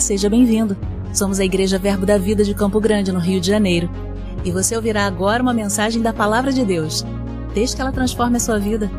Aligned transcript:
Seja 0.00 0.28
bem-vindo. 0.28 0.76
Somos 1.12 1.40
a 1.40 1.44
Igreja 1.44 1.78
Verbo 1.78 2.04
da 2.04 2.18
Vida 2.18 2.44
de 2.44 2.54
Campo 2.54 2.78
Grande, 2.78 3.10
no 3.10 3.18
Rio 3.18 3.40
de 3.40 3.46
Janeiro. 3.46 3.88
E 4.44 4.50
você 4.50 4.76
ouvirá 4.76 5.06
agora 5.06 5.42
uma 5.42 5.54
mensagem 5.54 6.02
da 6.02 6.12
Palavra 6.12 6.52
de 6.52 6.64
Deus. 6.64 7.04
Desde 7.54 7.74
que 7.74 7.80
ela 7.80 7.90
transforme 7.90 8.36
a 8.36 8.40
sua 8.40 8.58
vida. 8.58 8.90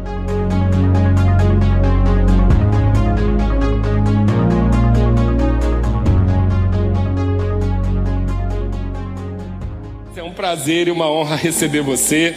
É 10.15 10.23
um 10.23 10.33
prazer 10.33 10.87
e 10.87 10.91
uma 10.91 11.09
honra 11.09 11.35
receber 11.35 11.81
você. 11.81 12.35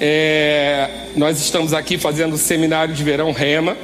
É, 0.00 1.08
nós 1.16 1.40
estamos 1.40 1.74
aqui 1.74 1.98
fazendo 1.98 2.34
o 2.34 2.38
seminário 2.38 2.94
de 2.94 3.02
verão 3.02 3.32
Rema 3.32 3.76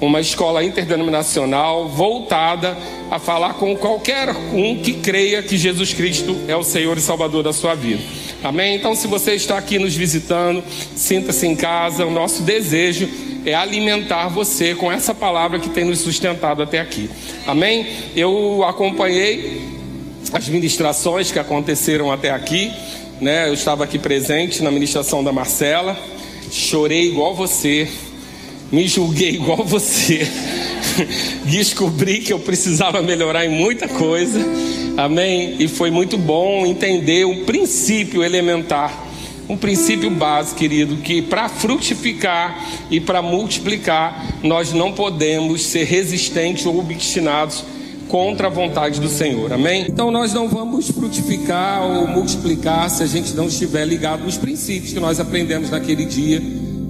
uma 0.00 0.20
escola 0.20 0.62
interdenominacional 0.62 1.88
voltada 1.88 2.76
a 3.14 3.18
falar 3.20 3.54
com 3.54 3.76
qualquer 3.76 4.28
um 4.52 4.82
que 4.82 4.94
creia 4.94 5.40
que 5.40 5.56
Jesus 5.56 5.94
Cristo 5.94 6.36
é 6.48 6.56
o 6.56 6.64
Senhor 6.64 6.98
e 6.98 7.00
Salvador 7.00 7.44
da 7.44 7.52
sua 7.52 7.72
vida. 7.72 8.02
Amém? 8.42 8.74
Então, 8.74 8.92
se 8.96 9.06
você 9.06 9.34
está 9.34 9.56
aqui 9.56 9.78
nos 9.78 9.94
visitando, 9.94 10.64
sinta-se 10.96 11.46
em 11.46 11.54
casa. 11.54 12.04
O 12.04 12.10
nosso 12.10 12.42
desejo 12.42 13.08
é 13.46 13.54
alimentar 13.54 14.26
você 14.26 14.74
com 14.74 14.90
essa 14.90 15.14
palavra 15.14 15.60
que 15.60 15.68
tem 15.68 15.84
nos 15.84 16.00
sustentado 16.00 16.60
até 16.60 16.80
aqui. 16.80 17.08
Amém? 17.46 17.86
Eu 18.16 18.64
acompanhei 18.64 19.62
as 20.32 20.48
ministrações 20.48 21.30
que 21.30 21.38
aconteceram 21.38 22.10
até 22.10 22.32
aqui. 22.32 22.72
Né? 23.20 23.48
Eu 23.48 23.54
estava 23.54 23.84
aqui 23.84 23.96
presente 23.96 24.60
na 24.60 24.72
ministração 24.72 25.22
da 25.22 25.30
Marcela. 25.30 25.96
Chorei 26.50 27.06
igual 27.06 27.32
você 27.32 27.88
me 28.72 28.88
julguei 28.88 29.30
igual 29.30 29.64
você, 29.64 30.26
descobri 31.44 32.20
que 32.20 32.32
eu 32.32 32.38
precisava 32.38 33.02
melhorar 33.02 33.44
em 33.44 33.48
muita 33.48 33.88
coisa, 33.88 34.40
amém? 34.96 35.56
E 35.58 35.68
foi 35.68 35.90
muito 35.90 36.16
bom 36.16 36.66
entender 36.66 37.24
um 37.24 37.44
princípio 37.44 38.22
elementar, 38.22 39.04
um 39.48 39.56
princípio 39.56 40.10
básico, 40.10 40.58
querido, 40.58 40.96
que 40.96 41.20
para 41.20 41.48
frutificar 41.48 42.86
e 42.90 43.00
para 43.00 43.20
multiplicar, 43.20 44.38
nós 44.42 44.72
não 44.72 44.92
podemos 44.92 45.62
ser 45.62 45.84
resistentes 45.84 46.64
ou 46.66 46.78
obstinados 46.78 47.64
contra 48.08 48.46
a 48.46 48.50
vontade 48.50 49.00
do 49.00 49.08
Senhor, 49.08 49.52
amém? 49.52 49.86
Então 49.88 50.10
nós 50.10 50.32
não 50.32 50.48
vamos 50.48 50.90
frutificar 50.90 51.82
ou 51.82 52.06
multiplicar 52.06 52.88
se 52.88 53.02
a 53.02 53.06
gente 53.06 53.34
não 53.34 53.48
estiver 53.48 53.84
ligado 53.84 54.24
nos 54.24 54.36
princípios 54.36 54.92
que 54.92 55.00
nós 55.00 55.18
aprendemos 55.18 55.70
naquele 55.70 56.04
dia 56.04 56.40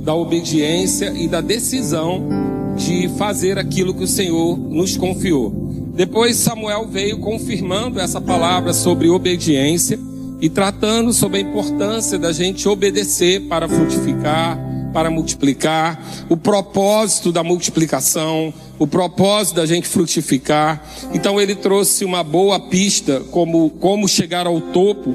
da 0.03 0.15
obediência 0.15 1.13
e 1.17 1.27
da 1.27 1.41
decisão 1.41 2.44
de 2.77 3.09
fazer 3.17 3.59
aquilo 3.59 3.95
que 3.95 4.05
o 4.05 4.09
Senhor 4.09 4.59
nos 4.59 4.97
confiou. 4.97 5.51
Depois 5.95 6.37
Samuel 6.37 6.89
veio 6.89 7.19
confirmando 7.19 8.01
essa 8.01 8.21
palavra 8.21 8.73
sobre 8.73 9.09
obediência 9.09 9.99
e 10.41 10.49
tratando 10.49 11.13
sobre 11.13 11.39
a 11.39 11.41
importância 11.41 12.19
da 12.19 12.33
gente 12.33 12.69
obedecer 12.69 13.43
para 13.43 13.69
frutificar, 13.69 14.59
para 14.93 15.11
multiplicar, 15.11 16.01
o 16.29 16.37
propósito 16.37 17.33
da 17.33 17.43
multiplicação, 17.43 18.53
o 18.79 18.87
propósito 18.87 19.57
da 19.57 19.67
gente 19.67 19.89
frutificar. 19.89 20.83
Então 21.13 21.41
ele 21.41 21.55
trouxe 21.55 22.05
uma 22.05 22.23
boa 22.23 22.59
pista 22.59 23.21
como 23.31 23.71
como 23.71 24.09
chegar 24.09 24.47
ao 24.47 24.61
topo 24.61 25.15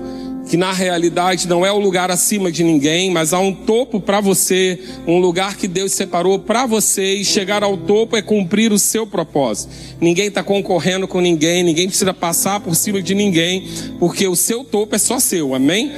que 0.49 0.57
na 0.57 0.73
realidade 0.73 1.47
não 1.47 1.63
é 1.63 1.71
o 1.71 1.77
lugar 1.77 2.09
acima 2.09 2.51
de 2.51 2.63
ninguém, 2.63 3.11
mas 3.11 3.33
há 3.33 3.39
um 3.39 3.53
topo 3.53 4.01
para 4.01 4.19
você, 4.19 4.79
um 5.05 5.19
lugar 5.19 5.55
que 5.55 5.67
Deus 5.67 5.91
separou 5.91 6.39
para 6.39 6.65
você 6.65 7.17
e 7.17 7.23
chegar 7.23 7.61
ao 7.61 7.77
topo 7.77 8.17
é 8.17 8.21
cumprir 8.23 8.71
o 8.71 8.79
seu 8.79 9.05
propósito. 9.05 9.71
Ninguém 10.01 10.25
está 10.25 10.41
concorrendo 10.41 11.07
com 11.07 11.21
ninguém, 11.21 11.61
ninguém 11.61 11.87
precisa 11.87 12.15
passar 12.15 12.61
por 12.61 12.75
cima 12.75 12.99
de 12.99 13.13
ninguém, 13.13 13.67
porque 13.99 14.27
o 14.27 14.35
seu 14.35 14.63
topo 14.63 14.95
é 14.95 14.97
só 14.97 15.19
seu, 15.19 15.53
amém? 15.53 15.91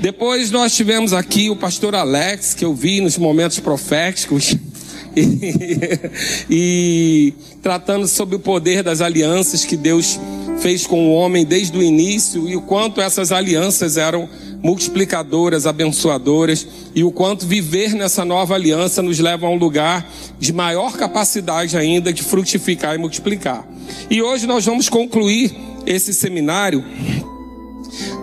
Depois 0.00 0.50
nós 0.50 0.74
tivemos 0.74 1.12
aqui 1.12 1.50
o 1.50 1.54
pastor 1.54 1.94
Alex, 1.94 2.54
que 2.54 2.64
eu 2.64 2.74
vi 2.74 3.02
nos 3.02 3.18
momentos 3.18 3.60
proféticos. 3.60 4.56
E, 5.14 6.00
e 6.48 7.34
tratando 7.60 8.08
sobre 8.08 8.34
o 8.34 8.38
poder 8.38 8.82
das 8.82 9.02
alianças 9.02 9.62
que 9.62 9.76
Deus 9.76 10.18
fez 10.62 10.86
com 10.86 11.08
o 11.08 11.12
homem 11.12 11.44
desde 11.44 11.76
o 11.76 11.82
início 11.82 12.48
e 12.48 12.54
o 12.54 12.62
quanto 12.62 13.00
essas 13.00 13.32
alianças 13.32 13.96
eram 13.96 14.28
multiplicadoras, 14.62 15.66
abençoadoras 15.66 16.64
e 16.94 17.02
o 17.02 17.10
quanto 17.10 17.48
viver 17.48 17.94
nessa 17.94 18.24
nova 18.24 18.54
aliança 18.54 19.02
nos 19.02 19.18
leva 19.18 19.48
a 19.48 19.50
um 19.50 19.56
lugar 19.56 20.08
de 20.38 20.52
maior 20.52 20.92
capacidade 20.92 21.76
ainda 21.76 22.12
de 22.12 22.22
frutificar 22.22 22.94
e 22.94 22.98
multiplicar. 22.98 23.66
E 24.08 24.22
hoje 24.22 24.46
nós 24.46 24.64
vamos 24.64 24.88
concluir 24.88 25.52
esse 25.84 26.14
seminário 26.14 26.84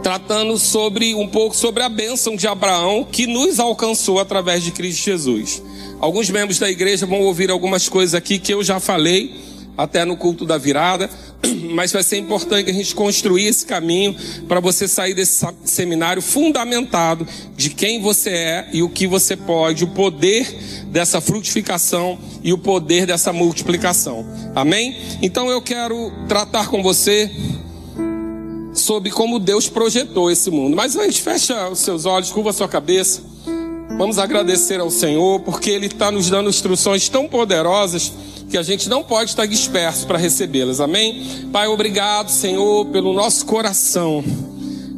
tratando 0.01 0.57
sobre 0.57 1.13
um 1.13 1.27
pouco 1.27 1.53
sobre 1.53 1.83
a 1.83 1.89
bênção 1.89 2.37
de 2.37 2.47
Abraão 2.47 3.05
que 3.11 3.27
nos 3.27 3.59
alcançou 3.59 4.17
através 4.17 4.63
de 4.63 4.71
Cristo 4.71 5.03
Jesus. 5.03 5.61
Alguns 5.99 6.29
membros 6.29 6.57
da 6.57 6.71
igreja 6.71 7.05
vão 7.05 7.19
ouvir 7.19 7.51
algumas 7.51 7.89
coisas 7.89 8.15
aqui 8.15 8.39
que 8.39 8.53
eu 8.53 8.63
já 8.63 8.79
falei 8.79 9.49
até 9.79 10.03
no 10.03 10.17
culto 10.17 10.45
da 10.45 10.57
virada, 10.57 11.09
mas 11.73 11.91
vai 11.91 12.03
ser 12.03 12.17
importante 12.17 12.65
que 12.65 12.71
a 12.71 12.73
gente 12.73 12.93
construir 12.93 13.45
esse 13.45 13.65
caminho 13.65 14.15
para 14.47 14.59
você 14.59 14.87
sair 14.87 15.13
desse 15.13 15.45
seminário 15.63 16.21
fundamentado 16.21 17.27
de 17.55 17.69
quem 17.69 18.01
você 18.01 18.29
é 18.29 18.69
e 18.73 18.83
o 18.83 18.89
que 18.89 19.07
você 19.07 19.35
pode, 19.35 19.83
o 19.83 19.87
poder 19.87 20.45
dessa 20.87 21.21
frutificação 21.21 22.17
e 22.43 22.51
o 22.53 22.57
poder 22.57 23.05
dessa 23.05 23.31
multiplicação. 23.31 24.25
Amém? 24.55 24.97
Então 25.21 25.49
eu 25.49 25.61
quero 25.61 26.11
tratar 26.27 26.67
com 26.67 26.81
você 26.81 27.31
sobre 28.73 29.11
como 29.11 29.39
Deus 29.39 29.67
projetou 29.67 30.31
esse 30.31 30.49
mundo. 30.49 30.75
Mas 30.75 30.95
antes, 30.95 31.19
fecha 31.19 31.69
os 31.69 31.79
seus 31.79 32.05
olhos, 32.05 32.31
curva 32.31 32.51
a 32.51 32.53
sua 32.53 32.67
cabeça. 32.67 33.21
Vamos 33.97 34.17
agradecer 34.17 34.79
ao 34.79 34.89
Senhor, 34.89 35.41
porque 35.41 35.69
Ele 35.69 35.87
está 35.87 36.11
nos 36.11 36.29
dando 36.29 36.49
instruções 36.49 37.09
tão 37.09 37.27
poderosas 37.27 38.13
que 38.49 38.57
a 38.57 38.63
gente 38.63 38.89
não 38.89 39.03
pode 39.03 39.29
estar 39.29 39.45
disperso 39.45 40.07
para 40.07 40.17
recebê-las. 40.17 40.81
Amém? 40.81 41.47
Pai, 41.51 41.67
obrigado, 41.67 42.29
Senhor, 42.29 42.85
pelo 42.87 43.13
nosso 43.13 43.45
coração, 43.45 44.23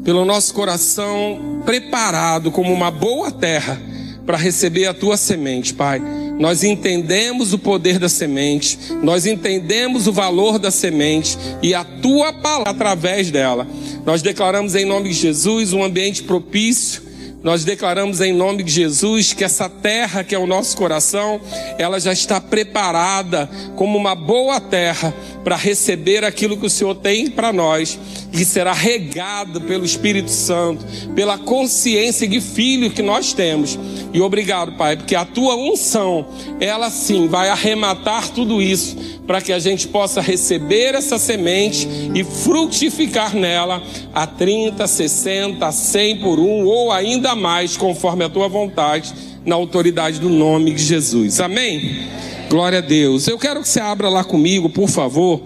pelo 0.03 0.23
nosso 0.23 0.53
coração 0.53 1.61
preparado 1.65 2.49
como 2.49 2.73
uma 2.73 2.89
boa 2.89 3.29
terra 3.29 3.79
para 4.25 4.37
receber 4.37 4.85
a 4.85 4.93
tua 4.93 5.17
semente, 5.17 5.73
Pai. 5.73 6.01
Nós 6.39 6.63
entendemos 6.63 7.53
o 7.53 7.59
poder 7.59 7.99
da 7.99 8.09
semente, 8.09 8.79
nós 9.03 9.25
entendemos 9.25 10.07
o 10.07 10.13
valor 10.13 10.57
da 10.57 10.71
semente 10.71 11.37
e 11.61 11.73
a 11.75 11.83
tua 11.83 12.33
palavra 12.33 12.71
através 12.71 13.29
dela. 13.29 13.67
Nós 14.05 14.21
declaramos 14.21 14.73
em 14.75 14.85
nome 14.85 15.09
de 15.09 15.15
Jesus 15.15 15.73
um 15.73 15.83
ambiente 15.83 16.23
propício 16.23 17.10
nós 17.43 17.63
declaramos 17.63 18.21
em 18.21 18.31
nome 18.33 18.63
de 18.63 18.71
Jesus 18.71 19.33
que 19.33 19.43
essa 19.43 19.67
terra 19.67 20.23
que 20.23 20.35
é 20.35 20.37
o 20.37 20.45
nosso 20.45 20.77
coração, 20.77 21.41
ela 21.77 21.99
já 21.99 22.13
está 22.13 22.39
preparada 22.39 23.49
como 23.75 23.97
uma 23.97 24.13
boa 24.13 24.59
terra 24.59 25.13
para 25.43 25.55
receber 25.55 26.23
aquilo 26.23 26.57
que 26.57 26.65
o 26.65 26.69
Senhor 26.69 26.95
tem 26.95 27.29
para 27.29 27.51
nós 27.51 27.99
e 28.31 28.45
será 28.45 28.73
regado 28.73 29.61
pelo 29.61 29.83
Espírito 29.83 30.31
Santo, 30.31 30.85
pela 31.15 31.37
consciência 31.37 32.27
de 32.27 32.39
filho 32.39 32.91
que 32.91 33.01
nós 33.01 33.33
temos. 33.33 33.77
E 34.13 34.21
obrigado, 34.21 34.73
Pai, 34.73 34.97
porque 34.97 35.15
a 35.15 35.25
tua 35.25 35.55
unção, 35.55 36.25
ela 36.59 36.89
sim 36.89 37.27
vai 37.27 37.49
arrematar 37.49 38.29
tudo 38.29 38.61
isso 38.61 38.95
para 39.25 39.41
que 39.41 39.53
a 39.53 39.59
gente 39.59 39.87
possa 39.87 40.19
receber 40.19 40.95
essa 40.95 41.17
semente 41.17 41.87
e 42.13 42.23
frutificar 42.23 43.35
nela 43.35 43.81
a 44.13 44.27
30, 44.27 44.85
60, 44.85 45.71
100 45.71 46.17
por 46.17 46.39
um 46.39 46.65
ou 46.65 46.91
ainda 46.91 47.35
mais, 47.35 47.77
conforme 47.77 48.25
a 48.25 48.29
tua 48.29 48.47
vontade, 48.47 49.13
na 49.45 49.55
autoridade 49.55 50.19
do 50.19 50.29
nome 50.29 50.73
de 50.73 50.83
Jesus. 50.83 51.39
Amém? 51.39 52.07
Glória 52.49 52.79
a 52.79 52.81
Deus. 52.81 53.27
Eu 53.27 53.37
quero 53.37 53.61
que 53.61 53.67
você 53.67 53.79
abra 53.79 54.09
lá 54.09 54.23
comigo, 54.23 54.69
por 54.69 54.89
favor, 54.89 55.41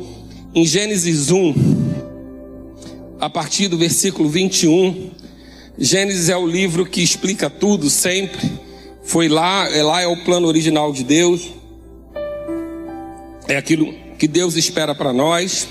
em 0.53 0.65
Gênesis 0.65 1.31
1, 1.31 1.53
a 3.19 3.29
partir 3.29 3.67
do 3.67 3.77
versículo 3.77 4.27
21. 4.27 5.11
Gênesis 5.77 6.29
é 6.29 6.37
o 6.37 6.45
livro 6.47 6.85
que 6.85 7.01
explica 7.01 7.49
tudo 7.49 7.89
sempre. 7.89 8.49
Foi 9.03 9.27
lá, 9.27 9.69
é 9.69 9.83
lá 9.83 10.01
é 10.01 10.07
o 10.07 10.23
plano 10.23 10.47
original 10.47 10.91
de 10.91 11.03
Deus. 11.03 11.49
É 13.47 13.55
aquilo 13.57 13.93
que 14.17 14.27
Deus 14.27 14.55
espera 14.55 14.95
para 14.95 15.13
nós. 15.13 15.67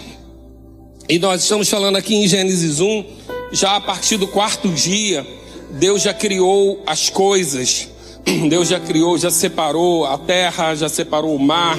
E 1.09 1.19
nós 1.19 1.43
estamos 1.43 1.69
falando 1.69 1.97
aqui 1.97 2.15
em 2.15 2.27
Gênesis 2.27 2.81
1, 2.81 3.05
já 3.53 3.77
a 3.77 3.81
partir 3.81 4.17
do 4.17 4.27
quarto 4.27 4.69
dia, 4.69 5.27
Deus 5.73 6.03
já 6.03 6.15
criou 6.15 6.83
as 6.87 7.11
coisas 7.11 7.89
Deus 8.49 8.69
já 8.69 8.81
criou, 8.81 9.19
já 9.19 9.31
separou 9.31 10.07
a 10.07 10.19
terra, 10.19 10.75
já 10.75 10.89
separou 10.89 11.35
o 11.35 11.39
mar, 11.39 11.79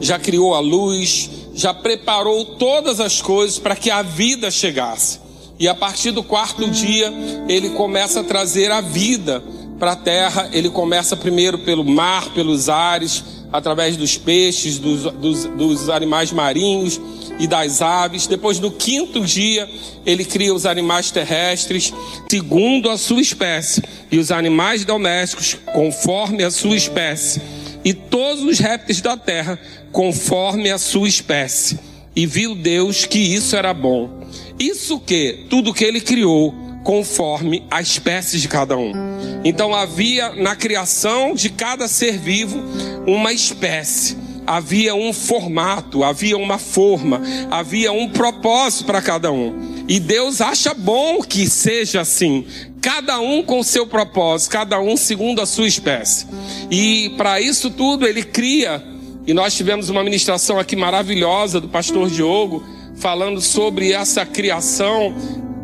já 0.00 0.18
criou 0.18 0.54
a 0.54 0.60
luz, 0.60 1.30
já 1.54 1.72
preparou 1.72 2.44
todas 2.44 3.00
as 3.00 3.22
coisas 3.22 3.58
para 3.58 3.76
que 3.76 3.90
a 3.90 4.02
vida 4.02 4.50
chegasse. 4.50 5.20
E 5.58 5.68
a 5.68 5.74
partir 5.74 6.10
do 6.10 6.22
quarto 6.22 6.68
dia, 6.68 7.12
ele 7.48 7.70
começa 7.70 8.20
a 8.20 8.24
trazer 8.24 8.70
a 8.72 8.80
vida 8.80 9.42
para 9.78 9.92
a 9.92 9.96
terra. 9.96 10.48
Ele 10.52 10.68
começa 10.68 11.16
primeiro 11.16 11.58
pelo 11.58 11.84
mar, 11.84 12.30
pelos 12.30 12.68
ares, 12.68 13.22
através 13.54 13.96
dos 13.96 14.18
peixes, 14.18 14.80
dos, 14.80 15.04
dos, 15.12 15.44
dos 15.44 15.88
animais 15.88 16.32
marinhos 16.32 17.00
e 17.38 17.46
das 17.46 17.80
aves. 17.80 18.26
Depois, 18.26 18.58
no 18.58 18.72
quinto 18.72 19.24
dia, 19.24 19.70
ele 20.04 20.24
cria 20.24 20.52
os 20.52 20.66
animais 20.66 21.12
terrestres, 21.12 21.94
segundo 22.28 22.90
a 22.90 22.98
sua 22.98 23.20
espécie, 23.20 23.80
e 24.10 24.18
os 24.18 24.32
animais 24.32 24.84
domésticos, 24.84 25.56
conforme 25.72 26.42
a 26.42 26.50
sua 26.50 26.74
espécie, 26.74 27.40
e 27.84 27.94
todos 27.94 28.42
os 28.42 28.58
répteis 28.58 29.00
da 29.00 29.16
terra, 29.16 29.56
conforme 29.92 30.72
a 30.72 30.76
sua 30.76 31.06
espécie. 31.06 31.78
E 32.16 32.26
viu 32.26 32.56
Deus 32.56 33.06
que 33.06 33.20
isso 33.20 33.54
era 33.54 33.72
bom. 33.72 34.10
Isso 34.58 34.98
que? 34.98 35.46
Tudo 35.48 35.72
que 35.72 35.84
ele 35.84 36.00
criou 36.00 36.63
conforme 36.84 37.64
a 37.70 37.80
espécie 37.80 38.38
de 38.38 38.46
cada 38.46 38.76
um. 38.76 38.92
Então 39.42 39.74
havia 39.74 40.34
na 40.34 40.54
criação 40.54 41.34
de 41.34 41.50
cada 41.50 41.88
ser 41.88 42.18
vivo 42.18 42.62
uma 43.06 43.32
espécie 43.32 44.22
havia 44.46 44.94
um 44.94 45.12
formato, 45.12 46.04
havia 46.04 46.36
uma 46.36 46.58
forma, 46.58 47.20
havia 47.50 47.92
um 47.92 48.08
propósito 48.08 48.84
para 48.84 49.00
cada 49.00 49.32
um. 49.32 49.84
E 49.88 49.98
Deus 49.98 50.40
acha 50.40 50.74
bom 50.74 51.22
que 51.22 51.48
seja 51.48 52.00
assim, 52.00 52.44
cada 52.80 53.20
um 53.20 53.42
com 53.42 53.62
seu 53.62 53.86
propósito, 53.86 54.50
cada 54.50 54.80
um 54.80 54.96
segundo 54.96 55.40
a 55.40 55.46
sua 55.46 55.66
espécie. 55.66 56.26
E 56.70 57.10
para 57.16 57.40
isso 57.40 57.70
tudo 57.70 58.06
ele 58.06 58.22
cria, 58.22 58.82
e 59.26 59.32
nós 59.32 59.54
tivemos 59.54 59.88
uma 59.88 60.04
ministração 60.04 60.58
aqui 60.58 60.76
maravilhosa 60.76 61.60
do 61.60 61.68
pastor 61.68 62.10
Diogo, 62.10 62.62
falando 62.96 63.40
sobre 63.40 63.92
essa 63.92 64.24
criação 64.24 65.14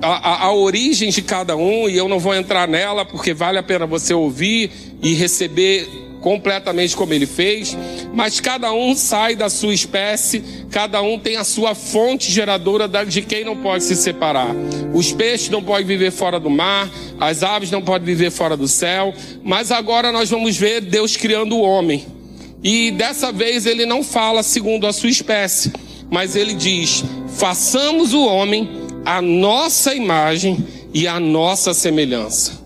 a, 0.02 0.08
a, 0.08 0.44
a, 0.46 0.52
origem 0.52 1.10
de 1.10 1.22
cada 1.22 1.56
um, 1.56 1.88
e 1.88 1.96
eu 1.96 2.08
não 2.08 2.18
vou 2.18 2.34
entrar 2.34 2.66
nela 2.66 3.04
porque 3.04 3.34
vale 3.34 3.58
a 3.58 3.62
pena 3.62 3.86
você 3.86 4.14
ouvir 4.14 4.70
e 5.02 5.14
receber 5.14 5.88
completamente 6.20 6.94
como 6.94 7.12
ele 7.12 7.26
fez, 7.26 7.76
mas 8.14 8.40
cada 8.40 8.72
um 8.72 8.94
sai 8.94 9.34
da 9.34 9.48
sua 9.48 9.72
espécie, 9.72 10.42
cada 10.70 11.00
um 11.02 11.18
tem 11.18 11.36
a 11.36 11.44
sua 11.44 11.74
fonte 11.74 12.30
geradora 12.30 12.86
de 13.04 13.22
quem 13.22 13.44
não 13.44 13.56
pode 13.56 13.84
se 13.84 13.96
separar. 13.96 14.54
Os 14.94 15.12
peixes 15.12 15.48
não 15.48 15.62
podem 15.62 15.86
viver 15.86 16.10
fora 16.10 16.38
do 16.38 16.50
mar, 16.50 16.88
as 17.18 17.42
aves 17.42 17.70
não 17.70 17.82
podem 17.82 18.06
viver 18.06 18.30
fora 18.30 18.56
do 18.56 18.68
céu, 18.68 19.14
mas 19.42 19.72
agora 19.72 20.12
nós 20.12 20.28
vamos 20.30 20.56
ver 20.56 20.80
Deus 20.82 21.16
criando 21.16 21.56
o 21.56 21.62
homem. 21.62 22.04
E 22.62 22.90
dessa 22.90 23.32
vez 23.32 23.64
ele 23.64 23.86
não 23.86 24.04
fala 24.04 24.42
segundo 24.42 24.86
a 24.86 24.92
sua 24.92 25.08
espécie, 25.08 25.72
mas 26.10 26.36
ele 26.36 26.52
diz: 26.52 27.02
façamos 27.28 28.12
o 28.12 28.26
homem 28.26 28.79
a 29.04 29.20
nossa 29.22 29.94
imagem 29.94 30.64
e 30.92 31.06
a 31.06 31.18
nossa 31.18 31.72
semelhança. 31.74 32.60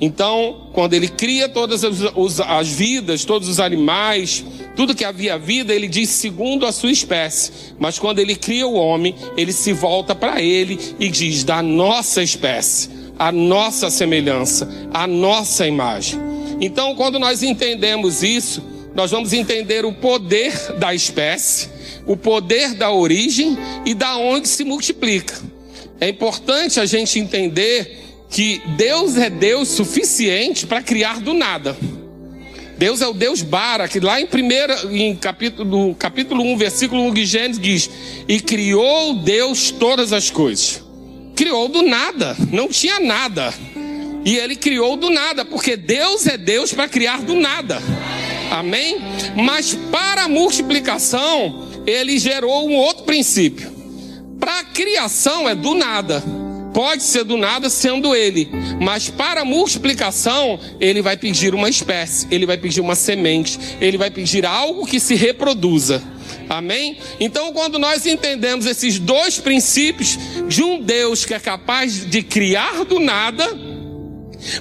Então, 0.00 0.70
quando 0.72 0.94
ele 0.94 1.08
cria 1.08 1.46
todas 1.46 1.84
as, 1.84 2.00
as, 2.40 2.68
vidas, 2.68 3.24
todos 3.24 3.48
os 3.48 3.60
animais, 3.60 4.42
tudo 4.74 4.94
que 4.94 5.04
havia 5.04 5.38
vida, 5.38 5.74
ele 5.74 5.86
diz 5.86 6.08
segundo 6.08 6.64
a 6.64 6.72
sua 6.72 6.90
espécie. 6.90 7.52
Mas 7.78 7.98
quando 7.98 8.18
ele 8.18 8.34
cria 8.34 8.66
o 8.66 8.74
homem, 8.74 9.14
ele 9.36 9.52
se 9.52 9.74
volta 9.74 10.14
para 10.14 10.40
ele 10.40 10.78
e 10.98 11.10
diz 11.10 11.44
da 11.44 11.62
nossa 11.62 12.22
espécie, 12.22 12.88
a 13.18 13.30
nossa 13.30 13.90
semelhança, 13.90 14.66
a 14.92 15.06
nossa 15.06 15.66
imagem. 15.66 16.18
Então, 16.62 16.94
quando 16.94 17.18
nós 17.18 17.42
entendemos 17.42 18.22
isso, 18.22 18.62
nós 18.94 19.10
vamos 19.10 19.34
entender 19.34 19.84
o 19.84 19.92
poder 19.92 20.78
da 20.78 20.94
espécie, 20.94 21.68
o 22.06 22.16
poder 22.16 22.74
da 22.74 22.90
origem 22.90 23.56
e 23.84 23.92
da 23.92 24.16
onde 24.16 24.48
se 24.48 24.64
multiplica. 24.64 25.49
É 26.00 26.08
importante 26.08 26.80
a 26.80 26.86
gente 26.86 27.18
entender 27.18 27.98
que 28.30 28.62
Deus 28.76 29.16
é 29.16 29.28
Deus 29.28 29.68
suficiente 29.68 30.66
para 30.66 30.82
criar 30.82 31.20
do 31.20 31.34
nada. 31.34 31.76
Deus 32.78 33.02
é 33.02 33.06
o 33.06 33.12
Deus 33.12 33.42
Bara, 33.42 33.86
que 33.86 34.00
lá 34.00 34.18
em 34.18 34.26
primeira, 34.26 34.74
em 34.90 35.14
capítulo, 35.14 35.94
capítulo 35.96 36.42
1, 36.42 36.56
versículo 36.56 37.02
1 37.02 37.12
de 37.12 37.26
Gênesis 37.26 37.60
diz: 37.60 37.90
E 38.26 38.40
criou 38.40 39.14
Deus 39.16 39.70
todas 39.70 40.14
as 40.14 40.30
coisas. 40.30 40.82
Criou 41.36 41.68
do 41.68 41.82
nada, 41.82 42.34
não 42.50 42.68
tinha 42.68 42.98
nada. 42.98 43.52
E 44.24 44.36
ele 44.38 44.56
criou 44.56 44.96
do 44.96 45.10
nada, 45.10 45.44
porque 45.44 45.76
Deus 45.76 46.26
é 46.26 46.38
Deus 46.38 46.72
para 46.72 46.88
criar 46.88 47.20
do 47.20 47.34
nada. 47.34 47.82
Amém? 48.50 48.96
Mas 49.36 49.74
para 49.90 50.24
a 50.24 50.28
multiplicação, 50.28 51.68
ele 51.86 52.18
gerou 52.18 52.66
um 52.66 52.76
outro 52.76 53.04
princípio. 53.04 53.79
Para 54.40 54.60
a 54.60 54.64
criação 54.64 55.48
é 55.48 55.54
do 55.54 55.74
nada. 55.74 56.24
Pode 56.72 57.02
ser 57.02 57.24
do 57.24 57.36
nada 57.36 57.68
sendo 57.68 58.14
ele, 58.14 58.48
mas 58.80 59.08
para 59.08 59.44
multiplicação, 59.44 60.58
ele 60.80 61.02
vai 61.02 61.16
pedir 61.16 61.52
uma 61.52 61.68
espécie, 61.68 62.28
ele 62.30 62.46
vai 62.46 62.56
pedir 62.56 62.80
uma 62.80 62.94
semente, 62.94 63.58
ele 63.80 63.98
vai 63.98 64.08
pedir 64.08 64.46
algo 64.46 64.86
que 64.86 65.00
se 65.00 65.16
reproduza. 65.16 66.00
Amém? 66.48 66.96
Então, 67.18 67.52
quando 67.52 67.78
nós 67.78 68.06
entendemos 68.06 68.66
esses 68.66 68.98
dois 68.98 69.38
princípios 69.38 70.16
de 70.48 70.62
um 70.62 70.80
Deus 70.80 71.24
que 71.24 71.34
é 71.34 71.40
capaz 71.40 72.08
de 72.08 72.22
criar 72.22 72.84
do 72.84 73.00
nada, 73.00 73.46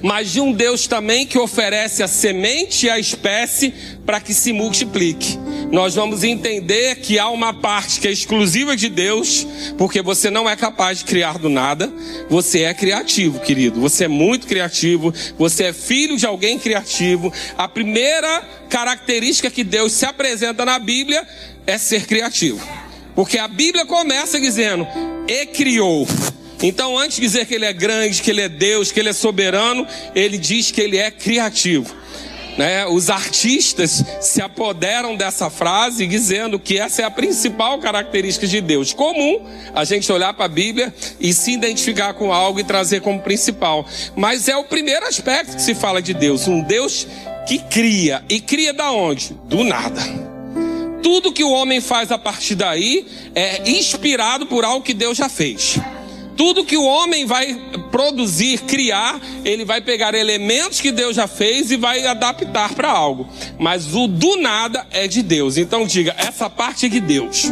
mas 0.01 0.31
de 0.31 0.41
um 0.41 0.51
Deus 0.51 0.87
também 0.87 1.25
que 1.25 1.37
oferece 1.37 2.03
a 2.03 2.07
semente 2.07 2.87
e 2.87 2.89
a 2.89 2.99
espécie 2.99 3.73
para 4.05 4.19
que 4.19 4.33
se 4.33 4.51
multiplique. 4.51 5.37
Nós 5.71 5.93
vamos 5.93 6.23
entender 6.23 6.95
que 6.95 7.19
há 7.19 7.29
uma 7.29 7.53
parte 7.53 7.99
que 7.99 8.07
é 8.07 8.11
exclusiva 8.11 8.75
de 8.75 8.89
Deus, 8.89 9.45
porque 9.77 10.01
você 10.01 10.31
não 10.31 10.49
é 10.49 10.55
capaz 10.55 10.99
de 10.99 11.05
criar 11.05 11.37
do 11.37 11.47
nada. 11.47 11.91
Você 12.27 12.63
é 12.63 12.73
criativo, 12.73 13.39
querido. 13.39 13.79
Você 13.79 14.05
é 14.05 14.07
muito 14.07 14.47
criativo. 14.47 15.13
Você 15.37 15.65
é 15.65 15.73
filho 15.73 16.17
de 16.17 16.25
alguém 16.25 16.57
criativo. 16.57 17.31
A 17.55 17.67
primeira 17.67 18.41
característica 18.67 19.51
que 19.51 19.63
Deus 19.63 19.93
se 19.93 20.05
apresenta 20.05 20.65
na 20.65 20.79
Bíblia 20.79 21.25
é 21.67 21.77
ser 21.77 22.07
criativo. 22.07 22.67
Porque 23.13 23.37
a 23.37 23.47
Bíblia 23.47 23.85
começa 23.85 24.39
dizendo: 24.39 24.87
e 25.27 25.45
criou. 25.45 26.07
Então, 26.63 26.97
antes 26.97 27.17
de 27.17 27.21
dizer 27.21 27.45
que 27.45 27.53
ele 27.53 27.65
é 27.65 27.71
grande, 27.71 28.21
que 28.21 28.31
ele 28.31 28.41
é 28.41 28.49
Deus, 28.49 28.91
que 28.91 28.99
ele 28.99 29.09
é 29.09 29.13
soberano, 29.13 29.87
ele 30.15 30.37
diz 30.37 30.71
que 30.71 30.81
ele 30.81 30.97
é 30.97 31.09
criativo. 31.11 31.98
Né? 32.59 32.85
Os 32.85 33.09
artistas 33.09 34.03
se 34.19 34.41
apoderam 34.41 35.15
dessa 35.15 35.49
frase 35.49 36.05
dizendo 36.05 36.59
que 36.59 36.77
essa 36.77 37.01
é 37.01 37.05
a 37.05 37.09
principal 37.09 37.79
característica 37.79 38.45
de 38.45 38.59
Deus. 38.59 38.91
Comum 38.91 39.45
a 39.73 39.85
gente 39.85 40.11
olhar 40.11 40.33
para 40.33 40.43
a 40.43 40.49
Bíblia 40.49 40.93
e 41.21 41.33
se 41.33 41.53
identificar 41.53 42.13
com 42.15 42.33
algo 42.33 42.59
e 42.59 42.63
trazer 42.65 42.99
como 42.99 43.21
principal. 43.21 43.87
Mas 44.13 44.49
é 44.49 44.57
o 44.57 44.65
primeiro 44.65 45.05
aspecto 45.05 45.55
que 45.55 45.61
se 45.61 45.73
fala 45.73 46.01
de 46.01 46.13
Deus. 46.13 46.49
Um 46.49 46.61
Deus 46.61 47.07
que 47.47 47.59
cria. 47.59 48.25
E 48.27 48.41
cria 48.41 48.73
da 48.73 48.91
onde? 48.91 49.33
Do 49.45 49.63
nada. 49.63 50.01
Tudo 51.01 51.31
que 51.31 51.45
o 51.45 51.51
homem 51.51 51.79
faz 51.79 52.11
a 52.11 52.17
partir 52.17 52.55
daí 52.55 53.07
é 53.33 53.71
inspirado 53.71 54.47
por 54.47 54.65
algo 54.65 54.83
que 54.83 54.93
Deus 54.93 55.17
já 55.17 55.29
fez 55.29 55.79
tudo 56.39 56.63
que 56.63 56.77
o 56.77 56.85
homem 56.85 57.25
vai 57.25 57.53
produzir, 57.91 58.61
criar, 58.61 59.19
ele 59.43 59.65
vai 59.65 59.81
pegar 59.81 60.15
elementos 60.15 60.79
que 60.79 60.89
Deus 60.89 61.17
já 61.17 61.27
fez 61.27 61.69
e 61.69 61.75
vai 61.75 62.07
adaptar 62.07 62.73
para 62.75 62.89
algo. 62.89 63.27
Mas 63.59 63.93
o 63.93 64.07
do 64.07 64.37
nada 64.37 64.87
é 64.89 65.05
de 65.05 65.21
Deus. 65.21 65.57
Então 65.57 65.85
diga, 65.85 66.15
essa 66.17 66.49
parte 66.49 66.85
é 66.85 66.89
de 66.89 67.01
Deus. 67.01 67.51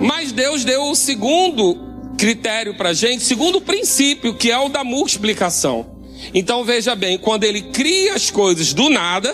Mas 0.00 0.32
Deus 0.32 0.64
deu 0.64 0.82
o 0.90 0.96
segundo 0.96 1.78
critério 2.18 2.74
para 2.74 2.92
gente, 2.92 3.22
segundo 3.22 3.60
princípio, 3.60 4.34
que 4.34 4.50
é 4.50 4.58
o 4.58 4.68
da 4.68 4.82
multiplicação. 4.82 5.86
Então 6.34 6.64
veja 6.64 6.96
bem, 6.96 7.16
quando 7.16 7.44
ele 7.44 7.62
cria 7.62 8.14
as 8.14 8.32
coisas 8.32 8.72
do 8.72 8.90
nada, 8.90 9.32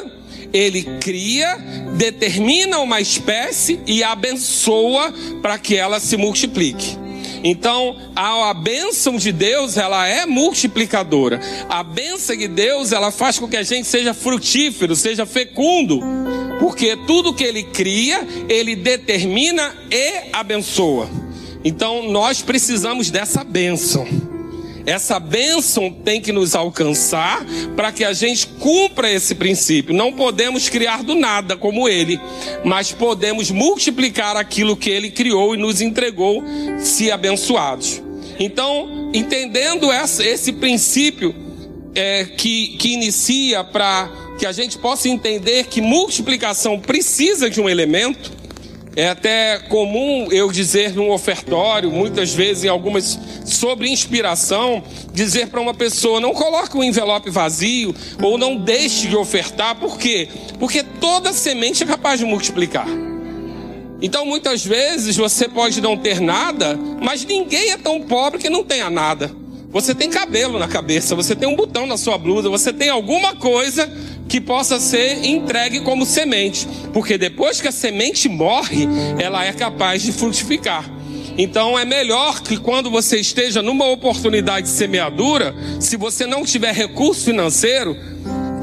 ele 0.53 0.83
cria, 1.01 1.57
determina 1.97 2.81
uma 2.81 3.01
espécie 3.01 3.81
e 3.87 4.05
abençoa 4.05 5.11
para 5.41 5.59
que 5.59 5.75
ela 5.75 5.99
se 5.99 6.19
multiplique. 6.19 7.01
Então, 7.43 7.97
a, 8.15 8.51
a 8.51 8.55
bênção 8.55 9.17
de 9.17 9.33
Deus, 9.33 9.77
ela 9.77 10.07
é 10.07 10.27
multiplicadora. 10.27 11.41
A 11.69 11.83
bênção 11.83 12.37
de 12.37 12.49
Deus, 12.49 12.93
ela 12.93 13.11
faz 13.11 13.39
com 13.39 13.49
que 13.49 13.57
a 13.57 13.63
gente 13.63 13.87
seja 13.87 14.15
frutífero, 14.15 14.95
seja 14.95 15.27
fecundo. 15.27 16.01
Porque 16.59 16.97
tudo 17.07 17.35
que 17.35 17.45
ele 17.45 17.63
cria, 17.63 18.27
ele 18.49 18.77
determina 18.77 19.75
e 19.91 20.31
abençoa. 20.33 21.09
Então, 21.65 22.11
nós 22.11 22.43
precisamos 22.43 23.11
dessa 23.11 23.45
bênção. 23.45 24.07
Essa 24.91 25.21
bênção 25.21 25.89
tem 25.89 26.21
que 26.21 26.33
nos 26.33 26.57
alcançar 26.57 27.47
para 27.77 27.93
que 27.93 28.03
a 28.03 28.13
gente 28.13 28.49
cumpra 28.49 29.09
esse 29.09 29.37
princípio. 29.37 29.95
Não 29.95 30.13
podemos 30.13 30.69
criar 30.69 31.05
do 31.05 31.15
nada 31.15 31.57
como 31.57 31.89
ele, 31.89 32.19
mas 32.65 32.91
podemos 32.91 33.53
multiplicar 33.53 34.37
aquilo 34.37 34.77
que 34.77 34.91
ele 34.91 35.13
criou 35.13 35.55
e 35.55 35.59
nos 35.59 35.81
entregou, 35.81 36.43
se 36.81 37.09
abençoados. 37.13 38.03
Então, 38.37 39.13
entendendo 39.15 39.93
essa, 39.93 40.25
esse 40.25 40.53
princípio 40.53 41.33
é, 41.95 42.25
que, 42.25 42.77
que 42.77 42.93
inicia 42.93 43.63
para 43.63 44.11
que 44.41 44.45
a 44.45 44.51
gente 44.51 44.77
possa 44.77 45.09
entender 45.09 45.67
que 45.69 45.81
multiplicação 45.81 46.81
precisa 46.81 47.49
de 47.49 47.61
um 47.61 47.69
elemento, 47.69 48.33
É 48.97 49.09
até 49.09 49.59
comum 49.69 50.33
eu 50.33 50.51
dizer 50.51 50.95
num 50.95 51.11
ofertório, 51.11 51.93
muitas 51.93 52.35
vezes 52.35 52.65
em 52.65 52.69
algumas 52.69 53.19
sobre 53.45 53.89
inspiração, 53.89 54.83
dizer 55.13 55.47
para 55.47 55.61
uma 55.61 55.73
pessoa: 55.73 56.21
não 56.21 56.35
coloque 56.35 56.77
um 56.77 56.83
envelope 56.83 57.31
vazio 57.31 57.95
ou 58.21 58.37
não 58.37 58.57
deixe 58.57 59.07
de 59.07 59.17
ofertar, 59.17 59.77
por 59.77 59.97
quê? 59.97 60.29
Porque 60.59 60.83
toda 60.83 61.33
semente 61.33 61.85
é 61.85 61.87
capaz 61.87 62.19
de 62.19 62.27
multiplicar. 62.27 62.89
Então 64.03 64.27
muitas 64.27 64.65
vezes 64.65 65.17
você 65.17 65.49
pode 65.49 65.81
não 65.81 65.97
ter 65.97 66.21
nada, 66.21 66.77
mas 67.01 67.25
ninguém 67.25 67.71
é 67.71 67.77
tão 67.77 68.01
pobre 68.01 68.41
que 68.41 68.51
não 68.51 68.65
tenha 68.65 68.91
nada. 68.91 69.31
Você 69.71 69.95
tem 69.95 70.11
cabelo 70.11 70.59
na 70.59 70.67
cabeça, 70.67 71.15
você 71.15 71.37
tem 71.37 71.49
um 71.49 71.55
botão 71.55 71.87
na 71.87 71.97
sua 71.97 72.19
blusa, 72.19 72.49
você 72.49 72.73
tem 72.73 72.89
alguma 72.89 73.37
coisa 73.37 73.89
que 74.31 74.41
possa 74.41 74.79
ser 74.79 75.27
entregue 75.27 75.81
como 75.81 76.07
semente, 76.07 76.67
porque 76.93 77.19
depois 77.19 77.61
que 77.61 77.67
a 77.67 77.73
semente 77.73 78.29
morre, 78.29 78.87
ela 79.19 79.45
é 79.45 79.53
capaz 79.53 80.03
de 80.03 80.13
frutificar. 80.13 80.89
Então 81.37 81.77
é 81.77 81.85
melhor 81.85 82.41
que 82.41 82.57
quando 82.57 82.89
você 82.89 83.19
esteja 83.19 83.61
numa 83.61 83.87
oportunidade 83.87 84.69
de 84.69 84.73
semeadura, 84.73 85.53
se 85.81 85.97
você 85.97 86.27
não 86.27 86.45
tiver 86.45 86.73
recurso 86.73 87.25
financeiro, 87.25 87.97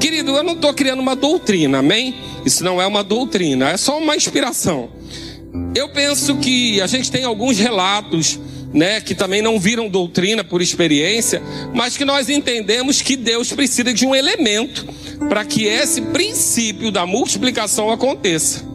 querido, 0.00 0.34
eu 0.34 0.42
não 0.42 0.54
estou 0.54 0.72
criando 0.72 1.00
uma 1.00 1.14
doutrina, 1.14 1.80
amém? 1.80 2.14
Isso 2.46 2.64
não 2.64 2.80
é 2.80 2.86
uma 2.86 3.04
doutrina, 3.04 3.68
é 3.68 3.76
só 3.76 3.98
uma 3.98 4.16
inspiração. 4.16 4.88
Eu 5.74 5.90
penso 5.90 6.36
que 6.36 6.80
a 6.80 6.86
gente 6.86 7.10
tem 7.10 7.24
alguns 7.24 7.58
relatos 7.58 8.40
né, 8.72 9.02
que 9.02 9.14
também 9.14 9.42
não 9.42 9.60
viram 9.60 9.86
doutrina 9.86 10.42
por 10.42 10.62
experiência, 10.62 11.42
mas 11.74 11.94
que 11.94 12.06
nós 12.06 12.30
entendemos 12.30 13.02
que 13.02 13.16
Deus 13.16 13.52
precisa 13.52 13.92
de 13.92 14.06
um 14.06 14.14
elemento 14.14 14.86
para 15.28 15.44
que 15.44 15.64
esse 15.64 16.00
princípio 16.02 16.90
da 16.90 17.06
multiplicação 17.06 17.90
aconteça. 17.90 18.66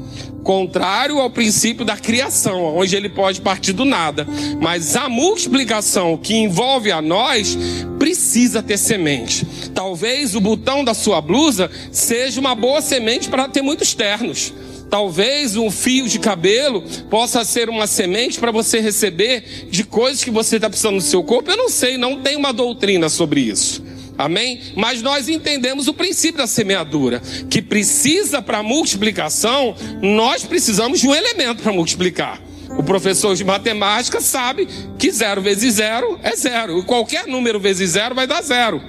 Contrário 0.43 1.19
ao 1.19 1.29
princípio 1.29 1.85
da 1.85 1.95
criação, 1.95 2.75
onde 2.75 2.95
ele 2.95 3.07
pode 3.07 3.39
partir 3.39 3.71
do 3.71 3.85
nada. 3.85 4.27
Mas 4.59 4.95
a 4.95 5.07
multiplicação 5.07 6.17
que 6.17 6.35
envolve 6.35 6.91
a 6.91 7.01
nós 7.01 7.57
precisa 7.97 8.61
ter 8.61 8.77
semente. 8.77 9.47
Talvez 9.73 10.35
o 10.35 10.41
botão 10.41 10.83
da 10.83 10.93
sua 10.93 11.21
blusa 11.21 11.71
seja 11.91 12.41
uma 12.41 12.53
boa 12.53 12.81
semente 12.81 13.29
para 13.29 13.47
ter 13.47 13.61
muitos 13.61 13.93
ternos. 13.93 14.53
Talvez 14.89 15.55
um 15.55 15.71
fio 15.71 16.07
de 16.07 16.19
cabelo 16.19 16.83
possa 17.09 17.43
ser 17.43 17.69
uma 17.69 17.87
semente 17.87 18.37
para 18.39 18.51
você 18.51 18.79
receber 18.79 19.67
de 19.71 19.83
coisas 19.83 20.23
que 20.23 20.29
você 20.29 20.57
está 20.57 20.69
precisando 20.69 20.95
no 20.95 21.01
seu 21.01 21.23
corpo. 21.23 21.49
Eu 21.49 21.57
não 21.57 21.69
sei, 21.69 21.97
não 21.97 22.21
tem 22.21 22.35
uma 22.35 22.53
doutrina 22.53 23.09
sobre 23.09 23.41
isso. 23.41 23.82
Amém? 24.17 24.61
Mas 24.75 25.01
nós 25.01 25.27
entendemos 25.27 25.87
o 25.87 25.93
princípio 25.93 26.37
da 26.37 26.47
semeadura, 26.47 27.21
que 27.49 27.61
precisa 27.61 28.41
para 28.41 28.61
multiplicação, 28.61 29.75
nós 30.01 30.43
precisamos 30.43 30.99
de 30.99 31.07
um 31.07 31.15
elemento 31.15 31.63
para 31.63 31.73
multiplicar. 31.73 32.41
O 32.77 32.83
professor 32.83 33.35
de 33.35 33.43
matemática 33.43 34.19
sabe 34.19 34.67
que 34.97 35.11
zero 35.11 35.41
vezes 35.41 35.75
zero 35.75 36.19
é 36.23 36.35
zero. 36.35 36.79
E 36.79 36.83
qualquer 36.83 37.27
número 37.27 37.59
vezes 37.59 37.91
zero 37.91 38.15
vai 38.15 38.25
dar 38.25 38.41
zero. 38.41 38.81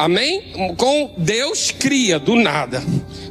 Amém? 0.00 0.42
Com 0.78 1.10
Deus 1.18 1.70
cria 1.70 2.18
do 2.18 2.34
nada. 2.34 2.82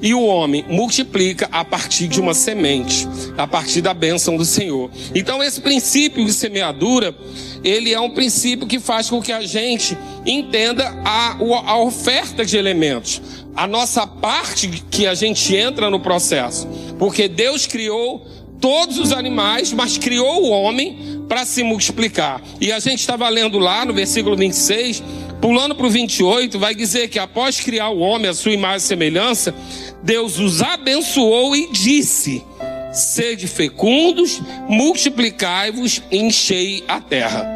E 0.04 0.14
o 0.14 0.24
homem 0.24 0.64
multiplica 0.70 1.50
a 1.52 1.66
partir 1.66 2.08
de 2.08 2.22
uma 2.22 2.36
semente, 2.36 3.08
a 3.36 3.48
partir 3.48 3.82
da 3.82 3.92
bênção 3.92 4.38
do 4.38 4.46
Senhor. 4.46 4.92
Então 5.16 5.44
esse 5.44 5.62
princípio 5.62 6.24
de 6.24 6.32
semeadura, 6.32 7.16
ele 7.64 7.92
é 7.92 8.00
um 8.00 8.12
princípio 8.12 8.68
que 8.68 8.80
faz 8.80 9.10
com 9.10 9.20
que 9.20 9.32
a 9.32 9.42
gente 9.42 9.98
entenda 10.28 10.96
a, 11.04 11.38
a 11.66 11.80
oferta 11.80 12.46
de 12.46 12.56
elementos. 12.56 13.20
A 13.56 13.66
nossa 13.66 14.06
parte 14.06 14.68
que 14.92 15.08
a 15.08 15.16
gente 15.16 15.56
entra 15.56 15.90
no 15.90 16.00
processo. 16.00 16.68
Porque 17.00 17.28
Deus 17.28 17.66
criou 17.66 18.28
todos 18.62 19.00
os 19.00 19.12
animais, 19.12 19.74
mas 19.74 19.98
criou 19.98 20.44
o 20.44 20.50
homem 20.50 21.19
para 21.30 21.46
se 21.46 21.64
multiplicar. 21.64 22.42
E 22.60 22.72
a 22.72 22.80
gente 22.80 23.00
estava 23.00 23.30
lendo 23.30 23.58
lá 23.58 23.86
no 23.86 23.94
versículo 23.94 24.36
26 24.36 25.02
Pulando 25.42 25.74
para 25.74 25.88
o 25.88 25.90
28, 25.90 26.60
vai 26.60 26.76
dizer 26.76 27.08
que 27.08 27.18
após 27.18 27.62
criar 27.62 27.90
o 27.90 28.00
homem, 28.00 28.30
a 28.30 28.34
sua 28.34 28.52
imagem 28.52 28.78
e 28.78 28.82
semelhança, 28.82 29.56
Deus 30.04 30.38
os 30.38 30.62
abençoou 30.62 31.56
e 31.56 31.72
disse: 31.72 32.44
Sede 32.92 33.48
fecundos, 33.48 34.42
multiplicai-vos, 34.68 36.02
enchei 36.12 36.84
a 36.88 37.00
terra. 37.00 37.48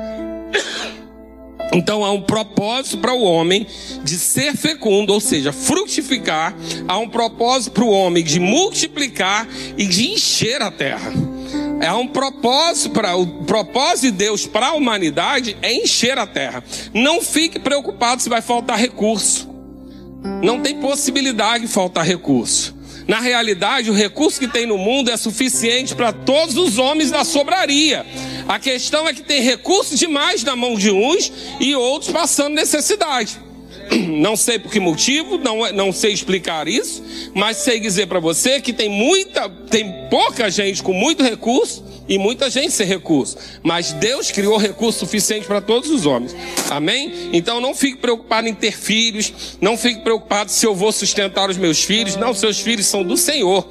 Então 1.75 2.06
há 2.06 2.12
um 2.12 2.22
propósito 2.22 3.00
para 3.00 3.15
o 3.15 3.24
homem 3.24 3.65
de 4.03 4.15
ser 4.20 4.56
fecundo, 4.56 5.12
ou 5.12 5.20
seja, 5.20 5.51
frutificar. 5.51 6.56
Há 6.88 7.00
um 7.00 7.10
propósito 7.10 7.72
para 7.72 7.84
o 7.84 7.89
homem 7.89 8.24
de 8.24 8.39
multiplicar 8.39 9.48
e 9.75 9.88
de 9.88 10.12
encher 10.12 10.62
a 10.62 10.70
terra. 10.70 11.12
É 11.84 11.92
um 11.92 12.08
propósito 12.08 12.92
para 12.92 13.13
o 13.13 13.44
propósito 13.44 14.04
de 14.04 14.12
Deus 14.12 14.48
para 14.48 14.68
a 14.68 14.74
humanidade 14.74 15.58
é 15.62 15.74
encher 15.74 16.18
a 16.18 16.25
terra. 16.25 16.63
Não 16.94 17.20
fique 17.20 17.60
preocupado 17.60 18.22
se 18.22 18.30
vai 18.30 18.42
faltar 18.42 18.80
recurso. 18.80 19.50
Não 20.42 20.62
tem 20.62 20.80
possibilidade 20.80 21.66
de 21.66 21.70
faltar 21.70 22.06
recurso. 22.06 22.74
Na 23.06 23.20
realidade, 23.20 23.92
o 23.92 23.94
recurso 23.94 24.40
que 24.40 24.48
tem 24.48 24.66
no 24.66 24.78
mundo 24.78 25.12
é 25.12 25.18
suficiente 25.18 25.94
para 25.94 26.13
todos 26.13 26.56
os 26.56 26.78
homens 26.78 27.12
da 27.12 27.25
sobraria. 27.25 28.06
A 28.48 28.58
questão 28.58 29.06
é 29.06 29.13
que 29.13 29.22
tem 29.22 29.42
recurso 29.42 29.98
demais 29.98 30.42
na 30.42 30.56
mão 30.56 30.75
de 30.75 30.90
uns 30.90 31.34
e 31.60 31.75
outros 31.75 32.13
passando 32.13 32.54
necessidade. 32.54 33.38
Não 34.08 34.36
sei 34.36 34.60
por 34.60 34.72
que 34.72 34.80
motivo, 34.80 35.38
não, 35.38 35.72
não 35.74 35.92
sei 35.92 36.13
explicar 36.13 36.68
isso, 36.68 37.04
mas 37.34 37.58
sei 37.58 37.80
dizer 37.80 38.08
para 38.08 38.20
você 38.20 38.62
que 38.62 38.72
tem 38.72 38.90
muita, 38.90 39.50
tem 39.50 40.08
pouca 40.10 40.50
gente 40.50 40.82
com 40.82 40.94
muito 40.94 41.24
recurso 41.24 41.84
e 42.08 42.18
muita 42.18 42.50
gente 42.50 42.72
sem 42.72 42.86
recurso. 42.86 43.38
Mas 43.62 43.94
Deus 43.94 44.32
criou 44.32 44.58
recurso 44.58 45.00
suficiente 45.00 45.48
para 45.48 45.62
todos 45.62 45.90
os 45.90 46.06
homens. 46.06 46.36
Amém? 46.70 47.30
Então 47.34 47.60
não 47.60 47.74
fique 47.74 47.98
preocupado 47.98 48.48
em 48.48 48.54
ter 48.54 48.72
filhos, 48.72 49.58
não 49.62 49.78
fique 49.78 50.02
preocupado 50.02 50.52
se 50.52 50.66
eu 50.66 50.75
vou 50.75 50.92
sustentar 50.92 51.50
os 51.50 51.58
meus 51.58 51.84
filhos. 51.84 52.16
Não, 52.16 52.34
seus 52.34 52.60
filhos 52.60 52.86
são 52.86 53.04
do 53.04 53.18
Senhor 53.18 53.68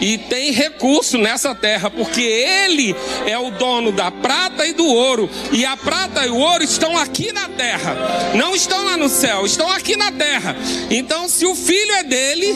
e 0.00 0.18
tem 0.18 0.52
recurso 0.52 1.18
nessa 1.18 1.54
terra, 1.54 1.90
porque 1.90 2.20
Ele 2.20 2.94
é 3.26 3.38
o 3.38 3.50
dono 3.50 3.92
da 3.92 4.10
prata 4.10 4.66
e 4.66 4.72
do 4.72 4.86
ouro, 4.86 5.28
e 5.52 5.64
a 5.64 5.76
prata 5.76 6.26
e 6.26 6.30
o 6.30 6.36
ouro 6.36 6.62
estão 6.62 6.96
aqui 6.96 7.32
na 7.32 7.48
terra, 7.48 7.96
não 8.34 8.54
estão 8.54 8.84
lá 8.84 8.96
no 8.96 9.08
céu, 9.08 9.44
estão 9.46 9.70
aqui 9.70 9.96
na 9.96 10.12
terra. 10.12 10.56
Então, 10.90 11.28
se 11.28 11.46
o 11.46 11.54
filho 11.54 11.92
é 11.92 12.02
dele, 12.02 12.54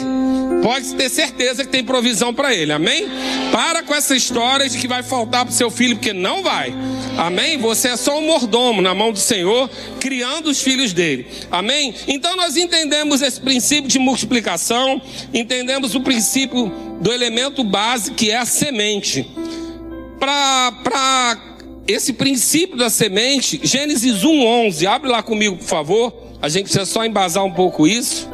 pode 0.63 0.95
ter 0.95 1.09
certeza 1.09 1.65
que 1.65 1.71
tem 1.71 1.83
provisão 1.83 2.35
para 2.35 2.55
ele, 2.55 2.73
amém? 2.73 3.07
Para 3.51 3.83
com 3.83 3.95
essa 3.95 4.15
história 4.15 4.69
de 4.69 4.79
que 4.79 4.87
vai 4.87 5.03
faltar 5.03 5.45
para 5.45 5.53
o 5.53 5.57
seu 5.57 5.71
filho, 5.71 5.97
porque 5.97 6.13
não 6.13 6.43
vai, 6.43 6.75
amém? 7.17 7.59
Você 7.59 7.89
é 7.89 7.97
só 7.97 8.19
um 8.19 8.27
mordomo 8.27 8.83
na 8.83 8.95
mão 8.95 9.13
do 9.13 9.19
Senhor, 9.19 9.71
criando 9.99 10.51
os 10.51 10.63
filhos 10.63 10.93
dele, 10.93 11.27
amém? 11.51 11.95
Então, 12.07 12.37
nós 12.37 12.57
entendemos 12.57 13.23
esse 13.23 13.41
princípio 13.41 13.89
de 13.89 13.99
multiplicação, 13.99 15.01
entendemos 15.33 15.95
o 15.95 16.01
princípio 16.01 16.90
do 17.01 17.13
elemento 17.13 17.65
base 17.65 18.13
que 18.13 18.31
é 18.31 18.37
a 18.37 18.45
semente. 18.45 19.27
Para 20.19 21.39
esse 21.89 22.13
princípio 22.13 22.77
da 22.77 22.91
semente, 22.91 23.59
Gênesis 23.63 24.23
1:11, 24.23 24.87
abre 24.87 25.11
lá 25.11 25.23
comigo, 25.23 25.57
por 25.57 25.67
favor. 25.67 26.15
A 26.43 26.49
gente 26.49 26.65
precisa 26.65 26.85
só 26.85 27.05
embasar 27.05 27.45
um 27.45 27.53
pouco 27.53 27.87
isso. 27.87 28.29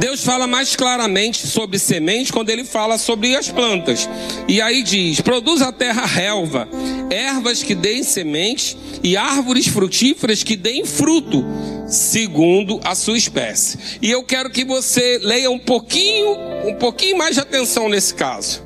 Deus 0.00 0.24
fala 0.24 0.46
mais 0.46 0.74
claramente 0.74 1.46
sobre 1.46 1.78
semente 1.78 2.32
quando 2.32 2.48
ele 2.48 2.64
fala 2.64 2.96
sobre 2.96 3.36
as 3.36 3.50
plantas. 3.50 4.08
E 4.48 4.58
aí 4.58 4.82
diz: 4.82 5.20
produz 5.20 5.60
a 5.60 5.70
terra 5.70 6.06
relva, 6.06 6.66
ervas 7.10 7.62
que 7.62 7.74
deem 7.74 8.02
semente 8.02 8.78
e 9.02 9.14
árvores 9.14 9.66
frutíferas 9.66 10.42
que 10.42 10.56
deem 10.56 10.86
fruto, 10.86 11.44
segundo 11.86 12.80
a 12.82 12.94
sua 12.94 13.18
espécie. 13.18 13.78
E 14.00 14.10
eu 14.10 14.24
quero 14.24 14.48
que 14.48 14.64
você 14.64 15.18
leia 15.22 15.50
um 15.50 15.58
pouquinho, 15.58 16.34
um 16.64 16.76
pouquinho 16.76 17.18
mais 17.18 17.34
de 17.34 17.42
atenção 17.42 17.86
nesse 17.86 18.14
caso. 18.14 18.62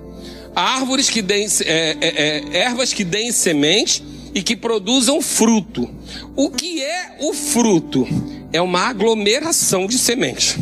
Árvores 0.54 1.10
que 1.10 1.20
deem, 1.20 1.48
é, 1.64 1.96
é, 2.00 2.52
é, 2.54 2.58
ervas 2.58 2.92
que 2.92 3.02
deem 3.02 3.32
semente 3.32 4.04
e 4.32 4.40
que 4.40 4.54
produzam 4.54 5.20
fruto. 5.20 5.90
O 6.36 6.48
que 6.48 6.80
é 6.80 7.16
o 7.22 7.32
fruto? 7.32 8.06
É 8.52 8.62
uma 8.62 8.82
aglomeração 8.82 9.88
de 9.88 9.98
semente. 9.98 10.56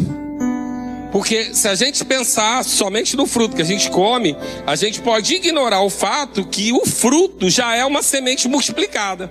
Porque 1.12 1.54
se 1.54 1.68
a 1.68 1.74
gente 1.74 2.02
pensar 2.06 2.64
somente 2.64 3.14
no 3.16 3.26
fruto 3.26 3.54
que 3.54 3.60
a 3.60 3.66
gente 3.66 3.90
come, 3.90 4.34
a 4.66 4.74
gente 4.74 5.00
pode 5.02 5.34
ignorar 5.34 5.82
o 5.82 5.90
fato 5.90 6.46
que 6.46 6.72
o 6.72 6.86
fruto 6.86 7.50
já 7.50 7.76
é 7.76 7.84
uma 7.84 8.02
semente 8.02 8.48
multiplicada. 8.48 9.30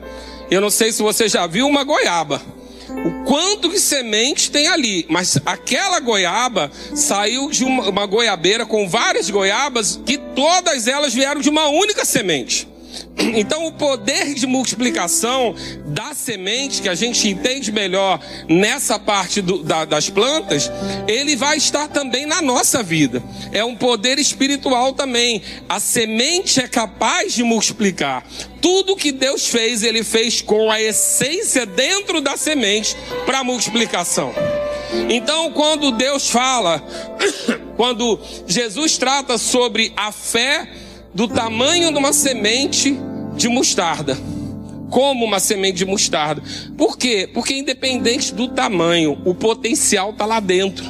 Eu 0.49 0.61
não 0.61 0.69
sei 0.69 0.91
se 0.91 1.01
você 1.01 1.27
já 1.27 1.47
viu 1.47 1.67
uma 1.67 1.83
goiaba. 1.83 2.39
O 2.87 3.23
quanto 3.23 3.69
de 3.69 3.79
semente 3.79 4.51
tem 4.51 4.67
ali, 4.67 5.05
mas 5.09 5.39
aquela 5.45 5.99
goiaba 5.99 6.69
saiu 6.93 7.49
de 7.49 7.63
uma, 7.63 7.89
uma 7.89 8.05
goiabeira 8.05 8.65
com 8.65 8.87
várias 8.87 9.29
goiabas 9.29 9.99
que 10.05 10.17
todas 10.17 10.87
elas 10.87 11.13
vieram 11.13 11.41
de 11.41 11.49
uma 11.49 11.67
única 11.69 12.05
semente. 12.05 12.67
Então, 13.35 13.67
o 13.67 13.71
poder 13.73 14.33
de 14.33 14.47
multiplicação 14.47 15.55
da 15.85 16.13
semente, 16.13 16.81
que 16.81 16.89
a 16.89 16.95
gente 16.95 17.27
entende 17.29 17.71
melhor 17.71 18.19
nessa 18.49 18.97
parte 18.97 19.41
do, 19.41 19.63
da, 19.63 19.85
das 19.85 20.09
plantas, 20.09 20.71
ele 21.07 21.35
vai 21.35 21.57
estar 21.57 21.87
também 21.87 22.25
na 22.25 22.41
nossa 22.41 22.81
vida. 22.81 23.23
É 23.51 23.63
um 23.63 23.75
poder 23.75 24.19
espiritual 24.19 24.93
também. 24.93 25.41
A 25.69 25.79
semente 25.79 26.59
é 26.59 26.67
capaz 26.67 27.33
de 27.33 27.43
multiplicar. 27.43 28.25
Tudo 28.61 28.95
que 28.95 29.11
Deus 29.11 29.47
fez, 29.47 29.83
ele 29.83 30.03
fez 30.03 30.41
com 30.41 30.69
a 30.69 30.81
essência 30.81 31.65
dentro 31.65 32.21
da 32.21 32.37
semente 32.37 32.95
para 33.25 33.43
multiplicação. 33.43 34.33
Então, 35.09 35.51
quando 35.51 35.91
Deus 35.91 36.29
fala, 36.29 36.83
quando 37.77 38.19
Jesus 38.45 38.97
trata 38.97 39.37
sobre 39.37 39.93
a 39.95 40.11
fé 40.11 40.69
do 41.13 41.27
tamanho 41.27 41.91
de 41.91 41.97
uma 41.97 42.13
semente 42.13 42.97
de 43.35 43.47
mostarda, 43.49 44.17
como 44.89 45.25
uma 45.25 45.39
semente 45.39 45.77
de 45.77 45.85
mostarda. 45.85 46.41
Por 46.77 46.97
quê? 46.97 47.29
Porque 47.33 47.53
independente 47.53 48.33
do 48.33 48.47
tamanho, 48.47 49.21
o 49.25 49.33
potencial 49.33 50.11
está 50.11 50.25
lá 50.25 50.39
dentro. 50.39 50.85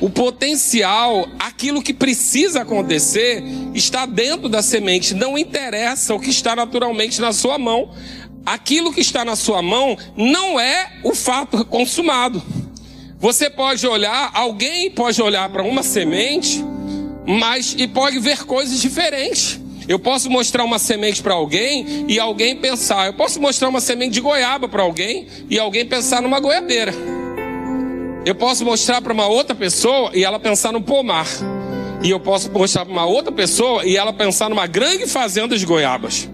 O 0.00 0.10
potencial, 0.10 1.26
aquilo 1.38 1.80
que 1.80 1.94
precisa 1.94 2.62
acontecer, 2.62 3.42
está 3.74 4.04
dentro 4.04 4.48
da 4.48 4.62
semente. 4.62 5.14
Não 5.14 5.38
interessa 5.38 6.14
o 6.14 6.20
que 6.20 6.30
está 6.30 6.54
naturalmente 6.54 7.20
na 7.20 7.32
sua 7.32 7.58
mão. 7.58 7.90
Aquilo 8.44 8.92
que 8.92 9.00
está 9.00 9.24
na 9.24 9.36
sua 9.36 9.62
mão 9.62 9.96
não 10.16 10.60
é 10.60 11.00
o 11.02 11.14
fato 11.14 11.64
consumado. 11.64 12.42
Você 13.18 13.48
pode 13.48 13.86
olhar, 13.86 14.30
alguém 14.34 14.90
pode 14.90 15.22
olhar 15.22 15.48
para 15.48 15.62
uma 15.62 15.82
semente, 15.82 16.62
mas 17.26 17.74
e 17.78 17.86
pode 17.86 18.18
ver 18.18 18.44
coisas 18.44 18.80
diferentes. 18.80 19.60
Eu 19.86 19.98
posso 19.98 20.30
mostrar 20.30 20.64
uma 20.64 20.78
semente 20.78 21.22
para 21.22 21.34
alguém 21.34 22.06
e 22.08 22.18
alguém 22.18 22.56
pensar. 22.56 23.06
Eu 23.06 23.12
posso 23.12 23.40
mostrar 23.40 23.68
uma 23.68 23.80
semente 23.80 24.12
de 24.12 24.20
goiaba 24.20 24.66
para 24.66 24.82
alguém 24.82 25.26
e 25.50 25.58
alguém 25.58 25.84
pensar 25.84 26.22
numa 26.22 26.40
goiabeira. 26.40 26.92
Eu 28.24 28.34
posso 28.34 28.64
mostrar 28.64 29.02
para 29.02 29.12
uma 29.12 29.26
outra 29.26 29.54
pessoa 29.54 30.10
e 30.14 30.24
ela 30.24 30.38
pensar 30.38 30.72
no 30.72 30.80
pomar. 30.80 31.26
E 32.02 32.10
eu 32.10 32.18
posso 32.18 32.50
mostrar 32.50 32.86
para 32.86 32.92
uma 32.92 33.04
outra 33.04 33.30
pessoa 33.30 33.84
e 33.84 33.96
ela 33.96 34.12
pensar 34.12 34.48
numa 34.48 34.66
grande 34.66 35.06
fazenda 35.06 35.56
de 35.58 35.66
goiabas. 35.66 36.28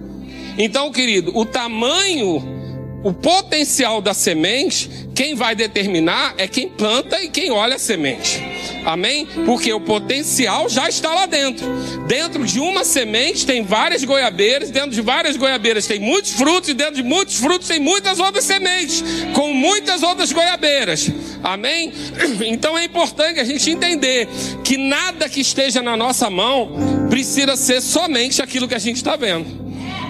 Então, 0.56 0.90
querido, 0.92 1.36
o 1.36 1.44
tamanho 1.44 2.59
o 3.02 3.12
potencial 3.14 4.02
da 4.02 4.12
semente, 4.12 5.08
quem 5.14 5.34
vai 5.34 5.54
determinar 5.54 6.34
é 6.36 6.46
quem 6.46 6.68
planta 6.68 7.22
e 7.22 7.28
quem 7.28 7.50
olha 7.50 7.76
a 7.76 7.78
semente. 7.78 8.42
Amém? 8.84 9.26
Porque 9.46 9.72
o 9.72 9.80
potencial 9.80 10.68
já 10.68 10.88
está 10.88 11.12
lá 11.14 11.26
dentro. 11.26 11.66
Dentro 12.06 12.44
de 12.44 12.60
uma 12.60 12.84
semente 12.84 13.46
tem 13.46 13.62
várias 13.62 14.04
goiabeiras, 14.04 14.70
dentro 14.70 14.90
de 14.90 15.00
várias 15.00 15.36
goiabeiras 15.36 15.86
tem 15.86 15.98
muitos 15.98 16.32
frutos, 16.32 16.68
e 16.68 16.74
dentro 16.74 16.96
de 16.96 17.02
muitos 17.02 17.36
frutos 17.36 17.68
tem 17.68 17.78
muitas 17.78 18.18
outras 18.18 18.44
sementes, 18.44 19.02
com 19.34 19.52
muitas 19.52 20.02
outras 20.02 20.30
goiabeiras. 20.32 21.10
Amém? 21.42 21.92
Então 22.50 22.76
é 22.76 22.84
importante 22.84 23.38
a 23.38 23.44
gente 23.44 23.70
entender 23.70 24.28
que 24.64 24.76
nada 24.76 25.28
que 25.28 25.40
esteja 25.40 25.80
na 25.80 25.96
nossa 25.96 26.28
mão 26.28 26.72
precisa 27.08 27.56
ser 27.56 27.80
somente 27.80 28.42
aquilo 28.42 28.66
que 28.66 28.74
a 28.74 28.78
gente 28.78 28.96
está 28.96 29.14
vendo, 29.16 29.46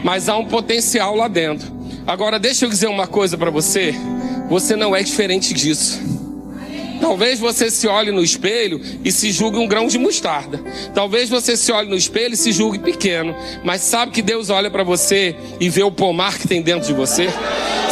mas 0.02 0.28
há 0.28 0.36
um 0.36 0.46
potencial 0.46 1.14
lá 1.14 1.28
dentro. 1.28 1.79
Agora, 2.10 2.40
deixa 2.40 2.64
eu 2.64 2.68
dizer 2.68 2.88
uma 2.88 3.06
coisa 3.06 3.38
para 3.38 3.52
você: 3.52 3.94
você 4.48 4.74
não 4.74 4.96
é 4.96 5.00
diferente 5.00 5.54
disso. 5.54 6.09
Talvez 7.00 7.40
você 7.40 7.70
se 7.70 7.88
olhe 7.88 8.10
no 8.10 8.22
espelho 8.22 8.80
e 9.04 9.10
se 9.10 9.32
julgue 9.32 9.58
um 9.58 9.66
grão 9.66 9.86
de 9.86 9.98
mostarda. 9.98 10.62
Talvez 10.94 11.28
você 11.28 11.56
se 11.56 11.72
olhe 11.72 11.88
no 11.88 11.96
espelho 11.96 12.34
e 12.34 12.36
se 12.36 12.52
julgue 12.52 12.78
pequeno. 12.78 13.34
Mas 13.64 13.82
sabe 13.82 14.12
que 14.12 14.22
Deus 14.22 14.50
olha 14.50 14.70
para 14.70 14.84
você 14.84 15.34
e 15.58 15.68
vê 15.68 15.82
o 15.82 15.90
pomar 15.90 16.38
que 16.38 16.46
tem 16.46 16.62
dentro 16.62 16.86
de 16.86 16.92
você? 16.92 17.28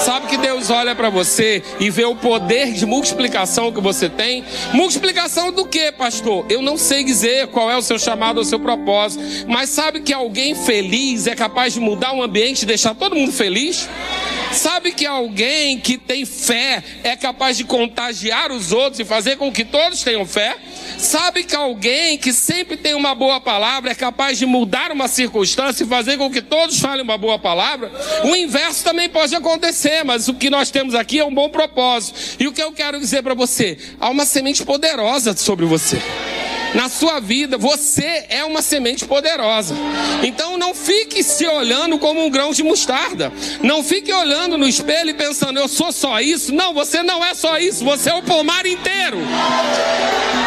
Sabe 0.05 0.29
que 0.29 0.37
Deus 0.37 0.71
olha 0.71 0.95
para 0.95 1.11
você 1.11 1.63
e 1.81 1.91
vê 1.91 2.05
o 2.05 2.15
poder 2.15 2.73
de 2.73 2.87
multiplicação 2.87 3.73
que 3.73 3.81
você 3.81 4.09
tem? 4.09 4.45
Multiplicação 4.73 5.51
do 5.53 5.67
que, 5.67 5.91
pastor? 5.91 6.47
Eu 6.49 6.63
não 6.63 6.77
sei 6.77 7.03
dizer 7.03 7.49
qual 7.49 7.71
é 7.71 7.77
o 7.77 7.83
seu 7.83 7.99
chamado 7.99 8.41
o 8.41 8.45
seu 8.45 8.61
propósito. 8.61 9.23
Mas 9.49 9.71
sabe 9.71 10.01
que 10.01 10.13
alguém 10.13 10.55
feliz 10.55 11.27
é 11.27 11.35
capaz 11.35 11.75
de 11.75 11.81
mudar 11.81 12.15
o 12.15 12.23
ambiente 12.23 12.63
e 12.63 12.67
deixar 12.67 12.95
todo 12.95 13.17
mundo 13.17 13.33
feliz? 13.33 13.89
Sabe 14.53 14.93
que 14.93 15.07
alguém 15.07 15.79
que 15.79 15.99
tem 15.99 16.25
fé 16.25 16.83
é 17.05 17.17
capaz 17.17 17.57
de 17.57 17.65
contagiar 17.65 18.51
os 18.51 18.73
outros 18.73 19.01
e 19.01 19.05
fazer 19.05 19.37
com 19.37 19.53
que 19.53 19.65
todos 19.65 20.03
tenham 20.03 20.25
fé? 20.27 20.57
Sabe 20.99 21.45
que 21.45 21.55
alguém 21.55 22.19
que 22.19 22.33
sempre 22.33 22.77
tem 22.77 22.95
uma 22.95 23.15
boa 23.15 23.41
palavra 23.41 23.91
é 23.91 23.95
capaz 23.95 24.39
de 24.39 24.47
mudar 24.47 24.91
uma 24.91 25.07
circunstância 25.07 25.85
e 25.85 25.87
fazer 25.87 26.17
com 26.17 26.31
que 26.31 26.43
todos 26.43 26.81
falem 26.81 27.03
uma 27.03 27.19
boa 27.19 27.39
palavra? 27.39 27.91
O 28.25 28.35
inverso 28.35 28.83
também 28.83 29.09
pode 29.09 29.35
acontecer, 29.35 30.05
mas 30.05 30.29
o 30.29 30.35
que 30.35 30.51
nós 30.51 30.71
temos 30.71 30.95
aqui 30.95 31.19
é 31.19 31.25
um 31.25 31.35
bom 31.35 31.49
propósito. 31.49 32.37
E 32.41 32.47
o 32.47 32.53
que 32.53 32.63
eu 32.63 32.73
quero 32.73 32.99
dizer 32.99 33.23
para 33.23 33.35
você? 33.35 33.79
Há 34.01 34.09
uma 34.11 34.25
semente 34.25 34.65
poderosa 34.65 35.37
sobre 35.37 35.67
você 35.67 36.03
na 36.75 36.89
sua 36.89 37.21
vida, 37.21 37.57
você 37.57 38.25
é 38.29 38.45
uma 38.45 38.63
semente 38.63 39.05
poderosa. 39.05 39.75
Então 40.23 40.57
não 40.59 40.75
fique 40.75 41.23
se 41.23 41.47
olhando 41.47 41.99
como 41.99 42.25
um 42.25 42.31
grão 42.31 42.53
de 42.53 42.63
mostarda. 42.63 43.33
Não 43.63 43.83
fique 43.83 44.13
olhando 44.13 44.59
no 44.59 44.69
espelho 44.69 45.11
e 45.11 45.15
pensando, 45.15 45.59
eu 45.59 45.69
sou 45.69 45.93
só 45.93 46.21
isso. 46.21 46.55
Não, 46.55 46.75
você 46.75 47.03
não 47.03 47.25
é 47.25 47.35
só 47.35 47.59
isso, 47.59 47.85
você 47.85 48.11
é 48.11 48.15
o 48.15 48.23
pomar 48.23 48.67
inteiro. 48.67 49.19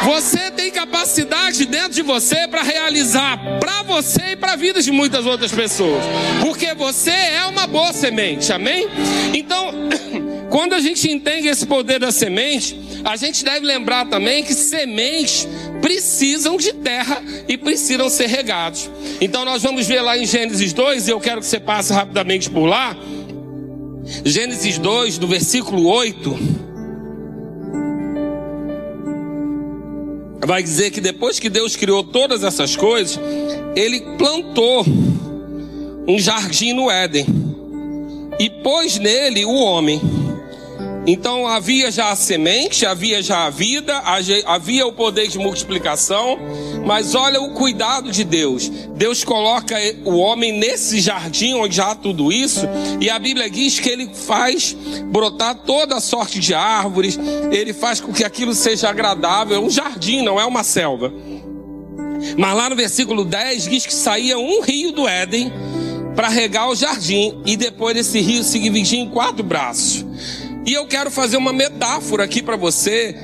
Você 0.03 0.49
tem 0.51 0.71
capacidade 0.71 1.65
dentro 1.65 1.93
de 1.93 2.01
você 2.01 2.47
para 2.47 2.63
realizar 2.63 3.37
para 3.59 3.83
você 3.83 4.31
e 4.31 4.35
para 4.35 4.53
a 4.53 4.55
vida 4.55 4.81
de 4.81 4.91
muitas 4.91 5.25
outras 5.25 5.51
pessoas. 5.51 6.03
Porque 6.41 6.73
você 6.73 7.11
é 7.11 7.45
uma 7.45 7.67
boa 7.67 7.93
semente, 7.93 8.51
amém? 8.51 8.87
Então, 9.33 9.71
quando 10.49 10.73
a 10.73 10.79
gente 10.79 11.09
entende 11.09 11.47
esse 11.47 11.65
poder 11.65 11.99
da 11.99 12.11
semente, 12.11 12.79
a 13.03 13.15
gente 13.15 13.43
deve 13.43 13.65
lembrar 13.65 14.05
também 14.05 14.43
que 14.43 14.53
sementes 14.53 15.47
precisam 15.81 16.57
de 16.57 16.73
terra 16.73 17.21
e 17.47 17.57
precisam 17.57 18.09
ser 18.09 18.27
regados. 18.27 18.89
Então 19.19 19.43
nós 19.43 19.63
vamos 19.63 19.87
ver 19.87 20.01
lá 20.01 20.17
em 20.17 20.25
Gênesis 20.25 20.71
2, 20.73 21.07
e 21.07 21.11
eu 21.11 21.19
quero 21.19 21.41
que 21.41 21.47
você 21.47 21.59
passe 21.59 21.91
rapidamente 21.91 22.49
por 22.49 22.65
lá. 22.65 22.95
Gênesis 24.23 24.77
2, 24.77 25.17
do 25.17 25.27
versículo 25.27 25.87
8. 25.87 26.37
Vai 30.45 30.63
dizer 30.63 30.91
que 30.91 30.99
depois 30.99 31.39
que 31.39 31.49
Deus 31.49 31.75
criou 31.75 32.03
todas 32.03 32.43
essas 32.43 32.75
coisas, 32.75 33.19
ele 33.75 34.01
plantou 34.17 34.83
um 36.07 36.17
jardim 36.19 36.73
no 36.73 36.89
Éden 36.89 37.25
e 38.39 38.49
pôs 38.49 38.97
nele 38.97 39.45
o 39.45 39.53
homem. 39.53 40.01
Então 41.05 41.47
havia 41.47 41.89
já 41.89 42.11
a 42.11 42.15
semente, 42.15 42.85
havia 42.85 43.23
já 43.23 43.45
a 43.45 43.49
vida, 43.49 44.01
havia 44.45 44.85
o 44.85 44.93
poder 44.93 45.27
de 45.27 45.39
multiplicação, 45.39 46.37
mas 46.85 47.15
olha 47.15 47.41
o 47.41 47.53
cuidado 47.53 48.11
de 48.11 48.23
Deus. 48.23 48.69
Deus 48.95 49.23
coloca 49.23 49.75
o 50.05 50.17
homem 50.17 50.51
nesse 50.51 50.99
jardim 50.99 51.55
onde 51.55 51.81
há 51.81 51.95
tudo 51.95 52.31
isso, 52.31 52.67
e 52.99 53.09
a 53.09 53.17
Bíblia 53.17 53.49
diz 53.49 53.79
que 53.79 53.89
ele 53.89 54.11
faz 54.13 54.75
brotar 55.05 55.55
toda 55.55 55.99
sorte 55.99 56.39
de 56.39 56.53
árvores, 56.53 57.17
ele 57.51 57.73
faz 57.73 57.99
com 57.99 58.13
que 58.13 58.23
aquilo 58.23 58.53
seja 58.53 58.89
agradável. 58.89 59.57
É 59.57 59.59
um 59.59 59.69
jardim, 59.71 60.21
não 60.21 60.39
é 60.39 60.45
uma 60.45 60.63
selva. 60.63 61.11
Mas 62.37 62.55
lá 62.55 62.69
no 62.69 62.75
versículo 62.75 63.25
10 63.25 63.67
diz 63.67 63.85
que 63.87 63.93
saía 63.93 64.37
um 64.37 64.61
rio 64.61 64.91
do 64.91 65.07
Éden 65.07 65.51
para 66.15 66.27
regar 66.27 66.69
o 66.69 66.75
jardim, 66.75 67.41
e 67.43 67.57
depois 67.57 67.97
esse 67.97 68.19
rio 68.19 68.43
se 68.43 68.59
dividia 68.59 68.99
em 68.99 69.09
quatro 69.09 69.43
braços. 69.43 70.05
E 70.65 70.73
eu 70.73 70.85
quero 70.85 71.09
fazer 71.09 71.37
uma 71.37 71.51
metáfora 71.51 72.23
aqui 72.23 72.41
para 72.41 72.55
você 72.55 73.15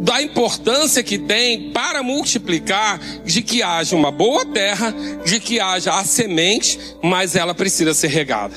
da 0.00 0.22
importância 0.22 1.02
que 1.02 1.18
tem 1.18 1.72
para 1.72 2.02
multiplicar, 2.02 3.00
de 3.24 3.42
que 3.42 3.62
haja 3.62 3.96
uma 3.96 4.10
boa 4.10 4.44
terra, 4.44 4.94
de 5.24 5.40
que 5.40 5.58
haja 5.58 5.94
a 5.94 6.04
semente, 6.04 6.78
mas 7.02 7.34
ela 7.34 7.54
precisa 7.54 7.94
ser 7.94 8.08
regada. 8.08 8.54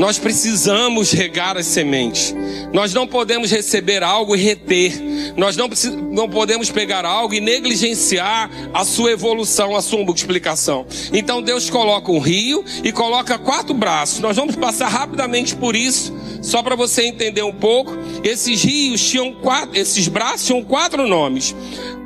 Nós 0.00 0.18
precisamos 0.18 1.12
regar 1.12 1.58
as 1.58 1.66
sementes. 1.66 2.34
Nós 2.72 2.94
não 2.94 3.06
podemos 3.06 3.50
receber 3.50 4.02
algo 4.02 4.34
e 4.34 4.40
reter. 4.40 4.94
Nós 5.36 5.58
não, 5.58 5.68
não 6.10 6.26
podemos 6.26 6.70
pegar 6.70 7.04
algo 7.04 7.34
e 7.34 7.40
negligenciar 7.40 8.50
a 8.72 8.82
sua 8.82 9.12
evolução, 9.12 9.76
a 9.76 9.82
sua 9.82 10.02
multiplicação. 10.02 10.86
Então 11.12 11.42
Deus 11.42 11.68
coloca 11.68 12.10
um 12.10 12.18
rio 12.18 12.64
e 12.82 12.90
coloca 12.90 13.36
quatro 13.36 13.74
braços. 13.74 14.20
Nós 14.20 14.36
vamos 14.36 14.56
passar 14.56 14.88
rapidamente 14.88 15.54
por 15.54 15.76
isso, 15.76 16.16
só 16.40 16.62
para 16.62 16.74
você 16.74 17.04
entender 17.04 17.42
um 17.42 17.52
pouco. 17.52 17.92
Esses 18.24 18.64
rios 18.64 19.06
tinham 19.06 19.34
quatro, 19.34 19.78
esses 19.78 20.08
braços 20.08 20.46
tinham 20.46 20.64
quatro 20.64 21.06
nomes. 21.06 21.54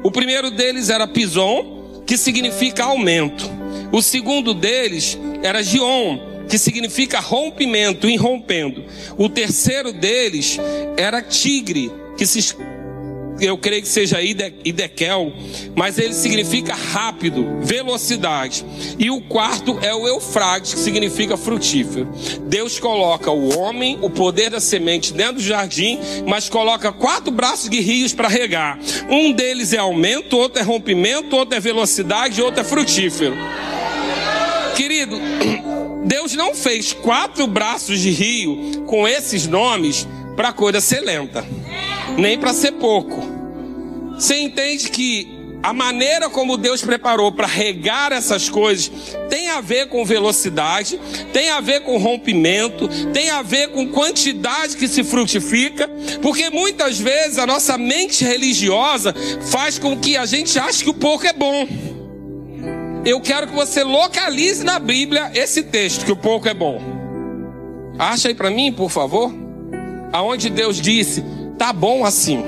O 0.02 0.10
primeiro 0.10 0.50
deles 0.50 0.90
era 0.90 1.06
Pison, 1.06 2.02
que 2.04 2.18
significa 2.18 2.86
aumento. 2.86 3.48
O 3.92 4.02
segundo 4.02 4.52
deles 4.52 5.16
era 5.44 5.62
Gion, 5.62 6.33
que 6.48 6.58
significa 6.58 7.20
rompimento, 7.20 8.08
irrompendo. 8.08 8.84
O 9.16 9.28
terceiro 9.28 9.92
deles 9.92 10.58
era 10.96 11.22
tigre, 11.22 11.90
que 12.16 12.26
se 12.26 12.40
eu 13.40 13.58
creio 13.58 13.82
que 13.82 13.88
seja 13.88 14.22
Idekel, 14.22 15.32
mas 15.74 15.98
ele 15.98 16.14
significa 16.14 16.74
rápido, 16.74 17.58
velocidade. 17.62 18.64
E 18.98 19.10
o 19.10 19.20
quarto 19.22 19.78
é 19.82 19.94
o 19.94 20.06
Eufrates, 20.06 20.74
que 20.74 20.80
significa 20.80 21.36
frutífero. 21.36 22.08
Deus 22.46 22.78
coloca 22.78 23.30
o 23.30 23.58
homem, 23.58 23.98
o 24.00 24.08
poder 24.08 24.50
da 24.50 24.60
semente 24.60 25.12
dentro 25.12 25.34
do 25.34 25.42
jardim, 25.42 25.98
mas 26.26 26.48
coloca 26.48 26.92
quatro 26.92 27.32
braços 27.32 27.68
de 27.68 27.80
rios 27.80 28.12
para 28.12 28.28
regar. 28.28 28.78
Um 29.08 29.32
deles 29.32 29.72
é 29.72 29.78
aumento, 29.78 30.36
outro 30.36 30.60
é 30.60 30.64
rompimento, 30.64 31.36
outro 31.36 31.56
é 31.56 31.60
velocidade, 31.60 32.40
outro 32.40 32.60
é 32.60 32.64
frutífero. 32.64 33.34
Querido, 34.76 35.16
Deus 36.04 36.34
não 36.34 36.54
fez 36.54 36.92
quatro 36.92 37.46
braços 37.46 37.98
de 37.98 38.10
rio 38.10 38.84
com 38.86 39.08
esses 39.08 39.46
nomes 39.46 40.06
para 40.36 40.52
coisa 40.52 40.80
ser 40.80 41.00
lenta, 41.00 41.44
nem 42.18 42.38
para 42.38 42.52
ser 42.52 42.72
pouco. 42.72 43.26
Você 44.14 44.38
entende 44.38 44.90
que 44.90 45.34
a 45.62 45.72
maneira 45.72 46.28
como 46.28 46.58
Deus 46.58 46.82
preparou 46.82 47.32
para 47.32 47.46
regar 47.46 48.12
essas 48.12 48.50
coisas 48.50 48.92
tem 49.30 49.48
a 49.48 49.62
ver 49.62 49.88
com 49.88 50.04
velocidade, 50.04 51.00
tem 51.32 51.48
a 51.48 51.60
ver 51.60 51.80
com 51.80 51.96
rompimento, 51.96 52.86
tem 53.14 53.30
a 53.30 53.40
ver 53.40 53.68
com 53.68 53.88
quantidade 53.88 54.76
que 54.76 54.86
se 54.86 55.02
frutifica, 55.02 55.88
porque 56.20 56.50
muitas 56.50 57.00
vezes 57.00 57.38
a 57.38 57.46
nossa 57.46 57.78
mente 57.78 58.24
religiosa 58.24 59.14
faz 59.50 59.78
com 59.78 59.98
que 59.98 60.18
a 60.18 60.26
gente 60.26 60.58
ache 60.58 60.84
que 60.84 60.90
o 60.90 60.94
pouco 60.94 61.26
é 61.26 61.32
bom. 61.32 61.93
Eu 63.04 63.20
quero 63.20 63.46
que 63.46 63.54
você 63.54 63.82
localize 63.84 64.64
na 64.64 64.78
Bíblia 64.78 65.30
esse 65.34 65.62
texto, 65.62 66.04
que 66.04 66.12
o 66.12 66.16
pouco 66.16 66.48
é 66.48 66.54
bom. 66.54 66.80
Acha 67.98 68.28
aí 68.28 68.34
para 68.34 68.50
mim, 68.50 68.72
por 68.72 68.90
favor 68.90 69.44
aonde 70.14 70.48
Deus 70.48 70.80
disse: 70.80 71.24
tá 71.58 71.72
bom 71.72 72.04
assim, 72.04 72.44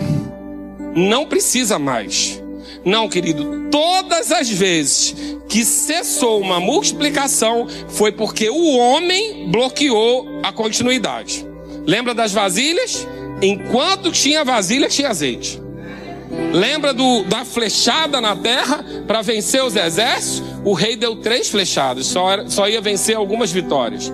não 0.94 1.26
precisa 1.26 1.78
mais. 1.78 2.40
Não, 2.84 3.08
querido, 3.08 3.68
todas 3.68 4.30
as 4.30 4.48
vezes 4.48 5.16
que 5.48 5.64
cessou 5.64 6.40
uma 6.40 6.60
multiplicação 6.60 7.66
foi 7.88 8.12
porque 8.12 8.48
o 8.48 8.76
homem 8.76 9.50
bloqueou 9.50 10.40
a 10.44 10.52
continuidade. 10.52 11.44
Lembra 11.84 12.14
das 12.14 12.32
vasilhas? 12.32 13.06
Enquanto 13.42 14.12
tinha 14.12 14.44
vasilha, 14.44 14.88
tinha 14.88 15.08
azeite. 15.08 15.60
Lembra 16.52 16.92
do, 16.92 17.22
da 17.24 17.44
flechada 17.44 18.20
na 18.20 18.34
terra 18.34 18.84
para 19.06 19.22
vencer 19.22 19.62
os 19.62 19.76
exércitos? 19.76 20.42
O 20.64 20.72
rei 20.72 20.96
deu 20.96 21.16
três 21.16 21.48
flechadas, 21.48 22.06
só, 22.06 22.30
era, 22.30 22.50
só 22.50 22.68
ia 22.68 22.80
vencer 22.80 23.16
algumas 23.16 23.52
vitórias. 23.52 24.12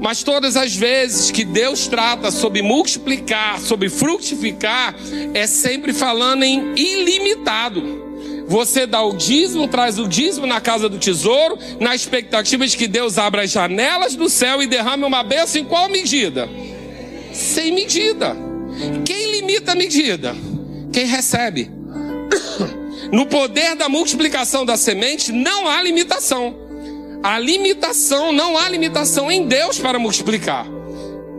Mas 0.00 0.22
todas 0.22 0.56
as 0.56 0.74
vezes 0.74 1.30
que 1.30 1.44
Deus 1.44 1.86
trata 1.86 2.30
sobre 2.30 2.62
multiplicar, 2.62 3.60
sobre 3.60 3.90
frutificar, 3.90 4.94
é 5.34 5.46
sempre 5.46 5.92
falando 5.92 6.42
em 6.42 6.72
ilimitado. 6.74 8.00
Você 8.48 8.86
dá 8.86 9.02
o 9.02 9.12
dízimo, 9.12 9.68
traz 9.68 9.98
o 9.98 10.08
dízimo 10.08 10.46
na 10.46 10.60
casa 10.60 10.88
do 10.88 10.98
tesouro, 10.98 11.58
na 11.78 11.94
expectativa 11.94 12.66
de 12.66 12.76
que 12.76 12.88
Deus 12.88 13.18
abra 13.18 13.42
as 13.42 13.50
janelas 13.50 14.16
do 14.16 14.28
céu 14.28 14.62
e 14.62 14.66
derrame 14.66 15.04
uma 15.04 15.22
bênção 15.22 15.60
em 15.60 15.64
qual 15.64 15.88
medida? 15.88 16.48
Sem 17.32 17.70
medida. 17.70 18.36
Quem 19.04 19.32
limita 19.32 19.72
a 19.72 19.74
medida? 19.74 20.34
Quem 20.92 21.06
recebe. 21.06 21.70
No 23.10 23.26
poder 23.26 23.74
da 23.74 23.88
multiplicação 23.88 24.64
da 24.64 24.76
semente 24.76 25.32
não 25.32 25.66
há 25.66 25.82
limitação. 25.82 26.54
A 27.24 27.40
limitação, 27.40 28.30
não 28.30 28.56
há 28.56 28.68
limitação 28.68 29.32
em 29.32 29.48
Deus 29.48 29.80
para 29.80 29.98
multiplicar. 29.98 30.64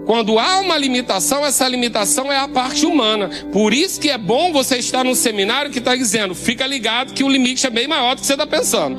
Quando 0.06 0.38
há 0.38 0.60
uma 0.60 0.78
limitação, 0.78 1.46
essa 1.46 1.68
limitação 1.68 2.32
é 2.32 2.38
a 2.38 2.48
parte 2.48 2.86
humana. 2.86 3.30
Por 3.54 3.74
isso 3.74 4.02
que 4.02 4.10
é 4.10 4.18
bom 4.18 4.52
você 4.52 4.78
estar 4.78 5.06
num 5.06 5.16
seminário 5.16 5.72
que 5.72 5.80
está 5.80 5.96
dizendo, 5.96 6.36
fica 6.36 6.68
ligado 6.68 7.14
que 7.14 7.24
o 7.24 7.30
limite 7.30 7.66
é 7.66 7.70
bem 7.70 7.88
maior 7.88 8.16
do 8.16 8.22
que 8.22 8.28
você 8.28 8.34
está 8.34 8.46
pensando. 8.46 8.98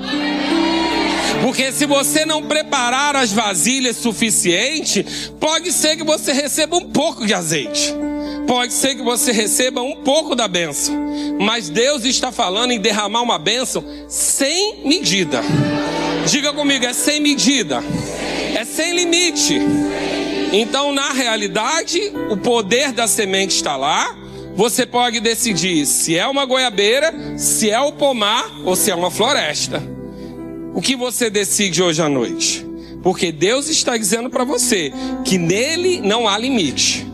Porque 1.43 1.73
se 1.73 1.87
você 1.87 2.25
não 2.25 2.43
preparar 2.43 3.17
as 3.17 3.33
vasilhas 3.33 3.97
suficiente, 3.97 5.05
pode 5.41 5.73
ser 5.73 5.97
que 5.97 6.05
você 6.05 6.33
receba 6.33 6.77
um 6.77 6.89
pouco 6.89 7.27
de 7.27 7.35
azeite. 7.35 7.93
Pode 8.47 8.73
ser 8.73 8.95
que 8.95 9.03
você 9.03 9.33
receba 9.33 9.83
um 9.83 9.97
pouco 9.97 10.35
da 10.35 10.47
bênção. 10.47 10.95
Mas 11.41 11.69
Deus 11.69 12.05
está 12.05 12.31
falando 12.31 12.73
em 12.73 12.81
derramar 12.81 13.23
uma 13.23 13.39
bênção 13.39 13.85
sem 14.09 14.87
medida. 14.87 15.43
Diga 16.27 16.53
comigo, 16.53 16.85
é 16.85 16.93
sem 16.93 17.21
medida, 17.21 17.83
é 18.55 18.65
sem 18.65 18.95
limite. 18.95 19.59
Então, 20.53 20.93
na 20.93 21.13
realidade, 21.13 22.13
o 22.31 22.37
poder 22.37 22.93
da 22.93 23.09
semente 23.09 23.57
está 23.57 23.77
lá. 23.77 24.17
Você 24.55 24.85
pode 24.85 25.19
decidir 25.19 25.87
se 25.87 26.17
é 26.17 26.27
uma 26.27 26.45
goiabeira, 26.45 27.39
se 27.39 27.71
é 27.71 27.81
o 27.81 27.93
pomar 27.93 28.53
ou 28.65 28.77
se 28.77 28.91
é 28.91 28.95
uma 28.95 29.11
floresta. 29.11 29.83
O 30.75 30.81
que 30.81 30.95
você 30.95 31.31
decide 31.31 31.83
hoje 31.83 32.03
à 32.03 32.09
noite? 32.09 32.67
Porque 33.03 33.33
Deus 33.33 33.69
está 33.69 33.97
dizendo 33.97 34.31
para 34.31 34.45
você 34.45 34.93
que 35.25 35.39
nele 35.39 36.01
não 36.01 36.29
há 36.29 36.39
limite. 36.39 37.12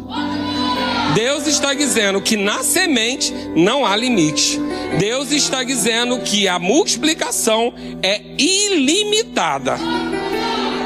Deus 1.19 1.49
está 1.49 1.75
dizendo 1.75 2.21
que 2.21 2.37
na 2.37 2.63
semente 2.63 3.35
não 3.57 3.85
há 3.85 3.97
limite. 3.97 4.57
Deus 5.01 5.33
está 5.33 5.65
dizendo 5.65 6.21
que 6.21 6.47
a 6.47 6.61
multiplicação 6.61 7.75
é 8.01 8.23
ilimitada. 8.39 9.77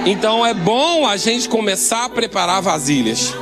Então 0.07 0.45
é 0.45 0.55
bom 0.55 1.07
a 1.07 1.19
gente 1.19 1.51
começar 1.51 2.07
a 2.07 2.09
preparar 2.09 2.63
vasilhas. 2.63 3.35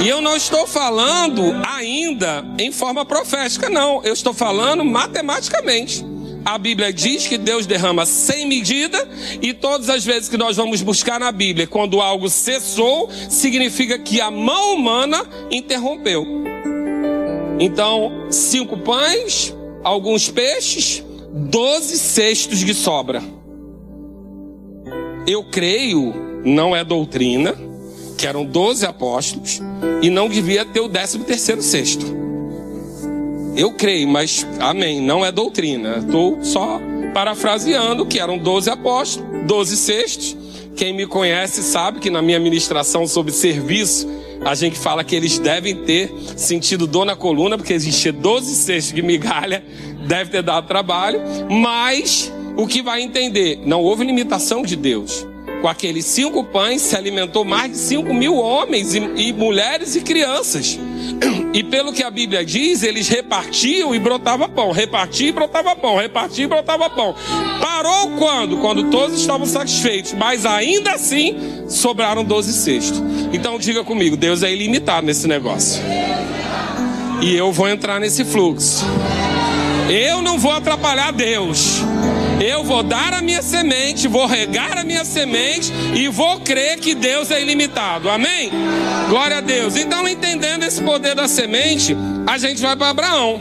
E 0.00 0.08
eu 0.08 0.22
não 0.22 0.34
estou 0.34 0.66
falando 0.66 1.42
ainda 1.68 2.42
em 2.58 2.72
forma 2.72 3.04
profética, 3.04 3.68
não. 3.68 4.02
Eu 4.02 4.14
estou 4.14 4.32
falando 4.32 4.82
matematicamente. 4.86 6.11
A 6.44 6.58
Bíblia 6.58 6.92
diz 6.92 7.26
que 7.26 7.38
Deus 7.38 7.66
derrama 7.66 8.04
sem 8.04 8.46
medida, 8.46 9.08
e 9.40 9.52
todas 9.52 9.88
as 9.88 10.04
vezes 10.04 10.28
que 10.28 10.36
nós 10.36 10.56
vamos 10.56 10.82
buscar 10.82 11.20
na 11.20 11.30
Bíblia, 11.30 11.66
quando 11.66 12.00
algo 12.00 12.28
cessou, 12.28 13.08
significa 13.28 13.98
que 13.98 14.20
a 14.20 14.30
mão 14.30 14.74
humana 14.74 15.24
interrompeu. 15.50 16.26
Então, 17.60 18.26
cinco 18.30 18.76
pães, 18.78 19.54
alguns 19.84 20.28
peixes, 20.28 21.04
doze 21.32 21.98
cestos 21.98 22.58
de 22.58 22.74
sobra. 22.74 23.22
Eu 25.26 25.44
creio, 25.44 26.12
não 26.44 26.74
é 26.74 26.82
doutrina, 26.82 27.54
que 28.18 28.26
eram 28.26 28.44
doze 28.44 28.84
apóstolos 28.84 29.60
e 30.02 30.10
não 30.10 30.28
devia 30.28 30.64
ter 30.64 30.80
o 30.80 30.88
décimo 30.88 31.24
terceiro 31.24 31.62
cesto. 31.62 32.21
Eu 33.56 33.72
creio, 33.72 34.08
mas 34.08 34.46
amém, 34.58 35.00
não 35.00 35.24
é 35.24 35.30
doutrina. 35.30 35.98
Estou 35.98 36.42
só 36.42 36.80
parafraseando 37.12 38.06
que 38.06 38.18
eram 38.18 38.38
doze 38.38 38.70
apóstolos, 38.70 39.46
doze 39.46 39.76
cestos. 39.76 40.36
Quem 40.74 40.94
me 40.94 41.06
conhece 41.06 41.62
sabe 41.62 42.00
que 42.00 42.08
na 42.08 42.22
minha 42.22 42.40
ministração 42.40 43.06
sobre 43.06 43.32
serviço 43.32 44.08
a 44.44 44.54
gente 44.54 44.76
fala 44.76 45.04
que 45.04 45.14
eles 45.14 45.38
devem 45.38 45.76
ter 45.84 46.12
sentido 46.36 46.86
dor 46.86 47.04
na 47.04 47.14
coluna, 47.14 47.56
porque 47.56 47.72
existia 47.72 48.12
12 48.12 48.54
cestos 48.54 48.92
de 48.92 49.02
migalha, 49.02 49.64
deve 50.06 50.30
ter 50.30 50.42
dado 50.42 50.66
trabalho, 50.66 51.20
mas 51.48 52.32
o 52.56 52.66
que 52.66 52.82
vai 52.82 53.02
entender? 53.02 53.60
Não 53.64 53.80
houve 53.82 54.04
limitação 54.04 54.62
de 54.62 54.74
Deus. 54.74 55.26
Com 55.62 55.68
aqueles 55.68 56.04
cinco 56.06 56.42
pães 56.42 56.82
se 56.82 56.96
alimentou 56.96 57.44
mais 57.44 57.70
de 57.70 57.78
cinco 57.78 58.12
mil 58.12 58.34
homens 58.34 58.96
e, 58.96 58.98
e 58.98 59.32
mulheres 59.32 59.94
e 59.94 60.00
crianças. 60.00 60.76
E 61.54 61.62
pelo 61.62 61.92
que 61.92 62.02
a 62.02 62.10
Bíblia 62.10 62.44
diz, 62.44 62.82
eles 62.82 63.08
repartiam 63.08 63.94
e 63.94 63.98
brotava 64.00 64.48
pão, 64.48 64.72
repartia 64.72 65.28
e 65.28 65.32
brotava 65.32 65.76
pão, 65.76 65.96
repartia 65.96 66.46
e 66.46 66.48
brotava 66.48 66.90
pão. 66.90 67.14
Parou 67.60 68.10
quando? 68.18 68.56
Quando 68.56 68.90
todos 68.90 69.20
estavam 69.20 69.46
satisfeitos, 69.46 70.12
mas 70.14 70.44
ainda 70.44 70.94
assim 70.94 71.36
sobraram 71.68 72.24
doze 72.24 72.52
cestos. 72.52 73.00
Então 73.32 73.56
diga 73.56 73.84
comigo, 73.84 74.16
Deus 74.16 74.42
é 74.42 74.52
ilimitado 74.52 75.06
nesse 75.06 75.28
negócio. 75.28 75.80
E 77.20 77.36
eu 77.36 77.52
vou 77.52 77.68
entrar 77.68 78.00
nesse 78.00 78.24
fluxo. 78.24 78.84
Eu 79.88 80.20
não 80.22 80.40
vou 80.40 80.50
atrapalhar 80.50 81.12
Deus. 81.12 81.82
Eu 82.42 82.64
vou 82.64 82.82
dar 82.82 83.14
a 83.14 83.22
minha 83.22 83.40
semente, 83.40 84.08
vou 84.08 84.26
regar 84.26 84.76
a 84.76 84.82
minha 84.82 85.04
semente 85.04 85.72
e 85.94 86.08
vou 86.08 86.40
crer 86.40 86.80
que 86.80 86.92
Deus 86.92 87.30
é 87.30 87.40
ilimitado. 87.40 88.10
Amém? 88.10 88.50
Glória 89.08 89.38
a 89.38 89.40
Deus. 89.40 89.76
Então, 89.76 90.08
entendendo 90.08 90.64
esse 90.64 90.82
poder 90.82 91.14
da 91.14 91.28
semente, 91.28 91.96
a 92.26 92.36
gente 92.38 92.60
vai 92.60 92.74
para 92.74 92.88
Abraão. 92.88 93.40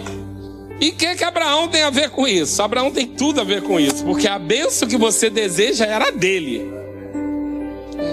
E 0.80 0.90
o 0.90 0.94
que, 0.94 1.16
que 1.16 1.24
Abraão 1.24 1.68
tem 1.68 1.82
a 1.82 1.90
ver 1.90 2.12
com 2.12 2.28
isso? 2.28 2.62
Abraão 2.62 2.92
tem 2.92 3.08
tudo 3.08 3.42
a 3.42 3.44
ver 3.44 3.64
com 3.64 3.80
isso, 3.80 4.04
porque 4.04 4.28
a 4.28 4.38
bênção 4.38 4.88
que 4.88 4.98
você 4.98 5.32
deseja 5.32 5.86
era 5.86 6.12
dele. 6.12 6.72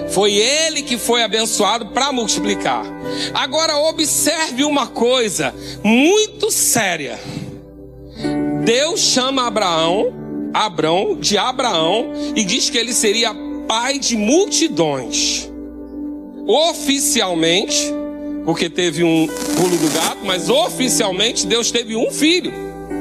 Foi 0.09 0.33
ele 0.33 0.81
que 0.81 0.97
foi 0.97 1.21
abençoado 1.21 1.87
para 1.87 2.11
multiplicar. 2.11 2.83
Agora 3.31 3.77
observe 3.77 4.63
uma 4.63 4.87
coisa 4.87 5.53
muito 5.83 6.49
séria. 6.49 7.19
Deus 8.63 8.99
chama 8.99 9.45
Abraão 9.45 10.18
Abrão, 10.53 11.15
de 11.19 11.37
Abraão, 11.37 12.11
e 12.35 12.43
diz 12.43 12.69
que 12.69 12.77
ele 12.77 12.93
seria 12.93 13.33
pai 13.67 13.99
de 13.99 14.17
multidões. 14.17 15.49
Oficialmente, 16.47 17.93
porque 18.43 18.69
teve 18.69 19.03
um 19.03 19.27
pulo 19.27 19.77
do 19.77 19.93
gato, 19.93 20.19
mas 20.23 20.49
oficialmente 20.49 21.45
Deus 21.45 21.69
teve 21.69 21.95
um 21.95 22.09
filho, 22.11 22.51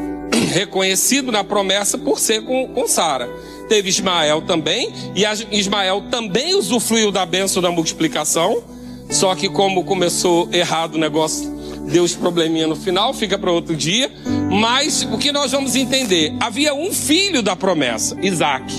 reconhecido 0.52 1.32
na 1.32 1.42
promessa 1.42 1.96
por 1.96 2.18
ser 2.18 2.44
com, 2.44 2.68
com 2.68 2.86
Sara. 2.86 3.28
Teve 3.68 3.88
Ismael 3.88 4.42
também, 4.42 4.92
e 5.14 5.24
Ismael 5.56 6.04
também 6.10 6.54
usufruiu 6.54 7.10
da 7.10 7.24
bênção 7.24 7.62
da 7.62 7.70
multiplicação, 7.70 8.62
só 9.10 9.34
que 9.34 9.48
como 9.48 9.84
começou 9.84 10.48
errado 10.52 10.96
o 10.96 10.98
negócio, 10.98 11.50
deu 11.90 12.04
os 12.04 12.14
probleminha 12.14 12.66
no 12.66 12.76
final, 12.76 13.14
fica 13.14 13.38
para 13.38 13.50
outro 13.50 13.74
dia. 13.74 14.10
Mas 14.50 15.02
o 15.02 15.18
que 15.18 15.30
nós 15.30 15.52
vamos 15.52 15.76
entender? 15.76 16.34
Havia 16.40 16.74
um 16.74 16.92
filho 16.92 17.42
da 17.42 17.54
promessa, 17.54 18.16
Isaac. 18.22 18.72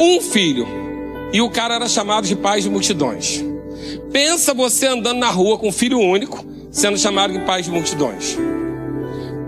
Um 0.00 0.20
filho. 0.20 0.66
E 1.32 1.40
o 1.40 1.48
cara 1.48 1.76
era 1.76 1.88
chamado 1.88 2.26
de 2.26 2.36
pai 2.36 2.60
de 2.60 2.68
multidões. 2.68 3.42
Pensa 4.12 4.52
você 4.52 4.86
andando 4.86 5.18
na 5.18 5.30
rua 5.30 5.56
com 5.58 5.68
um 5.68 5.72
filho 5.72 5.98
único, 5.98 6.44
sendo 6.70 6.98
chamado 6.98 7.32
de 7.32 7.40
pai 7.40 7.62
de 7.62 7.70
multidões. 7.70 8.36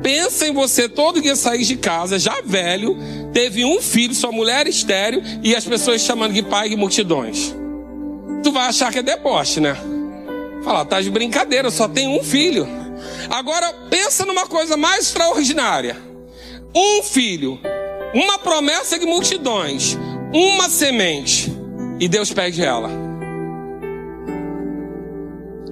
Pensa 0.03 0.49
em 0.49 0.53
você 0.53 0.89
todo 0.89 1.21
dia 1.21 1.37
sair 1.37 1.65
de 1.65 1.77
casa, 1.77 2.19
já 2.19 2.41
velho, 2.45 2.97
teve 3.33 3.65
um 3.65 3.81
filho, 3.81 4.15
sua 4.15 4.33
mulher 4.33 4.67
estéreo, 4.67 5.23
e 5.43 5.55
as 5.55 5.65
pessoas 5.65 6.01
chamando 6.01 6.33
de 6.33 6.43
pai 6.43 6.69
de 6.69 6.77
multidões. 6.77 7.55
Tu 8.43 8.51
vai 8.51 8.67
achar 8.69 8.91
que 8.91 8.99
é 8.99 9.03
deboche, 9.03 9.61
né? 9.61 9.77
Falar, 10.65 10.85
tá 10.85 11.01
de 11.01 11.11
brincadeira, 11.11 11.71
só 11.71 11.87
tem 11.87 12.09
um 12.09 12.23
filho. 12.23 12.67
Agora 13.31 13.73
pensa 13.91 14.25
numa 14.25 14.47
coisa 14.47 14.77
mais 14.77 15.07
extraordinária. 15.07 15.97
Um 16.75 17.03
filho, 17.03 17.59
uma 18.15 18.39
promessa 18.39 18.99
de 18.99 19.07
multidões, 19.07 19.97
uma 20.33 20.69
semente, 20.69 21.53
e 22.01 22.09
Deus 22.09 22.33
pede 22.33 22.65
ela 22.65 23.03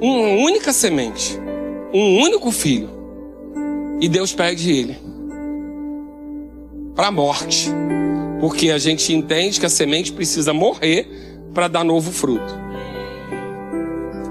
uma 0.00 0.28
única 0.28 0.72
semente, 0.72 1.38
um 1.92 2.22
único 2.22 2.50
filho, 2.50 2.88
e 4.00 4.08
Deus 4.08 4.32
pede 4.32 4.70
ele 4.70 4.96
para 6.94 7.08
a 7.08 7.12
morte, 7.12 7.70
porque 8.40 8.70
a 8.70 8.78
gente 8.78 9.12
entende 9.12 9.60
que 9.60 9.66
a 9.66 9.70
semente 9.70 10.10
precisa 10.10 10.54
morrer 10.54 11.06
para 11.52 11.68
dar 11.68 11.84
novo 11.84 12.10
fruto. 12.10 12.58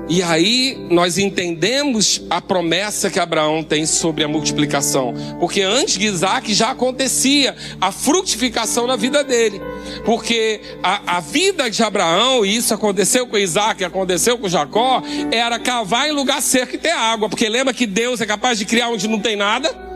E 0.10 0.24
aí 0.24 0.76
nós 0.90 1.20
entendemos 1.20 2.24
a 2.32 2.42
promessa 2.42 3.12
que 3.12 3.20
Abraão 3.20 3.62
tem 3.62 3.86
sobre 3.86 4.24
a 4.24 4.28
multiplicação. 4.28 5.14
Porque 5.40 5.62
antes 5.62 6.00
de 6.00 6.08
Isaac 6.08 6.52
já 6.52 6.72
acontecia 6.72 7.56
a 7.80 7.92
frutificação 7.92 8.88
na 8.88 8.96
vida 8.96 9.24
dele. 9.24 9.62
Porque 10.04 10.62
a, 10.82 11.18
a 11.18 11.20
vida 11.20 11.70
de 11.70 11.84
Abraão, 11.84 12.44
e 12.44 12.56
isso 12.56 12.74
aconteceu 12.74 13.28
com 13.28 13.38
Isaac, 13.38 13.84
aconteceu 13.84 14.38
com 14.38 14.50
Jacó, 14.50 15.04
era 15.32 15.60
cavar 15.60 16.10
em 16.10 16.12
lugar 16.12 16.42
seco 16.42 16.74
e 16.74 16.80
ter 16.80 16.92
água. 16.92 17.30
Porque 17.30 17.48
lembra 17.48 17.72
que 17.72 17.86
Deus 17.86 18.20
é 18.20 18.26
capaz 18.26 18.58
de 18.58 18.66
criar 18.66 18.90
onde 18.90 19.08
não 19.08 19.20
tem 19.20 19.36
nada? 19.36 19.89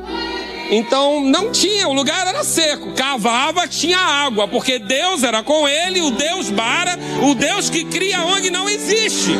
Então 0.71 1.19
não 1.21 1.51
tinha, 1.51 1.87
o 1.87 1.93
lugar 1.93 2.27
era 2.27 2.43
seco. 2.43 2.93
Cavava, 2.93 3.67
tinha 3.67 3.97
água, 3.97 4.47
porque 4.47 4.79
Deus 4.79 5.23
era 5.23 5.43
com 5.43 5.67
ele, 5.67 6.01
o 6.01 6.11
Deus 6.11 6.49
bara, 6.49 6.97
o 7.21 7.35
Deus 7.35 7.69
que 7.69 7.83
cria 7.85 8.21
onde 8.21 8.49
não 8.49 8.67
existe. 8.69 9.31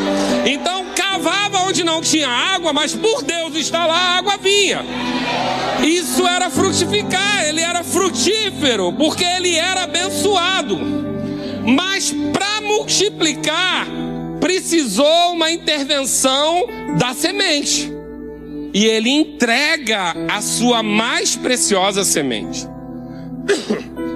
Então 0.45 0.86
cavava 0.95 1.59
onde 1.62 1.83
não 1.83 2.01
tinha 2.01 2.27
água, 2.27 2.73
mas 2.73 2.93
por 2.93 3.23
Deus 3.23 3.55
estar 3.55 3.86
lá, 3.86 3.95
a 3.95 4.17
água 4.17 4.38
vinha. 4.38 4.86
Isso 5.83 6.25
era 6.27 6.49
frutificar, 6.49 7.45
ele 7.45 7.62
era 7.62 7.83
frutífero, 7.83 8.93
porque 8.93 9.23
ele 9.23 9.55
era 9.55 9.83
abençoado. 9.83 10.79
Mas 11.65 12.13
para 12.31 12.62
multiplicar, 12.62 13.88
precisou 14.39 15.33
uma 15.33 15.51
intervenção 15.51 16.67
da 16.97 17.13
semente 17.13 18.02
e 18.73 18.86
ele 18.86 19.09
entrega 19.09 20.15
a 20.27 20.41
sua 20.41 20.81
mais 20.81 21.36
preciosa 21.36 22.03
semente. 22.03 22.67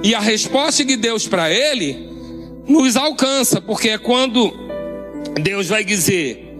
E 0.03 0.15
a 0.15 0.19
resposta 0.19 0.83
de 0.83 0.95
Deus 0.95 1.27
para 1.27 1.51
ele 1.51 2.07
nos 2.67 2.95
alcança, 2.95 3.61
porque 3.61 3.89
é 3.89 3.97
quando 3.97 4.51
Deus 5.41 5.67
vai 5.67 5.83
dizer: 5.83 6.55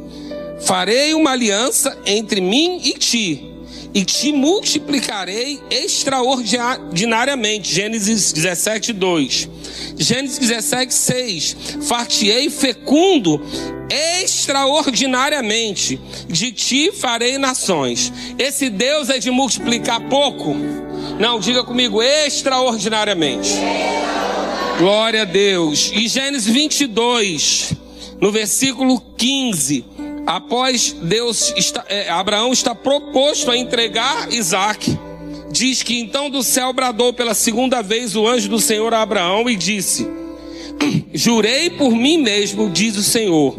Farei 0.62 1.14
uma 1.14 1.32
aliança 1.32 1.98
entre 2.06 2.40
mim 2.40 2.80
e 2.84 2.94
ti, 2.94 3.57
e 3.98 4.06
te 4.06 4.32
multiplicarei 4.32 5.60
extraordinariamente. 5.72 7.74
Gênesis 7.74 8.32
17, 8.32 8.94
2. 8.94 9.50
Gênesis 9.98 10.38
17, 10.38 10.94
6. 10.94 11.58
Fartiei 11.82 12.48
fecundo 12.52 13.42
extraordinariamente, 13.90 16.00
de 16.28 16.52
ti 16.52 16.92
farei 16.92 17.40
nações. 17.40 18.14
Esse 18.38 18.70
Deus 18.70 19.10
é 19.10 19.18
de 19.18 19.32
multiplicar 19.32 20.00
pouco? 20.08 20.56
Não, 21.20 21.40
diga 21.40 21.64
comigo, 21.64 22.00
extraordinariamente. 22.00 23.50
Glória 24.78 25.24
a 25.24 25.26
Deus. 25.26 25.92
E 25.92 26.08
Gênesis 26.08 26.54
22, 26.54 27.74
no 28.22 28.32
versículo 28.32 29.02
15 29.18 29.97
após 30.28 30.92
Deus 30.92 31.54
está, 31.56 31.86
é, 31.88 32.10
Abraão 32.10 32.52
está 32.52 32.76
proposto 32.76 33.50
a 33.50 33.58
entregar 33.58 34.30
Isaac, 34.34 35.00
diz 35.50 35.82
que 35.82 35.98
então 35.98 36.30
do 36.30 36.44
céu 36.44 36.74
bradou 36.74 37.14
pela 37.14 37.34
segunda 37.34 37.82
vez 37.82 38.14
o 38.14 38.28
anjo 38.28 38.50
do 38.50 38.60
Senhor 38.60 38.94
a 38.94 39.02
Abraão 39.02 39.50
e 39.50 39.56
disse: 39.56 40.06
Jurei 41.14 41.70
por 41.70 41.92
mim 41.92 42.18
mesmo, 42.18 42.70
diz 42.70 42.98
o 42.98 43.04
Senhor, 43.04 43.58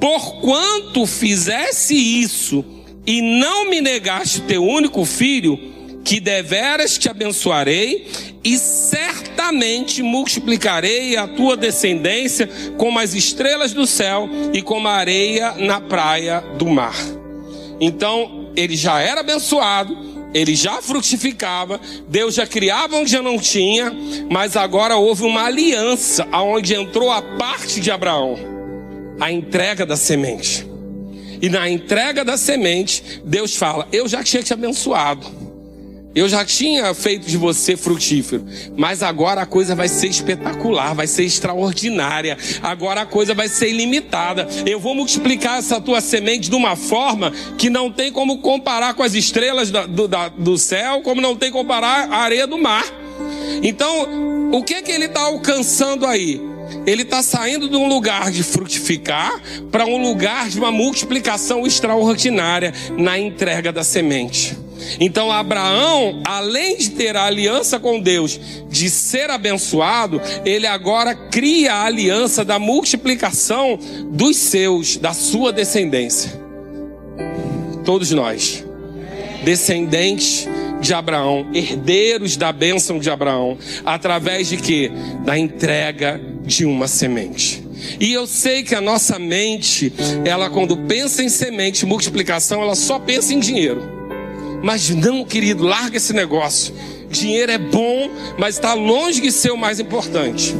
porquanto 0.00 1.04
fizesse 1.04 1.96
isso 1.96 2.64
e 3.04 3.20
não 3.20 3.68
me 3.68 3.80
negaste 3.80 4.42
teu 4.42 4.64
único 4.64 5.04
filho, 5.04 5.58
que 6.08 6.20
deveras 6.20 6.96
te 6.96 7.10
abençoarei 7.10 8.06
e 8.42 8.56
certamente 8.56 10.02
multiplicarei 10.02 11.18
a 11.18 11.28
tua 11.28 11.54
descendência 11.54 12.48
como 12.78 12.98
as 12.98 13.12
estrelas 13.12 13.74
do 13.74 13.86
céu 13.86 14.26
e 14.54 14.62
como 14.62 14.88
a 14.88 14.92
areia 14.92 15.52
na 15.58 15.82
praia 15.82 16.40
do 16.56 16.66
mar. 16.66 16.96
Então, 17.78 18.50
ele 18.56 18.74
já 18.74 18.98
era 19.02 19.20
abençoado, 19.20 19.94
ele 20.32 20.56
já 20.56 20.80
frutificava, 20.80 21.78
Deus 22.08 22.36
já 22.36 22.46
criava 22.46 22.96
onde 22.96 23.12
já 23.12 23.20
não 23.20 23.38
tinha, 23.38 23.94
mas 24.30 24.56
agora 24.56 24.96
houve 24.96 25.24
uma 25.24 25.44
aliança 25.44 26.26
aonde 26.32 26.74
entrou 26.74 27.10
a 27.10 27.20
parte 27.20 27.82
de 27.82 27.90
Abraão, 27.90 28.38
a 29.20 29.30
entrega 29.30 29.84
da 29.84 29.94
semente. 29.94 30.66
E 31.42 31.50
na 31.50 31.68
entrega 31.68 32.24
da 32.24 32.38
semente, 32.38 33.20
Deus 33.22 33.54
fala: 33.54 33.86
Eu 33.92 34.08
já 34.08 34.24
tinha 34.24 34.42
te 34.42 34.54
abençoado. 34.54 35.37
Eu 36.14 36.28
já 36.28 36.44
tinha 36.44 36.92
feito 36.94 37.28
de 37.28 37.36
você 37.36 37.76
frutífero, 37.76 38.44
mas 38.76 39.02
agora 39.02 39.42
a 39.42 39.46
coisa 39.46 39.74
vai 39.74 39.88
ser 39.88 40.08
espetacular, 40.08 40.94
vai 40.94 41.06
ser 41.06 41.24
extraordinária. 41.24 42.36
Agora 42.62 43.02
a 43.02 43.06
coisa 43.06 43.34
vai 43.34 43.48
ser 43.48 43.68
ilimitada. 43.68 44.48
Eu 44.66 44.80
vou 44.80 44.94
multiplicar 44.94 45.58
essa 45.58 45.80
tua 45.80 46.00
semente 46.00 46.48
de 46.48 46.56
uma 46.56 46.76
forma 46.76 47.30
que 47.56 47.68
não 47.68 47.92
tem 47.92 48.10
como 48.10 48.38
comparar 48.38 48.94
com 48.94 49.02
as 49.02 49.14
estrelas 49.14 49.70
do, 49.70 50.08
do 50.36 50.58
céu, 50.58 51.02
como 51.02 51.20
não 51.20 51.36
tem 51.36 51.52
comparar 51.52 52.10
a 52.10 52.16
areia 52.18 52.46
do 52.46 52.58
mar. 52.58 52.84
Então, 53.62 54.50
o 54.52 54.62
que 54.62 54.82
que 54.82 54.90
ele 54.90 55.04
está 55.04 55.20
alcançando 55.20 56.06
aí? 56.06 56.40
Ele 56.86 57.02
está 57.02 57.22
saindo 57.22 57.68
de 57.68 57.76
um 57.76 57.86
lugar 57.86 58.30
de 58.30 58.42
frutificar 58.42 59.40
para 59.70 59.86
um 59.86 60.00
lugar 60.00 60.48
de 60.48 60.58
uma 60.58 60.70
multiplicação 60.70 61.66
extraordinária 61.66 62.72
na 62.96 63.18
entrega 63.18 63.70
da 63.70 63.84
semente. 63.84 64.67
Então 65.00 65.30
Abraão, 65.30 66.22
além 66.26 66.76
de 66.76 66.90
ter 66.90 67.16
a 67.16 67.24
aliança 67.24 67.78
com 67.78 68.00
Deus, 68.00 68.38
de 68.68 68.90
ser 68.90 69.30
abençoado, 69.30 70.20
ele 70.44 70.66
agora 70.66 71.14
cria 71.14 71.74
a 71.74 71.84
aliança 71.84 72.44
da 72.44 72.58
multiplicação 72.58 73.78
dos 74.10 74.36
seus, 74.36 74.96
da 74.96 75.12
sua 75.12 75.52
descendência. 75.52 76.32
Todos 77.84 78.10
nós, 78.10 78.64
descendentes 79.44 80.46
de 80.80 80.94
Abraão, 80.94 81.48
herdeiros 81.52 82.36
da 82.36 82.52
bênção 82.52 82.98
de 82.98 83.10
Abraão, 83.10 83.58
através 83.84 84.48
de 84.48 84.56
quê? 84.56 84.90
Da 85.24 85.38
entrega 85.38 86.20
de 86.44 86.64
uma 86.64 86.86
semente. 86.86 87.66
E 88.00 88.12
eu 88.12 88.26
sei 88.26 88.62
que 88.62 88.74
a 88.74 88.80
nossa 88.80 89.18
mente, 89.18 89.92
ela 90.24 90.50
quando 90.50 90.76
pensa 90.76 91.22
em 91.22 91.28
semente, 91.28 91.86
multiplicação, 91.86 92.62
ela 92.62 92.74
só 92.74 92.98
pensa 92.98 93.32
em 93.32 93.38
dinheiro. 93.38 93.97
Mas 94.62 94.90
não, 94.90 95.24
querido, 95.24 95.64
larga 95.64 95.96
esse 95.96 96.12
negócio. 96.12 96.74
Dinheiro 97.10 97.52
é 97.52 97.58
bom, 97.58 98.10
mas 98.38 98.56
está 98.56 98.74
longe 98.74 99.20
de 99.20 99.32
ser 99.32 99.50
o 99.50 99.56
mais 99.56 99.80
importante. 99.80 100.54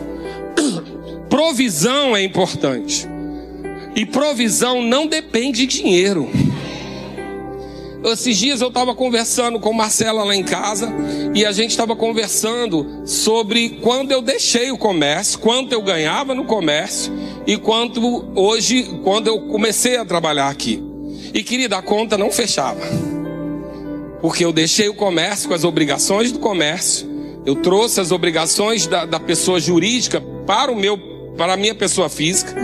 Provisão 1.28 2.16
é 2.16 2.22
importante. 2.22 3.06
E 3.94 4.06
provisão 4.06 4.80
não 4.80 5.08
depende 5.08 5.66
de 5.66 5.78
dinheiro. 5.82 6.28
Esses 8.04 8.36
dias 8.36 8.60
eu 8.60 8.68
estava 8.68 8.94
conversando 8.94 9.58
com 9.58 9.72
Marcela 9.72 10.22
lá 10.22 10.34
em 10.34 10.44
casa 10.44 10.88
e 11.34 11.44
a 11.44 11.50
gente 11.50 11.70
estava 11.70 11.96
conversando 11.96 13.02
sobre 13.04 13.80
quando 13.82 14.12
eu 14.12 14.22
deixei 14.22 14.70
o 14.70 14.78
comércio, 14.78 15.40
quanto 15.40 15.72
eu 15.72 15.82
ganhava 15.82 16.32
no 16.32 16.44
comércio 16.44 17.12
e 17.44 17.56
quanto 17.56 18.24
hoje, 18.36 18.84
quando 19.02 19.26
eu 19.26 19.40
comecei 19.48 19.96
a 19.96 20.04
trabalhar 20.04 20.48
aqui. 20.48 20.80
E 21.34 21.42
querida, 21.42 21.76
a 21.76 21.82
conta 21.82 22.16
não 22.16 22.30
fechava. 22.30 22.80
Porque 24.20 24.44
eu 24.44 24.52
deixei 24.52 24.88
o 24.88 24.94
comércio 24.94 25.48
com 25.48 25.54
as 25.54 25.64
obrigações 25.64 26.32
do 26.32 26.38
comércio. 26.38 27.08
Eu 27.46 27.56
trouxe 27.56 28.00
as 28.00 28.10
obrigações 28.10 28.86
da, 28.86 29.04
da 29.04 29.20
pessoa 29.20 29.60
jurídica 29.60 30.20
para 30.46 30.70
o 30.70 30.76
meu, 30.76 30.98
para 31.36 31.54
a 31.54 31.56
minha 31.56 31.74
pessoa 31.74 32.08
física. 32.08 32.54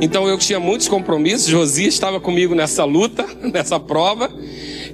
Então 0.00 0.26
eu 0.26 0.38
tinha 0.38 0.58
muitos 0.58 0.88
compromissos. 0.88 1.46
Josias 1.46 1.94
estava 1.94 2.18
comigo 2.18 2.54
nessa 2.54 2.84
luta, 2.84 3.26
nessa 3.52 3.78
prova. 3.78 4.32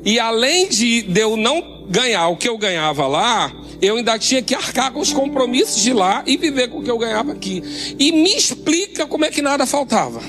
E 0.04 0.18
além 0.18 0.68
de, 0.68 1.02
de 1.02 1.20
eu 1.20 1.36
não 1.36 1.86
ganhar 1.88 2.28
o 2.28 2.36
que 2.36 2.48
eu 2.48 2.58
ganhava 2.58 3.06
lá, 3.06 3.52
eu 3.80 3.96
ainda 3.96 4.18
tinha 4.18 4.42
que 4.42 4.54
arcar 4.54 4.92
com 4.92 5.00
os 5.00 5.12
compromissos 5.12 5.82
de 5.82 5.92
lá 5.92 6.22
e 6.26 6.36
viver 6.36 6.68
com 6.68 6.78
o 6.78 6.82
que 6.82 6.90
eu 6.90 6.98
ganhava 6.98 7.32
aqui. 7.32 7.62
E 7.98 8.12
me 8.12 8.34
explica 8.34 9.06
como 9.06 9.24
é 9.24 9.30
que 9.30 9.40
nada 9.40 9.64
faltava. 9.66 10.20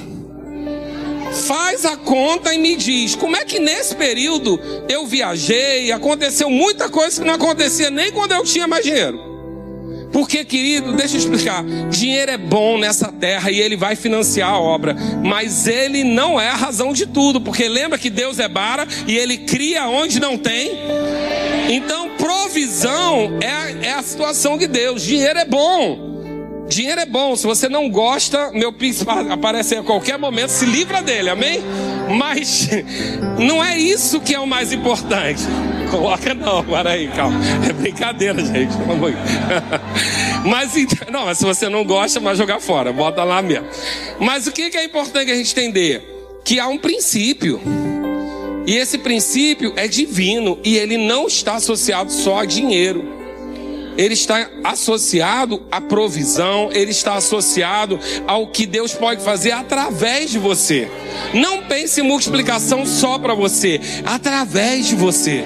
Faz 1.34 1.86
a 1.86 1.96
conta 1.96 2.54
e 2.54 2.58
me 2.58 2.76
diz 2.76 3.16
como 3.16 3.36
é 3.36 3.46
que 3.46 3.60
nesse 3.60 3.96
período 3.96 4.60
eu 4.88 5.06
viajei, 5.06 5.92
aconteceu 5.92 6.50
muita 6.50 6.90
coisa 6.90 7.22
que 7.22 7.28
não 7.28 7.36
acontecia 7.36 7.90
nem 7.90 8.12
quando 8.12 8.32
eu 8.32 8.44
tinha 8.44 8.68
mais 8.68 8.84
dinheiro. 8.84 9.30
Porque, 10.12 10.44
querido, 10.44 10.94
deixa 10.94 11.16
eu 11.16 11.20
explicar: 11.20 11.64
dinheiro 11.90 12.32
é 12.32 12.38
bom 12.38 12.78
nessa 12.78 13.12
terra 13.12 13.52
e 13.52 13.60
ele 13.60 13.78
vai 13.78 13.96
financiar 13.96 14.50
a 14.50 14.60
obra, 14.60 14.96
mas 15.24 15.68
ele 15.68 16.04
não 16.04 16.40
é 16.40 16.50
a 16.50 16.56
razão 16.56 16.94
de 16.94 17.06
tudo, 17.06 17.40
porque 17.40 17.68
lembra 17.68 17.98
que 17.98 18.10
Deus 18.10 18.40
é 18.40 18.48
bara 18.48 18.88
e 19.08 19.18
ele 19.18 19.38
cria 19.38 19.88
onde 19.88 20.20
não 20.20 20.38
tem. 20.38 20.72
Então, 21.70 22.10
provisão 22.18 23.38
é, 23.42 23.88
é 23.88 23.94
a 23.94 24.02
situação 24.02 24.58
de 24.58 24.68
Deus. 24.68 25.04
Dinheiro 25.04 25.38
é 25.38 25.46
bom. 25.46 26.09
Dinheiro 26.70 27.02
é 27.02 27.06
bom, 27.06 27.36
se 27.36 27.48
você 27.48 27.68
não 27.68 27.90
gosta, 27.90 28.52
meu 28.52 28.72
príncipe 28.72 29.10
aparece 29.10 29.76
a 29.76 29.82
qualquer 29.82 30.20
momento, 30.20 30.50
se 30.50 30.68
livra 30.68 31.02
dele, 31.02 31.32
amém? 31.32 31.62
Mas 32.16 32.70
não 33.40 33.64
é 33.64 33.76
isso 33.76 34.22
que 34.22 34.36
é 34.36 34.40
o 34.40 34.46
mais 34.46 34.72
importante. 34.72 35.42
Coloca 35.90 36.32
não, 36.36 36.64
para 36.64 36.92
aí, 36.92 37.08
calma. 37.08 37.40
É 37.68 37.74
brincadeira, 37.74 38.46
gente. 38.46 38.72
Mas 40.46 40.74
não, 41.12 41.34
se 41.34 41.44
você 41.44 41.68
não 41.68 41.84
gosta, 41.84 42.20
vai 42.20 42.36
jogar 42.36 42.60
fora, 42.60 42.94
bota 42.94 43.24
lá 43.24 43.42
mesmo. 43.42 43.66
Mas 44.20 44.46
o 44.46 44.52
que 44.52 44.70
é 44.78 44.84
importante 44.84 45.32
a 45.32 45.36
gente 45.36 45.52
entender? 45.52 46.04
Que 46.46 46.60
há 46.60 46.68
um 46.68 46.78
princípio. 46.78 47.60
E 48.68 48.76
esse 48.76 49.00
princípio 49.00 49.74
é 49.76 49.88
divino 49.88 50.60
e 50.64 50.78
ele 50.78 50.98
não 50.98 51.26
está 51.26 51.56
associado 51.56 52.12
só 52.12 52.42
a 52.42 52.46
dinheiro 52.46 53.20
ele 54.00 54.14
está 54.14 54.50
associado 54.64 55.62
à 55.70 55.82
provisão, 55.82 56.70
ele 56.72 56.92
está 56.92 57.16
associado 57.16 58.00
ao 58.26 58.48
que 58.48 58.66
Deus 58.66 58.94
pode 58.94 59.22
fazer 59.22 59.52
através 59.52 60.32
de 60.32 60.40
você. 60.40 60.90
Não 61.34 61.66
pense 61.66 62.00
em 62.00 62.04
multiplicação 62.04 62.86
só 62.86 63.20
para 63.20 63.34
você, 63.34 63.82
através 64.06 64.88
de 64.88 64.96
você. 64.96 65.44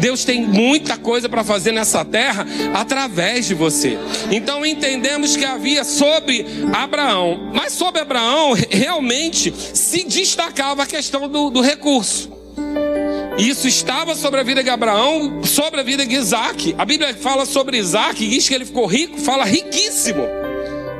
Deus 0.00 0.24
tem 0.24 0.42
muita 0.42 0.96
coisa 0.96 1.28
para 1.28 1.44
fazer 1.44 1.70
nessa 1.72 2.02
terra 2.02 2.46
através 2.72 3.46
de 3.46 3.54
você. 3.54 3.98
Então 4.30 4.64
entendemos 4.64 5.36
que 5.36 5.44
havia 5.44 5.84
sobre 5.84 6.46
Abraão, 6.72 7.50
mas 7.52 7.74
sobre 7.74 8.00
Abraão 8.00 8.54
realmente 8.70 9.52
se 9.74 10.02
destacava 10.04 10.84
a 10.84 10.86
questão 10.86 11.28
do, 11.28 11.50
do 11.50 11.60
recurso. 11.60 12.41
Isso 13.38 13.66
estava 13.66 14.14
sobre 14.14 14.40
a 14.40 14.42
vida 14.42 14.62
de 14.62 14.70
Abraão, 14.70 15.42
sobre 15.44 15.80
a 15.80 15.82
vida 15.82 16.06
de 16.06 16.14
Isaac. 16.14 16.74
A 16.76 16.84
Bíblia 16.84 17.14
fala 17.14 17.46
sobre 17.46 17.78
Isaac, 17.78 18.26
diz 18.26 18.48
que 18.48 18.54
ele 18.54 18.64
ficou 18.64 18.86
rico, 18.86 19.18
fala 19.18 19.44
riquíssimo, 19.44 20.26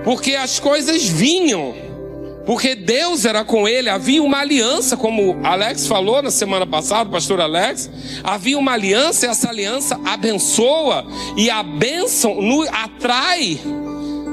porque 0.02 0.34
as 0.34 0.58
coisas 0.58 1.06
vinham, 1.06 1.74
porque 2.46 2.74
Deus 2.74 3.24
era 3.24 3.44
com 3.44 3.68
ele, 3.68 3.88
havia 3.88 4.22
uma 4.22 4.38
aliança, 4.38 4.96
como 4.96 5.38
Alex 5.44 5.86
falou 5.86 6.22
na 6.22 6.30
semana 6.30 6.66
passada, 6.66 7.10
pastor 7.10 7.40
Alex, 7.40 7.90
havia 8.24 8.58
uma 8.58 8.72
aliança, 8.72 9.26
e 9.26 9.28
essa 9.28 9.48
aliança 9.48 10.00
abençoa, 10.04 11.06
e 11.36 11.50
a 11.50 11.62
bênção 11.62 12.38
atrai 12.72 13.60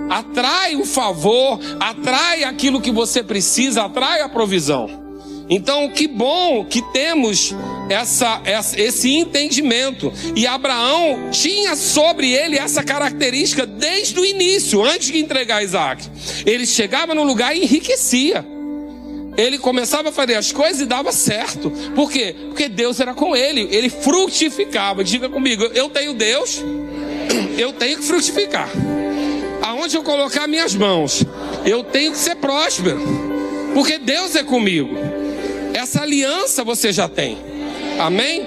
atrai 0.09 0.75
o 0.75 0.85
favor, 0.85 1.59
atrai 1.79 2.43
aquilo 2.43 2.81
que 2.81 2.91
você 2.91 3.21
precisa, 3.21 3.83
atrai 3.83 4.21
a 4.21 4.29
provisão. 4.29 4.98
Então, 5.49 5.89
que 5.89 6.07
bom 6.07 6.63
que 6.63 6.81
temos 6.93 7.55
essa, 7.89 8.41
esse 8.77 9.09
entendimento. 9.09 10.13
E 10.35 10.45
Abraão 10.45 11.29
tinha 11.31 11.75
sobre 11.75 12.31
ele 12.31 12.57
essa 12.57 12.83
característica 12.83 13.65
desde 13.65 14.19
o 14.19 14.25
início, 14.25 14.83
antes 14.83 15.11
de 15.11 15.19
entregar 15.19 15.63
Isaac. 15.63 16.07
Ele 16.45 16.67
chegava 16.67 17.15
no 17.15 17.23
lugar 17.23 17.55
e 17.55 17.63
enriquecia. 17.63 18.45
Ele 19.35 19.57
começava 19.57 20.09
a 20.09 20.11
fazer 20.11 20.35
as 20.35 20.51
coisas 20.51 20.81
e 20.81 20.85
dava 20.85 21.11
certo. 21.11 21.71
Por 21.95 22.11
quê? 22.11 22.35
Porque 22.49 22.67
Deus 22.67 22.99
era 22.99 23.13
com 23.13 23.35
ele. 23.35 23.67
Ele 23.71 23.89
frutificava. 23.89 25.03
Diga 25.03 25.29
comigo, 25.29 25.63
eu 25.73 25.89
tenho 25.89 26.13
Deus, 26.13 26.61
eu 27.57 27.73
tenho 27.73 27.97
que 27.97 28.03
frutificar. 28.03 28.69
Aonde 29.61 29.95
eu 29.95 30.03
colocar 30.03 30.45
minhas 30.47 30.75
mãos, 30.75 31.23
eu 31.65 31.83
tenho 31.83 32.11
que 32.11 32.17
ser 32.17 32.35
próspero. 32.35 32.99
Porque 33.73 33.97
Deus 33.97 34.35
é 34.35 34.43
comigo. 34.43 35.18
Essa 35.79 36.01
aliança 36.01 36.61
você 36.61 36.91
já 36.91 37.07
tem. 37.07 37.37
Amém? 37.97 38.45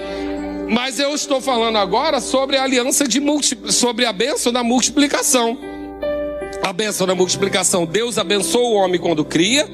Mas 0.68 0.99
eu 0.99 1.14
estou 1.14 1.40
falando 1.40 1.79
agora 1.79 2.21
sobre 2.21 2.59
a 2.59 2.62
aliança 2.62 3.09
de 3.09 3.21
multi... 3.21 3.59
sobre 3.71 4.05
a 4.05 4.12
bênção 4.12 4.53
da 4.53 4.62
multiplicação. 4.62 5.57
A 6.62 6.75
bênção 6.75 7.07
da 7.07 7.14
multiplicação, 7.14 7.87
Deus 7.87 8.18
abençoa 8.18 8.68
o 8.68 8.75
homem 8.75 9.01
quando 9.01 9.25
cria, 9.25 9.66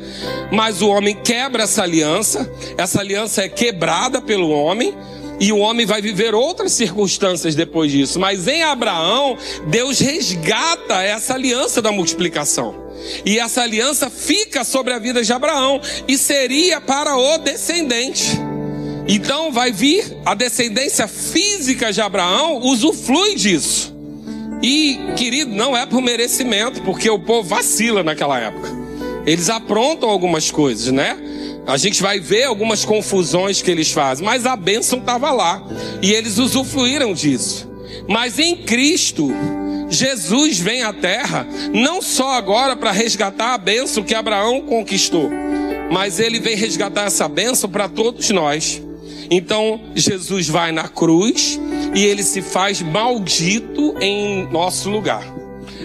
mas 0.53 0.81
o 0.83 0.88
homem 0.88 1.16
quebra 1.16 1.64
essa 1.64 1.83
aliança, 1.83 2.49
essa 2.79 3.01
aliança 3.01 3.42
é 3.42 3.49
quebrada 3.49 4.23
pelo 4.23 4.51
homem, 4.51 4.94
e 5.40 5.53
o 5.53 5.59
homem 5.59 5.87
vai 5.87 6.03
viver 6.03 6.35
outras 6.35 6.72
circunstâncias 6.72 7.55
depois 7.55 7.92
disso. 7.92 8.18
Mas 8.18 8.46
em 8.46 8.62
Abraão, 8.62 9.37
Deus 9.66 9.98
resgata 9.98 11.03
essa 11.03 11.35
aliança 11.35 11.81
da 11.81 11.92
multiplicação. 11.92 12.88
E 13.24 13.38
essa 13.38 13.62
aliança 13.62 14.11
fica 14.11 14.64
sobre 14.64 14.92
a 14.92 14.98
vida 14.98 15.22
de 15.22 15.33
Abraão 15.33 15.81
e 16.07 16.18
seria 16.18 16.81
para 16.81 17.16
o 17.16 17.38
descendente. 17.38 18.38
Então 19.07 19.51
vai 19.53 19.72
vir 19.72 20.05
a 20.24 20.35
descendência 20.35 21.07
física 21.09 21.92
de 21.92 22.01
Abraão, 22.01 22.59
usufrui 22.59 23.35
disso. 23.37 23.96
E, 24.62 24.98
querido, 25.16 25.55
não 25.55 25.77
é 25.77 25.87
por 25.87 26.03
merecimento, 26.03 26.83
porque 26.83 27.09
o 27.09 27.18
povo 27.18 27.48
vacila 27.48 28.03
naquela 28.03 28.38
época. 28.38 28.68
Eles 29.24 29.48
aprontam 29.48 30.09
algumas 30.09 30.51
coisas, 30.51 30.92
né? 30.92 31.16
A 31.68 31.76
gente 31.76 32.00
vai 32.00 32.18
ver 32.18 32.44
algumas 32.44 32.83
confusões 32.83 33.61
que 33.61 33.70
eles 33.70 33.92
fazem, 33.92 34.24
mas 34.24 34.46
a 34.46 34.57
bênção 34.57 35.00
estava 35.00 35.31
lá 35.31 35.62
e 36.00 36.14
eles 36.14 36.38
usufruíram 36.38 37.12
disso. 37.12 37.68
Mas 38.09 38.38
em 38.38 38.57
Cristo, 38.57 39.31
Jesus 39.90 40.59
vem 40.59 40.83
à 40.83 40.94
terra 40.94 41.46
não 41.74 42.00
só 42.00 42.33
agora 42.33 42.74
para 42.74 42.90
resgatar 42.90 43.52
a 43.52 43.59
bênção 43.59 44.02
que 44.02 44.14
Abraão 44.14 44.62
conquistou, 44.62 45.31
mas 45.92 46.18
ele 46.18 46.40
vem 46.40 46.57
resgatar 46.57 47.02
essa 47.02 47.28
bênção 47.28 47.68
para 47.68 47.87
todos 47.87 48.31
nós. 48.31 48.81
Então 49.31 49.78
Jesus 49.94 50.48
vai 50.48 50.72
na 50.72 50.88
cruz 50.88 51.61
e 51.94 52.02
ele 52.02 52.22
se 52.22 52.40
faz 52.40 52.81
maldito 52.81 53.94
em 54.00 54.50
nosso 54.50 54.88
lugar. 54.88 55.22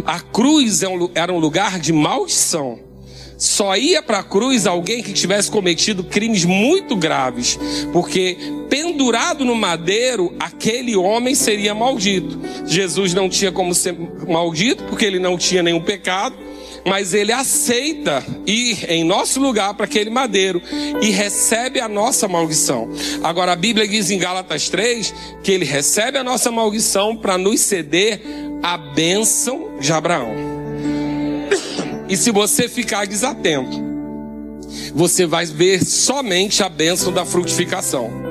A 0.06 0.22
cruz 0.22 0.82
é 0.82 0.88
era 1.14 1.34
um 1.34 1.40
lugar 1.40 1.78
de 1.78 1.92
maldição. 1.92 2.93
Só 3.38 3.76
ia 3.76 4.02
para 4.02 4.20
a 4.20 4.24
cruz 4.24 4.66
alguém 4.66 5.04
que 5.04 5.14
tivesse 5.14 5.50
cometido 5.50 6.04
crimes 6.04 6.46
muito 6.46 6.96
graves, 6.96 7.60
porque 7.92 8.38
pendurado 8.70 9.44
no 9.46 9.56
madeiro, 9.56 10.34
aquele 10.40 10.96
homem 10.96 11.36
seria 11.36 11.76
maldito. 11.76 12.40
Jesus 12.66 13.14
não 13.14 13.30
tinha 13.30 13.52
como 13.52 13.74
ser 13.74 13.96
maldito, 14.28 14.84
porque 14.86 15.06
ele 15.06 15.20
não 15.20 15.38
tinha 15.38 15.62
nenhum 15.62 15.82
pecado, 15.82 16.36
mas 16.86 17.14
ele 17.14 17.32
aceita 17.32 18.24
ir 18.46 18.90
em 18.90 19.04
nosso 19.04 19.40
lugar 19.40 19.74
para 19.74 19.86
aquele 19.86 20.10
madeiro 20.10 20.62
e 21.02 21.10
recebe 21.10 21.80
a 21.80 21.88
nossa 21.88 22.28
maldição. 22.28 22.90
Agora 23.24 23.54
a 23.54 23.56
Bíblia 23.56 23.88
diz 23.88 24.10
em 24.12 24.18
Gálatas 24.18 24.70
3 24.70 25.14
que 25.44 25.52
ele 25.52 25.66
recebe 25.66 26.18
a 26.18 26.24
nossa 26.24 26.52
maldição 26.52 27.16
para 27.16 27.38
nos 27.38 27.62
ceder 27.62 28.22
a 28.62 28.78
bênção 28.78 29.78
de 29.80 29.92
Abraão. 29.92 30.53
E 32.10 32.18
se 32.18 32.32
você 32.32 32.68
ficar 32.68 33.08
desatento, 33.08 33.82
você 34.94 35.26
vai 35.26 35.46
ver 35.46 35.84
somente 35.86 36.64
a 36.64 36.70
bênção 36.70 37.12
da 37.12 37.26
frutificação. 37.26 38.24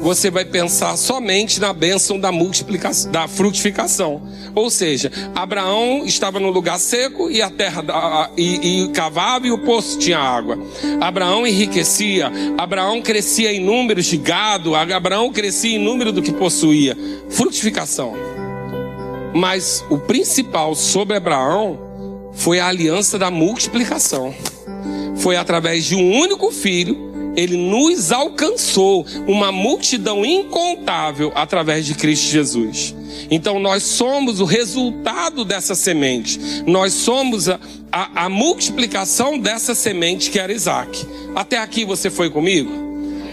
Você 0.00 0.30
vai 0.30 0.44
pensar 0.44 0.98
somente 0.98 1.58
na 1.58 1.72
bênção 1.72 2.20
da 2.20 2.30
multiplicação, 2.30 3.10
da 3.10 3.26
frutificação. 3.26 4.20
Ou 4.54 4.68
seja, 4.68 5.10
Abraão 5.34 6.04
estava 6.04 6.38
no 6.38 6.50
lugar 6.50 6.78
seco 6.78 7.30
e 7.30 7.40
a 7.40 7.48
terra 7.48 8.30
e, 8.36 8.84
e 8.84 8.88
cavava 8.90 9.46
e 9.46 9.50
o 9.50 9.58
poço 9.58 9.98
tinha 9.98 10.18
água. 10.18 10.58
Abraão 11.00 11.46
enriquecia, 11.46 12.30
Abraão 12.58 13.00
crescia 13.00 13.50
em 13.50 13.60
números 13.60 14.04
de 14.04 14.18
gado, 14.18 14.74
Abraão 14.74 15.32
crescia 15.32 15.74
em 15.74 15.82
número 15.82 16.12
do 16.12 16.20
que 16.20 16.32
possuía. 16.32 16.94
Frutificação. 17.30 18.12
Mas 19.34 19.82
o 19.88 19.96
principal 19.96 20.74
sobre 20.74 21.16
Abraão 21.16 21.83
foi 22.34 22.58
a 22.60 22.66
aliança 22.66 23.18
da 23.18 23.30
multiplicação. 23.30 24.34
Foi 25.16 25.36
através 25.36 25.84
de 25.84 25.94
um 25.94 26.18
único 26.18 26.50
filho 26.50 27.14
ele 27.36 27.56
nos 27.56 28.12
alcançou 28.12 29.04
uma 29.26 29.50
multidão 29.50 30.24
incontável 30.24 31.32
através 31.34 31.84
de 31.84 31.94
Cristo 31.94 32.30
Jesus. 32.30 32.94
Então 33.30 33.58
nós 33.58 33.82
somos 33.82 34.40
o 34.40 34.44
resultado 34.44 35.44
dessa 35.44 35.74
semente. 35.74 36.38
Nós 36.66 36.92
somos 36.92 37.48
a, 37.48 37.58
a, 37.90 38.26
a 38.26 38.28
multiplicação 38.28 39.38
dessa 39.38 39.74
semente 39.74 40.30
que 40.30 40.38
era 40.38 40.52
Isaac. 40.52 41.06
Até 41.34 41.58
aqui 41.58 41.84
você 41.84 42.10
foi 42.10 42.30
comigo? 42.30 42.70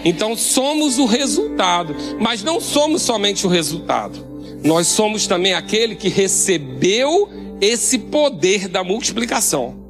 Então 0.04 0.36
somos 0.36 0.98
o 0.98 1.04
resultado, 1.04 1.94
mas 2.18 2.42
não 2.42 2.60
somos 2.60 3.02
somente 3.02 3.46
o 3.46 3.50
resultado. 3.50 4.32
Nós 4.64 4.88
somos 4.88 5.26
também 5.26 5.54
aquele 5.54 5.94
que 5.94 6.08
recebeu 6.08 7.28
esse 7.62 7.96
poder 7.96 8.66
da 8.66 8.82
multiplicação. 8.82 9.80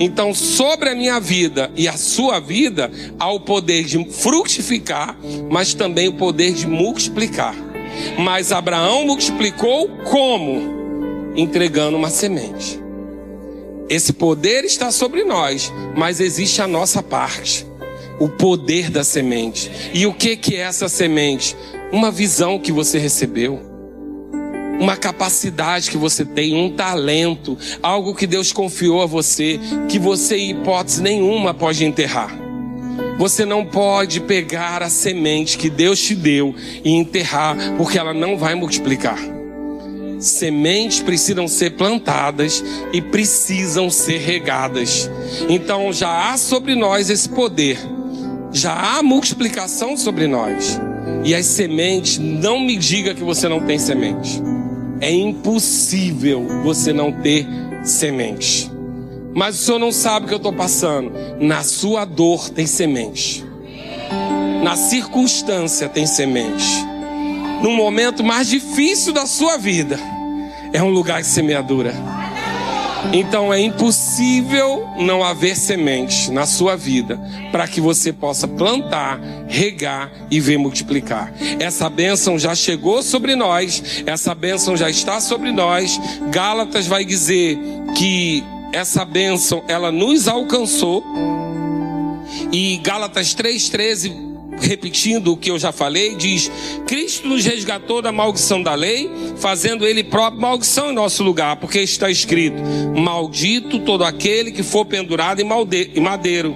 Então, 0.00 0.32
sobre 0.32 0.88
a 0.88 0.94
minha 0.94 1.20
vida 1.20 1.70
e 1.76 1.86
a 1.86 1.96
sua 1.98 2.40
vida, 2.40 2.90
há 3.18 3.30
o 3.30 3.40
poder 3.40 3.84
de 3.84 4.02
frutificar, 4.10 5.18
mas 5.50 5.74
também 5.74 6.08
o 6.08 6.14
poder 6.14 6.54
de 6.54 6.66
multiplicar. 6.66 7.54
Mas 8.18 8.50
Abraão 8.50 9.04
multiplicou 9.04 9.88
como? 10.04 11.32
Entregando 11.36 11.98
uma 11.98 12.08
semente. 12.08 12.80
Esse 13.90 14.14
poder 14.14 14.64
está 14.64 14.90
sobre 14.90 15.22
nós, 15.22 15.70
mas 15.94 16.18
existe 16.18 16.62
a 16.62 16.66
nossa 16.66 17.02
parte. 17.02 17.66
O 18.18 18.28
poder 18.28 18.88
da 18.88 19.04
semente. 19.04 19.70
E 19.92 20.06
o 20.06 20.14
que 20.14 20.34
que 20.34 20.56
é 20.56 20.60
essa 20.60 20.88
semente? 20.88 21.54
Uma 21.92 22.10
visão 22.10 22.58
que 22.58 22.72
você 22.72 22.98
recebeu 22.98 23.71
uma 24.82 24.96
capacidade 24.96 25.88
que 25.88 25.96
você 25.96 26.24
tem, 26.24 26.56
um 26.56 26.68
talento, 26.68 27.56
algo 27.80 28.16
que 28.16 28.26
Deus 28.26 28.52
confiou 28.52 29.00
a 29.00 29.06
você, 29.06 29.60
que 29.88 29.96
você, 29.96 30.36
em 30.36 30.50
hipótese 30.50 31.00
nenhuma, 31.00 31.54
pode 31.54 31.84
enterrar. 31.84 32.36
Você 33.16 33.44
não 33.44 33.64
pode 33.64 34.20
pegar 34.20 34.82
a 34.82 34.90
semente 34.90 35.56
que 35.56 35.70
Deus 35.70 36.00
te 36.00 36.16
deu 36.16 36.52
e 36.84 36.90
enterrar, 36.90 37.56
porque 37.78 37.96
ela 37.96 38.12
não 38.12 38.36
vai 38.36 38.56
multiplicar. 38.56 39.20
Sementes 40.18 41.00
precisam 41.00 41.46
ser 41.46 41.70
plantadas 41.70 42.62
e 42.92 43.00
precisam 43.00 43.88
ser 43.88 44.18
regadas. 44.18 45.08
Então 45.48 45.92
já 45.92 46.32
há 46.32 46.36
sobre 46.36 46.74
nós 46.74 47.08
esse 47.08 47.28
poder, 47.28 47.78
já 48.50 48.72
há 48.72 49.00
multiplicação 49.00 49.96
sobre 49.96 50.26
nós. 50.26 50.80
E 51.24 51.36
as 51.36 51.46
sementes, 51.46 52.18
não 52.18 52.58
me 52.58 52.76
diga 52.76 53.14
que 53.14 53.22
você 53.22 53.48
não 53.48 53.60
tem 53.60 53.78
semente. 53.78 54.42
É 55.02 55.10
impossível 55.10 56.62
você 56.62 56.92
não 56.92 57.10
ter 57.10 57.44
semente. 57.82 58.70
Mas 59.34 59.56
o 59.56 59.64
senhor 59.64 59.78
não 59.80 59.90
sabe 59.90 60.26
o 60.26 60.28
que 60.28 60.34
eu 60.34 60.38
estou 60.38 60.52
passando. 60.52 61.12
Na 61.40 61.64
sua 61.64 62.04
dor 62.04 62.48
tem 62.48 62.68
semente. 62.68 63.44
Na 64.62 64.76
circunstância 64.76 65.88
tem 65.88 66.06
semente. 66.06 66.86
No 67.60 67.72
momento 67.72 68.22
mais 68.22 68.46
difícil 68.46 69.12
da 69.12 69.26
sua 69.26 69.58
vida, 69.58 69.98
é 70.72 70.80
um 70.80 70.90
lugar 70.90 71.20
de 71.20 71.26
semeadura. 71.26 71.92
Então 73.12 73.52
é 73.52 73.60
impossível 73.60 74.88
não 74.98 75.24
haver 75.24 75.56
semente 75.56 76.30
na 76.30 76.46
sua 76.46 76.76
vida 76.76 77.18
para 77.50 77.66
que 77.66 77.80
você 77.80 78.12
possa 78.12 78.46
plantar, 78.46 79.20
regar 79.48 80.10
e 80.30 80.40
ver 80.40 80.58
multiplicar. 80.58 81.32
Essa 81.58 81.88
bênção 81.88 82.38
já 82.38 82.54
chegou 82.54 83.02
sobre 83.02 83.34
nós, 83.34 84.02
essa 84.06 84.34
bênção 84.34 84.76
já 84.76 84.88
está 84.88 85.20
sobre 85.20 85.50
nós. 85.52 85.98
Gálatas 86.30 86.86
vai 86.86 87.04
dizer 87.04 87.58
que 87.96 88.44
essa 88.72 89.04
bênção 89.04 89.62
ela 89.68 89.90
nos 89.90 90.28
alcançou. 90.28 91.04
E 92.50 92.78
Gálatas 92.78 93.34
3,13 93.34 94.31
repetindo 94.60 95.32
o 95.32 95.36
que 95.36 95.50
eu 95.50 95.58
já 95.58 95.72
falei, 95.72 96.14
diz: 96.14 96.50
Cristo 96.86 97.28
nos 97.28 97.44
resgatou 97.44 98.02
da 98.02 98.12
maldição 98.12 98.62
da 98.62 98.74
lei, 98.74 99.10
fazendo 99.36 99.86
ele 99.86 100.04
próprio 100.04 100.40
maldição 100.40 100.90
em 100.90 100.94
nosso 100.94 101.22
lugar, 101.22 101.56
porque 101.56 101.80
está 101.80 102.10
escrito: 102.10 102.62
Maldito 102.96 103.80
todo 103.80 104.04
aquele 104.04 104.52
que 104.52 104.62
for 104.62 104.84
pendurado 104.84 105.40
em 105.40 106.00
madeiro. 106.00 106.54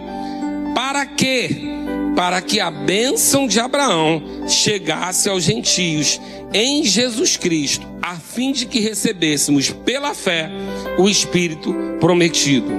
Para 0.75 1.07
quê? 1.07 1.51
Para 2.15 2.41
que 2.41 2.61
a 2.61 2.71
bênção 2.71 3.47
de 3.47 3.61
Abraão 3.61 4.23
chegasse 4.49 5.29
aos 5.29 5.45
gentios 5.45 6.21
em 6.53 6.85
Jesus 6.85 7.37
Cristo, 7.37 7.87
a 8.01 8.17
fim 8.17 8.53
de 8.53 8.67
que 8.67 8.81
recebêssemos 8.81 9.71
pela 9.71 10.15
fé 10.15 10.51
o 10.99 11.09
Espírito 11.09 11.75
prometido. 12.01 12.71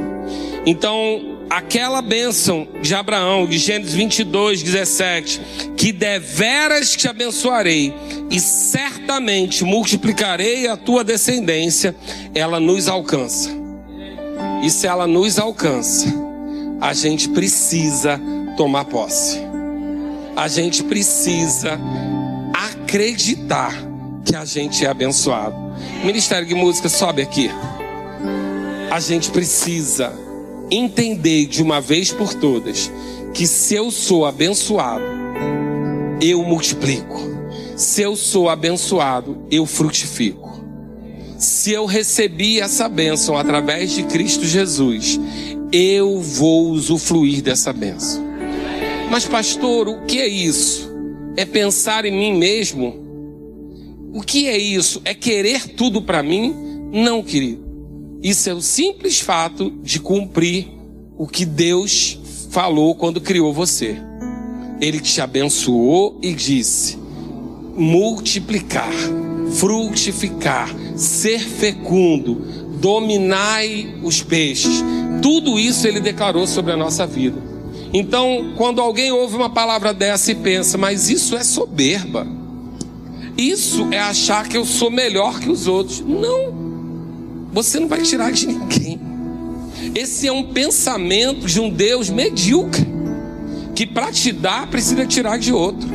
Então, 0.66 1.37
aquela 1.50 2.02
bênção 2.02 2.68
de 2.82 2.94
Abraão, 2.94 3.46
de 3.46 3.58
Gênesis 3.58 3.94
22, 3.94 4.64
17, 4.64 5.42
que 5.76 5.92
deveras 5.92 6.96
te 6.96 7.08
abençoarei 7.08 7.94
e 8.30 8.40
certamente 8.40 9.64
multiplicarei 9.64 10.68
a 10.68 10.76
tua 10.76 11.04
descendência, 11.04 11.96
ela 12.36 12.60
nos 12.60 12.88
alcança. 12.88 13.50
E 14.64 14.70
se 14.70 14.88
ela 14.88 15.08
nos 15.08 15.40
alcança, 15.40 16.08
a 16.82 16.94
gente 16.94 17.30
precisa 17.30 18.20
tomar 18.56 18.86
posse. 18.86 19.40
A 20.36 20.48
gente 20.48 20.84
precisa 20.84 21.80
acreditar 22.54 23.74
que 24.24 24.36
a 24.36 24.46
gente 24.46 24.86
é 24.86 24.90
abençoado. 24.90 25.56
Ministério 26.04 26.48
de 26.48 26.54
Música, 26.54 26.90
sobe 26.90 27.22
aqui. 27.22 27.50
A 28.92 29.00
gente 29.00 29.32
precisa 29.32 30.27
entender 30.70 31.46
de 31.46 31.64
uma 31.64 31.80
vez 31.80 32.12
por 32.12 32.34
todas 32.34 32.92
que 33.34 33.46
se 33.46 33.76
eu 33.76 33.92
sou 33.92 34.26
abençoado, 34.26 35.04
eu 36.22 36.44
multiplico. 36.44 37.22
Se 37.76 38.02
eu 38.02 38.16
sou 38.16 38.50
abençoado, 38.50 39.38
eu 39.52 39.66
frutifico. 39.66 40.48
Se 41.38 41.72
eu 41.72 41.86
recebi 41.86 42.60
essa 42.60 42.90
bênção 42.90 43.38
através 43.38 43.92
de 43.92 44.04
Cristo 44.04 44.44
Jesus, 44.44 45.20
eu 45.72 46.20
vou 46.20 46.72
usufruir 46.72 47.44
dessa 47.44 47.72
bênção. 47.72 48.26
Mas, 49.12 49.26
pastor, 49.26 49.88
o 49.88 50.02
que 50.06 50.20
é 50.20 50.28
isso? 50.28 50.90
É 51.36 51.46
pensar 51.46 52.06
em 52.06 52.12
mim 52.12 52.36
mesmo? 52.36 53.06
O 54.12 54.22
que 54.22 54.48
é 54.48 54.58
isso? 54.58 55.00
É 55.06 55.14
querer 55.14 55.68
tudo 55.76 56.02
para 56.02 56.24
mim? 56.24 56.56
Não, 56.92 57.22
querido. 57.22 57.67
Isso 58.28 58.50
é 58.50 58.54
o 58.54 58.60
simples 58.60 59.22
fato 59.22 59.72
de 59.82 60.02
cumprir 60.02 60.68
o 61.18 61.26
que 61.26 61.46
Deus 61.46 62.20
falou 62.52 62.94
quando 62.94 63.22
criou 63.22 63.54
você. 63.54 63.96
Ele 64.82 65.00
te 65.00 65.22
abençoou 65.22 66.20
e 66.22 66.34
disse: 66.34 66.98
multiplicar, 67.78 68.92
frutificar, 69.54 70.70
ser 70.98 71.40
fecundo, 71.40 72.36
dominai 72.82 73.98
os 74.04 74.22
peixes. 74.22 74.84
Tudo 75.22 75.58
isso 75.58 75.88
ele 75.88 76.02
declarou 76.02 76.46
sobre 76.46 76.74
a 76.74 76.78
nossa 76.78 77.08
vida. 77.08 77.42
Então, 77.94 78.56
quando 78.58 78.82
alguém 78.82 79.10
ouve 79.10 79.38
uma 79.38 79.50
palavra 79.50 79.94
dessa 79.94 80.34
e 80.34 80.36
pensa, 80.36 80.78
mas 80.78 81.10
isso 81.10 81.34
é 81.34 81.46
soberba, 81.46 82.28
isso 83.38 83.88
é 83.90 84.00
achar 84.02 84.50
que 84.50 84.58
eu 84.58 84.66
sou 84.66 84.92
melhor 84.92 85.40
que 85.40 85.50
os 85.50 85.66
outros. 85.66 86.02
Não. 86.02 86.67
Você 87.58 87.80
não 87.80 87.88
vai 87.88 88.04
tirar 88.04 88.32
de 88.32 88.46
ninguém. 88.46 89.00
Esse 89.96 90.28
é 90.28 90.32
um 90.32 90.44
pensamento 90.44 91.48
de 91.48 91.60
um 91.60 91.72
Deus 91.72 92.08
medíocre, 92.08 92.88
que 93.74 93.84
para 93.84 94.12
te 94.12 94.32
dar 94.32 94.68
precisa 94.68 95.08
tirar 95.08 95.40
de 95.40 95.52
outro. 95.52 95.90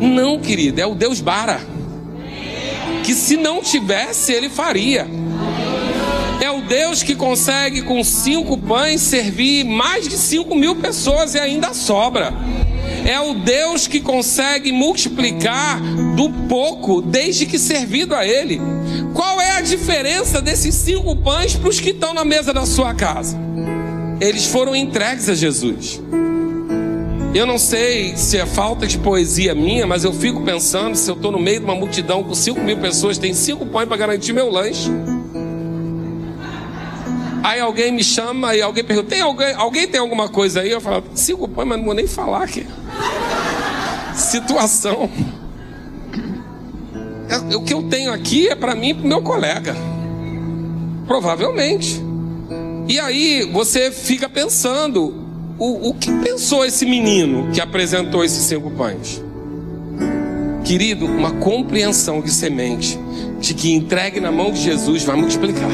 Não, 0.00 0.40
querido, 0.40 0.80
é 0.80 0.86
o 0.86 0.96
Deus 0.96 1.20
Bara, 1.20 1.60
que 3.04 3.14
se 3.14 3.36
não 3.36 3.62
tivesse, 3.62 4.32
ele 4.32 4.48
faria. 4.48 5.06
É 6.40 6.50
o 6.50 6.62
Deus 6.62 7.04
que 7.04 7.14
consegue 7.14 7.82
com 7.82 8.02
cinco 8.02 8.58
pães 8.58 9.00
servir 9.00 9.62
mais 9.62 10.08
de 10.08 10.18
cinco 10.18 10.56
mil 10.56 10.74
pessoas 10.74 11.36
e 11.36 11.38
ainda 11.38 11.72
sobra. 11.74 12.34
É 13.06 13.20
o 13.20 13.34
Deus 13.34 13.86
que 13.86 14.00
consegue 14.00 14.72
multiplicar 14.72 15.80
do 16.16 16.28
pouco 16.48 17.00
desde 17.00 17.46
que 17.46 17.58
servido 17.58 18.16
a 18.16 18.26
Ele. 18.26 18.60
Qual 19.14 19.33
diferença 19.64 20.40
desses 20.40 20.74
cinco 20.74 21.16
pães 21.16 21.56
para 21.56 21.68
os 21.68 21.80
que 21.80 21.90
estão 21.90 22.14
na 22.14 22.24
mesa 22.24 22.52
da 22.52 22.66
sua 22.66 22.94
casa? 22.94 23.36
Eles 24.20 24.46
foram 24.46 24.76
entregues 24.76 25.28
a 25.28 25.34
Jesus. 25.34 26.00
Eu 27.34 27.46
não 27.46 27.58
sei 27.58 28.16
se 28.16 28.36
é 28.36 28.46
falta 28.46 28.86
de 28.86 28.96
poesia 28.98 29.54
minha, 29.54 29.86
mas 29.86 30.04
eu 30.04 30.12
fico 30.12 30.42
pensando: 30.42 30.94
se 30.94 31.10
eu 31.10 31.16
estou 31.16 31.32
no 31.32 31.38
meio 31.38 31.58
de 31.58 31.64
uma 31.64 31.74
multidão 31.74 32.22
com 32.22 32.34
cinco 32.34 32.60
mil 32.60 32.78
pessoas, 32.78 33.18
tem 33.18 33.34
cinco 33.34 33.66
pães 33.66 33.88
para 33.88 33.96
garantir 33.96 34.32
meu 34.32 34.48
lanche. 34.50 34.88
Aí 37.42 37.60
alguém 37.60 37.90
me 37.90 38.04
chama 38.04 38.54
e 38.54 38.62
alguém 38.62 38.84
pergunta: 38.84 39.08
tem 39.08 39.20
alguém, 39.20 39.52
alguém 39.54 39.88
tem 39.88 39.98
alguma 39.98 40.28
coisa 40.28 40.60
aí? 40.60 40.70
Eu 40.70 40.80
falo: 40.80 41.02
cinco 41.14 41.48
pães, 41.48 41.66
mas 41.66 41.78
não 41.78 41.84
vou 41.84 41.94
nem 41.94 42.06
falar 42.06 42.44
aqui. 42.44 42.66
Situação. 44.14 45.10
O 47.56 47.62
que 47.62 47.74
eu 47.74 47.82
tenho 47.84 48.12
aqui 48.12 48.48
é 48.48 48.54
para 48.54 48.74
mim 48.74 48.90
e 48.90 48.94
para 48.94 49.06
meu 49.06 49.22
colega. 49.22 49.74
Provavelmente. 51.06 52.02
E 52.88 52.98
aí 52.98 53.48
você 53.52 53.90
fica 53.90 54.28
pensando: 54.28 55.14
o, 55.58 55.90
o 55.90 55.94
que 55.94 56.10
pensou 56.18 56.64
esse 56.64 56.84
menino 56.84 57.50
que 57.52 57.60
apresentou 57.60 58.24
esses 58.24 58.44
cinco 58.44 58.70
pães? 58.70 59.22
Querido, 60.64 61.06
uma 61.06 61.30
compreensão 61.32 62.20
de 62.20 62.30
semente 62.30 62.98
de 63.38 63.52
que 63.52 63.72
entregue 63.72 64.20
na 64.20 64.32
mão 64.32 64.50
de 64.50 64.60
Jesus 64.60 65.04
vai 65.04 65.16
multiplicar. 65.16 65.70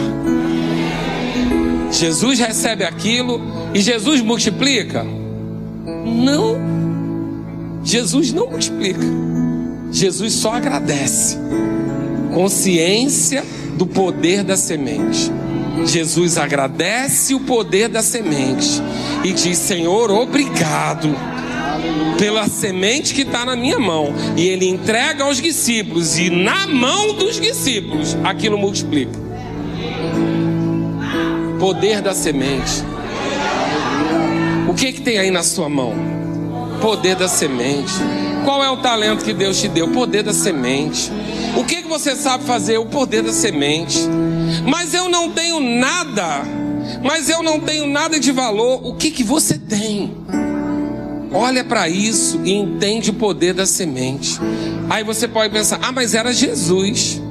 Jesus 1.93 2.39
recebe 2.39 2.85
aquilo 2.85 3.41
e 3.73 3.81
Jesus 3.81 4.21
multiplica? 4.21 5.05
Não. 6.05 6.59
Jesus 7.85 8.33
não 8.33 8.51
multiplica. 8.51 9.01
Jesus 9.93 10.35
só 10.35 10.55
agradece. 10.55 11.39
Consciência 12.33 13.45
do 13.77 13.87
poder 13.87 14.45
da 14.45 14.57
semente. 14.57 15.31
Jesus 15.85 16.37
agradece 16.37 17.35
o 17.35 17.41
poder 17.41 17.89
da 17.89 18.03
semente 18.03 18.83
e 19.25 19.33
diz: 19.33 19.59
Senhor, 19.59 20.11
obrigado 20.11 21.15
pela 22.19 22.47
semente 22.49 23.15
que 23.15 23.23
está 23.23 23.45
na 23.45 23.57
minha 23.57 23.79
mão. 23.79 24.13
E 24.37 24.47
ele 24.47 24.69
entrega 24.69 25.25
aos 25.25 25.41
discípulos, 25.41 26.19
e 26.19 26.29
na 26.29 26.67
mão 26.67 27.15
dos 27.15 27.41
discípulos 27.41 28.17
aquilo 28.23 28.59
multiplica. 28.59 29.19
Poder 31.59 32.01
da 32.03 32.15
semente. 32.15 32.85
O 34.69 34.75
que, 34.75 34.93
que 34.93 35.01
tem 35.01 35.19
aí 35.19 35.31
na 35.31 35.43
sua 35.43 35.69
mão? 35.69 36.10
Poder 36.81 37.17
da 37.17 37.29
semente. 37.29 37.93
Qual 38.45 38.63
é 38.65 38.71
o 38.71 38.79
talento 38.79 39.25
que 39.25 39.33
Deus 39.33 39.61
te 39.61 39.69
deu? 39.69 39.89
Poder 39.89 40.23
da 40.23 40.33
semente. 40.33 41.11
O 41.57 41.65
que, 41.65 41.83
que 41.83 41.89
você 41.89 42.17
sabe 42.17 42.45
fazer? 42.45 42.79
O 42.79 42.87
poder 42.87 43.23
da 43.23 43.33
semente. 43.33 43.99
Mas 44.67 44.95
eu 44.95 45.09
não 45.09 45.31
tenho 45.31 45.61
nada. 45.61 46.43
Mas 47.03 47.29
eu 47.29 47.43
não 47.43 47.61
tenho 47.61 47.87
nada 47.87 48.19
de 48.19 48.33
valor. 48.33 48.87
O 48.87 48.95
que, 48.95 49.11
que 49.11 49.23
você 49.23 49.59
tem? 49.59 50.17
Olha 51.33 51.63
para 51.63 51.89
isso 51.89 52.41
e 52.45 52.53
entende 52.53 53.11
o 53.11 53.15
poder 53.15 53.55
da 53.55 53.67
semente. 53.67 54.39
Aí 54.89 55.05
você 55.05 55.29
pode 55.29 55.53
pensar: 55.53 55.79
ah, 55.83 55.93
mas 55.93 56.15
era 56.15 56.33
Jesus. 56.33 57.23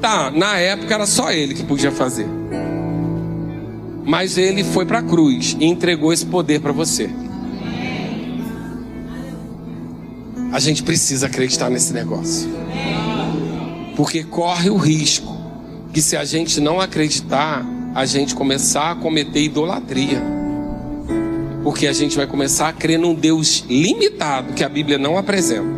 Tá, 0.00 0.30
na 0.30 0.58
época 0.58 0.94
era 0.94 1.06
só 1.06 1.30
ele 1.30 1.54
que 1.54 1.62
podia 1.62 1.90
fazer. 1.90 2.26
Mas 4.04 4.38
ele 4.38 4.62
foi 4.62 4.84
para 4.84 4.98
a 4.98 5.02
cruz 5.02 5.56
e 5.58 5.66
entregou 5.66 6.12
esse 6.12 6.26
poder 6.26 6.60
para 6.60 6.72
você. 6.72 7.10
A 10.56 10.58
gente 10.58 10.82
precisa 10.82 11.26
acreditar 11.26 11.68
nesse 11.68 11.92
negócio. 11.92 12.48
Porque 13.94 14.24
corre 14.24 14.70
o 14.70 14.78
risco 14.78 15.36
que 15.92 16.00
se 16.00 16.16
a 16.16 16.24
gente 16.24 16.62
não 16.62 16.80
acreditar, 16.80 17.62
a 17.94 18.06
gente 18.06 18.34
começar 18.34 18.92
a 18.92 18.94
cometer 18.94 19.42
idolatria. 19.42 20.18
Porque 21.62 21.86
a 21.86 21.92
gente 21.92 22.16
vai 22.16 22.26
começar 22.26 22.70
a 22.70 22.72
crer 22.72 22.98
num 22.98 23.14
Deus 23.14 23.66
limitado 23.68 24.54
que 24.54 24.64
a 24.64 24.68
Bíblia 24.70 24.96
não 24.96 25.18
apresenta. 25.18 25.68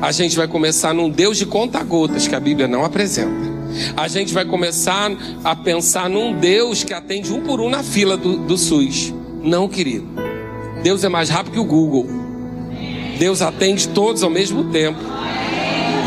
A 0.00 0.12
gente 0.12 0.36
vai 0.36 0.46
começar 0.46 0.94
num 0.94 1.10
Deus 1.10 1.36
de 1.36 1.44
conta-gotas 1.44 2.28
que 2.28 2.34
a 2.36 2.38
Bíblia 2.38 2.68
não 2.68 2.84
apresenta. 2.84 3.56
A 3.96 4.06
gente 4.06 4.32
vai 4.32 4.44
começar 4.44 5.10
a 5.42 5.56
pensar 5.56 6.08
num 6.08 6.32
Deus 6.32 6.84
que 6.84 6.94
atende 6.94 7.32
um 7.32 7.40
por 7.40 7.60
um 7.60 7.68
na 7.68 7.82
fila 7.82 8.16
do, 8.16 8.36
do 8.36 8.56
SUS. 8.56 9.12
Não, 9.42 9.68
querido. 9.68 10.06
Deus 10.80 11.02
é 11.02 11.08
mais 11.08 11.28
rápido 11.28 11.54
que 11.54 11.58
o 11.58 11.64
Google. 11.64 12.15
Deus 13.18 13.42
atende 13.42 13.88
todos 13.88 14.22
ao 14.22 14.30
mesmo 14.30 14.64
tempo. 14.64 14.98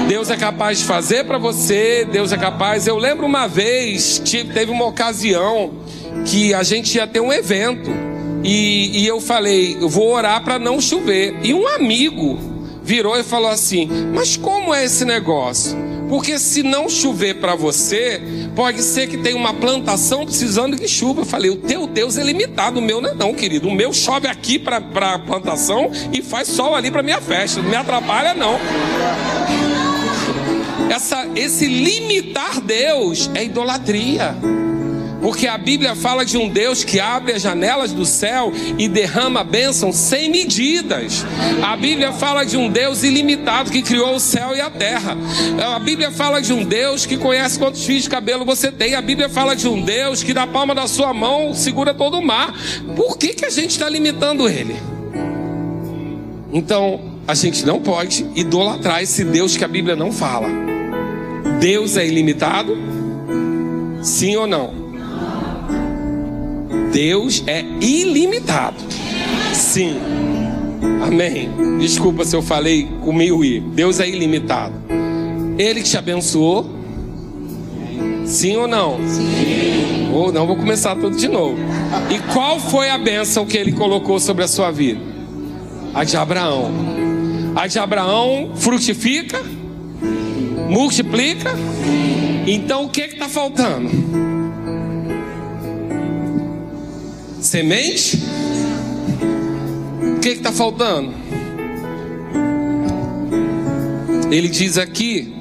Deus 0.07 0.29
é 0.29 0.35
capaz 0.35 0.79
de 0.79 0.85
fazer 0.85 1.25
para 1.25 1.37
você, 1.37 2.07
Deus 2.11 2.31
é 2.31 2.37
capaz. 2.37 2.87
Eu 2.87 2.97
lembro 2.97 3.25
uma 3.25 3.47
vez, 3.47 4.19
teve 4.19 4.71
uma 4.71 4.85
ocasião 4.85 5.71
que 6.25 6.53
a 6.53 6.63
gente 6.63 6.95
ia 6.95 7.05
ter 7.05 7.19
um 7.19 7.31
evento 7.31 7.91
e, 8.43 9.01
e 9.01 9.07
eu 9.07 9.21
falei, 9.21 9.77
eu 9.79 9.87
vou 9.87 10.11
orar 10.11 10.43
para 10.43 10.57
não 10.57 10.81
chover. 10.81 11.35
E 11.43 11.53
um 11.53 11.67
amigo 11.67 12.39
virou 12.89 13.17
e 13.19 13.23
falou 13.23 13.49
assim: 13.49 13.87
Mas 14.13 14.35
como 14.35 14.73
é 14.73 14.83
esse 14.85 15.05
negócio? 15.05 15.77
Porque 16.09 16.39
se 16.39 16.63
não 16.63 16.89
chover 16.89 17.35
para 17.35 17.53
você, 17.55 18.19
pode 18.55 18.81
ser 18.81 19.07
que 19.07 19.15
tenha 19.15 19.35
uma 19.35 19.53
plantação 19.53 20.25
precisando 20.25 20.75
de 20.75 20.87
chuva. 20.87 21.21
Eu 21.21 21.25
falei, 21.25 21.51
o 21.51 21.55
teu 21.55 21.85
Deus 21.85 22.17
é 22.17 22.23
limitado, 22.23 22.79
o 22.79 22.81
meu 22.81 22.99
não 22.99 23.11
é 23.11 23.13
não, 23.13 23.33
querido. 23.33 23.67
O 23.67 23.73
meu 23.73 23.93
chove 23.93 24.27
aqui 24.27 24.57
para 24.57 24.77
a 24.77 25.19
plantação 25.19 25.91
e 26.11 26.23
faz 26.23 26.47
sol 26.47 26.75
ali 26.75 26.89
para 26.89 27.03
minha 27.03 27.21
festa. 27.21 27.61
Não 27.61 27.69
me 27.69 27.75
atrapalha 27.75 28.33
não. 28.33 28.59
Essa, 30.89 31.27
esse 31.35 31.67
limitar 31.67 32.59
Deus 32.59 33.29
é 33.35 33.43
idolatria. 33.43 34.35
Porque 35.21 35.47
a 35.47 35.57
Bíblia 35.57 35.95
fala 35.95 36.25
de 36.25 36.37
um 36.37 36.47
Deus 36.47 36.83
que 36.83 36.99
abre 36.99 37.33
as 37.33 37.41
janelas 37.41 37.91
do 37.91 38.05
céu 38.05 38.51
e 38.77 38.87
derrama 38.87 39.43
bênção 39.43 39.91
sem 39.91 40.29
medidas. 40.29 41.25
A 41.61 41.75
Bíblia 41.75 42.13
fala 42.13 42.45
de 42.45 42.55
um 42.55 42.69
Deus 42.69 43.03
ilimitado 43.03 43.69
que 43.69 43.81
criou 43.81 44.15
o 44.15 44.19
céu 44.19 44.55
e 44.55 44.61
a 44.61 44.69
terra. 44.69 45.17
A 45.75 45.79
Bíblia 45.79 46.11
fala 46.11 46.41
de 46.41 46.53
um 46.53 46.63
Deus 46.63 47.05
que 47.05 47.17
conhece 47.17 47.59
quantos 47.59 47.85
fios 47.85 48.03
de 48.03 48.09
cabelo 48.09 48.45
você 48.45 48.71
tem. 48.71 48.95
A 48.95 49.01
Bíblia 49.01 49.29
fala 49.29 49.55
de 49.55 49.67
um 49.67 49.81
Deus 49.81 50.23
que 50.23 50.33
na 50.33 50.47
palma 50.47 50.73
da 50.73 50.87
sua 50.87 51.13
mão 51.13 51.53
segura 51.53 51.93
todo 51.93 52.17
o 52.17 52.25
mar. 52.25 52.53
Por 52.95 53.17
que, 53.17 53.29
que 53.29 53.45
a 53.45 53.49
gente 53.49 53.71
está 53.71 53.89
limitando 53.89 54.47
ele? 54.47 54.75
Então, 56.51 56.99
a 57.27 57.35
gente 57.35 57.65
não 57.65 57.79
pode 57.79 58.25
idolatrar 58.35 59.03
esse 59.03 59.23
Deus 59.23 59.55
que 59.55 59.63
a 59.63 59.67
Bíblia 59.67 59.95
não 59.95 60.11
fala. 60.11 60.47
Deus 61.59 61.97
é 61.97 62.07
ilimitado? 62.07 62.77
Sim 64.01 64.37
ou 64.37 64.47
não? 64.47 64.88
Deus 66.91 67.43
é 67.45 67.63
ilimitado. 67.81 68.77
Sim. 69.53 69.97
Amém. 71.05 71.49
Desculpa 71.79 72.25
se 72.25 72.35
eu 72.35 72.41
falei 72.41 72.87
comigo 73.01 73.43
e 73.43 73.59
Deus 73.59 73.99
é 73.99 74.07
ilimitado. 74.07 74.73
Ele 75.57 75.81
que 75.81 75.89
te 75.89 75.97
abençoou? 75.97 76.69
Sim 78.25 78.57
ou 78.57 78.67
não? 78.67 78.97
Sim. 79.07 80.09
Ou 80.13 80.31
não, 80.31 80.47
vou 80.47 80.55
começar 80.55 80.95
tudo 80.95 81.15
de 81.15 81.27
novo. 81.27 81.57
E 82.09 82.19
qual 82.33 82.59
foi 82.59 82.89
a 82.89 82.97
bênção 82.97 83.45
que 83.45 83.57
ele 83.57 83.71
colocou 83.71 84.19
sobre 84.19 84.43
a 84.43 84.47
sua 84.47 84.71
vida? 84.71 84.99
A 85.93 86.03
de 86.03 86.17
Abraão. 86.17 86.71
A 87.55 87.67
de 87.67 87.79
Abraão 87.79 88.51
frutifica, 88.55 89.41
multiplica. 90.69 91.51
Então 92.47 92.85
o 92.85 92.89
que 92.89 93.01
está 93.01 93.27
faltando? 93.27 94.28
Semente? 97.49 98.15
O 100.17 100.19
que 100.19 100.29
está 100.29 100.51
faltando? 100.51 101.11
Ele 104.29 104.47
diz 104.47 104.77
aqui. 104.77 105.33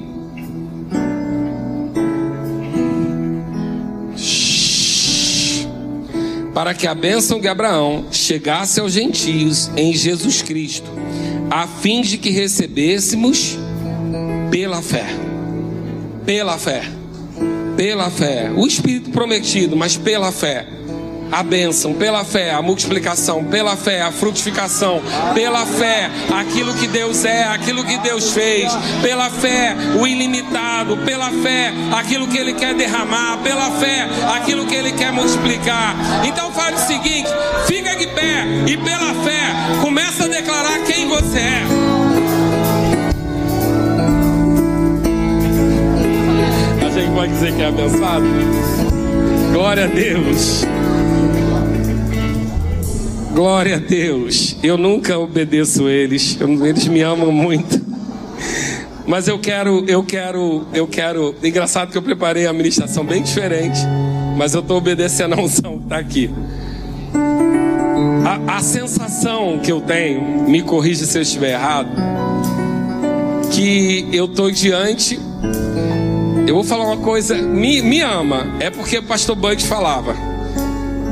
Para 6.54 6.72
que 6.72 6.86
a 6.86 6.94
bênção 6.94 7.38
de 7.38 7.46
Abraão 7.46 8.06
chegasse 8.10 8.80
aos 8.80 8.94
gentios 8.94 9.70
em 9.76 9.92
Jesus 9.92 10.40
Cristo, 10.40 10.90
a 11.50 11.66
fim 11.66 12.00
de 12.00 12.16
que 12.16 12.30
recebêssemos 12.30 13.58
pela 14.50 14.80
fé. 14.80 15.04
Pela 16.24 16.56
fé. 16.56 16.84
Pela 17.76 18.08
fé. 18.08 18.50
O 18.56 18.66
Espírito 18.66 19.10
prometido, 19.10 19.76
mas 19.76 19.94
pela 19.98 20.32
fé 20.32 20.77
a 21.30 21.42
bênção, 21.42 21.94
pela 21.94 22.24
fé, 22.24 22.52
a 22.52 22.62
multiplicação, 22.62 23.44
pela 23.44 23.76
fé, 23.76 24.02
a 24.02 24.10
frutificação, 24.10 25.02
pela 25.34 25.64
fé, 25.66 26.10
aquilo 26.38 26.74
que 26.74 26.86
Deus 26.86 27.24
é, 27.24 27.44
aquilo 27.44 27.84
que 27.84 27.98
Deus 27.98 28.32
fez, 28.32 28.72
pela 29.02 29.30
fé, 29.30 29.76
o 30.00 30.06
ilimitado, 30.06 30.96
pela 30.98 31.30
fé, 31.30 31.72
aquilo 31.92 32.26
que 32.28 32.38
Ele 32.38 32.54
quer 32.54 32.74
derramar, 32.74 33.38
pela 33.38 33.70
fé, 33.72 34.08
aquilo 34.36 34.66
que 34.66 34.74
Ele 34.74 34.92
quer 34.92 35.12
multiplicar. 35.12 35.94
Então 36.24 36.50
fale 36.52 36.76
o 36.76 36.80
seguinte: 36.80 37.28
fica 37.66 37.94
de 37.96 38.06
pé 38.08 38.44
e 38.66 38.76
pela 38.76 39.14
fé, 39.24 39.82
começa 39.82 40.24
a 40.24 40.28
declarar 40.28 40.78
quem 40.86 41.08
você 41.08 41.38
é. 41.38 41.62
A 46.86 46.90
gente 46.90 47.12
pode 47.12 47.32
dizer 47.32 47.54
que 47.54 47.62
é 47.62 47.66
abençoado? 47.66 48.24
Glória 49.52 49.84
a 49.84 49.88
Deus. 49.88 50.64
Glória 53.38 53.76
a 53.76 53.78
Deus. 53.78 54.56
Eu 54.64 54.76
nunca 54.76 55.16
obedeço 55.16 55.88
eles. 55.88 56.36
Eles 56.40 56.88
me 56.88 57.02
amam 57.02 57.30
muito. 57.30 57.80
Mas 59.06 59.28
eu 59.28 59.38
quero, 59.38 59.84
eu 59.86 60.02
quero, 60.02 60.66
eu 60.74 60.88
quero. 60.88 61.36
Engraçado 61.40 61.92
que 61.92 61.96
eu 61.96 62.02
preparei 62.02 62.48
a 62.48 62.52
ministração 62.52 63.04
bem 63.04 63.22
diferente. 63.22 63.78
Mas 64.36 64.54
eu 64.54 64.60
estou 64.60 64.78
obedecendo 64.78 65.34
a 65.34 65.40
unção 65.40 65.78
que 65.78 65.84
está 65.84 65.98
aqui. 65.98 66.28
A, 68.26 68.56
a 68.56 68.60
sensação 68.60 69.60
que 69.60 69.70
eu 69.70 69.80
tenho, 69.82 70.20
me 70.48 70.60
corrija 70.60 71.06
se 71.06 71.16
eu 71.16 71.22
estiver 71.22 71.52
errado, 71.52 71.90
que 73.52 74.08
eu 74.12 74.24
estou 74.24 74.50
diante. 74.50 75.16
Eu 76.44 76.56
vou 76.56 76.64
falar 76.64 76.86
uma 76.86 76.96
coisa, 76.96 77.36
me, 77.40 77.82
me 77.82 78.00
ama, 78.00 78.56
é 78.58 78.68
porque 78.68 78.98
o 78.98 79.02
pastor 79.04 79.36
Bud 79.36 79.64
falava. 79.64 80.27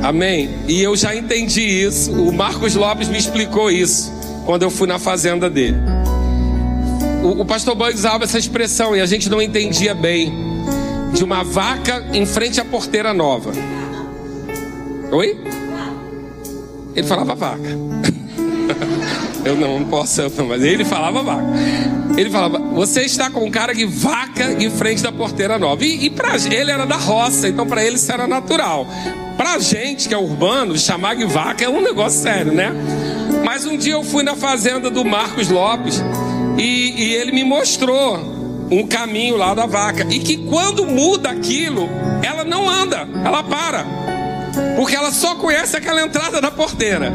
Amém? 0.07 0.49
E 0.69 0.81
eu 0.81 0.95
já 0.95 1.17
entendi 1.17 1.63
isso. 1.63 2.13
O 2.13 2.33
Marcos 2.33 2.77
Lopes 2.77 3.09
me 3.09 3.19
explicou 3.19 3.69
isso 3.73 4.13
quando 4.45 4.63
eu 4.63 4.71
fui 4.71 4.87
na 4.87 5.01
fazenda 5.01 5.51
dele. 5.51 5.79
O, 7.25 7.43
o 7.43 7.45
pastor 7.45 7.75
Boy 7.75 7.93
usava 7.93 8.23
essa 8.23 8.39
expressão 8.39 8.95
e 8.95 9.01
a 9.01 9.07
gente 9.07 9.29
não 9.29 9.43
entendia 9.43 9.97
bem. 9.97 10.33
De 11.13 11.25
uma 11.25 11.43
vaca 11.43 12.07
em 12.13 12.25
frente 12.25 12.61
à 12.61 12.65
porteira 12.65 13.13
nova. 13.13 13.51
Oi? 15.11 15.41
Ele 16.95 17.07
falava 17.07 17.35
vaca. 17.35 17.69
Eu 19.45 19.57
não, 19.57 19.81
não 19.81 19.87
posso, 19.89 20.23
mas 20.49 20.63
ele 20.63 20.85
falava 20.85 21.23
vaca. 21.23 21.47
Ele 22.17 22.31
falava: 22.31 22.59
Você 22.59 23.03
está 23.03 23.31
com 23.31 23.49
cara 23.51 23.73
de 23.73 23.85
vaca 23.85 24.53
em 24.53 24.71
frente 24.71 25.03
da 25.03 25.11
porteira 25.11 25.59
nova. 25.59 25.85
E, 25.85 26.07
e 26.07 26.11
para 26.11 26.37
ele 26.37 26.71
era 26.71 26.85
da 26.85 26.97
roça, 26.97 27.49
então 27.49 27.67
para 27.67 27.85
ele 27.85 27.95
isso 27.97 28.11
era 28.11 28.27
natural. 28.27 28.87
Para 29.37 29.59
gente 29.59 30.09
que 30.09 30.15
é 30.15 30.19
urbano, 30.19 30.79
chamar 30.79 31.17
de 31.17 31.25
vaca 31.25 31.65
é 31.65 31.69
um 31.69 31.83
negócio 31.83 32.23
sério, 32.23 32.53
né? 32.53 32.73
Mas 33.45 33.67
um 33.67 33.77
dia 33.77 33.93
eu 33.93 34.03
fui 34.03 34.23
na 34.23 34.35
fazenda 34.35 34.91
do 34.91 35.05
Marcos 35.05 35.49
Lopes 35.49 36.03
e, 36.59 36.95
e 36.97 37.15
ele 37.15 37.33
me 37.33 37.45
mostrou 37.45 38.17
um 38.71 38.87
caminho 38.87 39.37
lá 39.37 39.55
da 39.55 39.67
vaca. 39.67 40.07
E 40.11 40.19
que 40.19 40.39
quando 40.39 40.87
muda 40.87 41.31
aquilo, 41.31 41.89
ela 42.23 42.45
não 42.45 42.69
anda, 42.69 43.07
ela 43.25 43.43
para. 43.43 43.85
Porque 44.77 44.97
ela 44.97 45.13
só 45.13 45.35
conhece 45.35 45.77
aquela 45.77 46.03
entrada 46.03 46.41
da 46.41 46.51
porteira. 46.51 47.13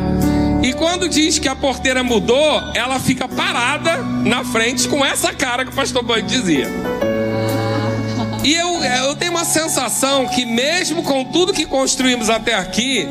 E 0.61 0.73
quando 0.73 1.09
diz 1.09 1.39
que 1.39 1.47
a 1.47 1.55
porteira 1.55 2.03
mudou, 2.03 2.61
ela 2.75 2.99
fica 2.99 3.27
parada 3.27 3.97
na 3.97 4.43
frente 4.43 4.87
com 4.87 5.03
essa 5.03 5.33
cara 5.33 5.65
que 5.65 5.71
o 5.71 5.75
pastor 5.75 6.03
Band 6.03 6.21
dizia. 6.21 6.67
E 8.43 8.53
eu, 8.53 8.83
eu 8.83 9.15
tenho 9.15 9.31
uma 9.31 9.45
sensação 9.45 10.27
que, 10.27 10.45
mesmo 10.45 11.03
com 11.03 11.23
tudo 11.25 11.53
que 11.53 11.65
construímos 11.65 12.29
até 12.29 12.55
aqui, 12.55 13.07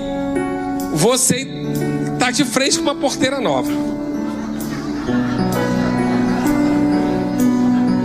você 0.92 1.46
está 2.12 2.30
de 2.30 2.44
frente 2.44 2.76
com 2.76 2.82
uma 2.82 2.94
porteira 2.94 3.40
nova. 3.40 3.70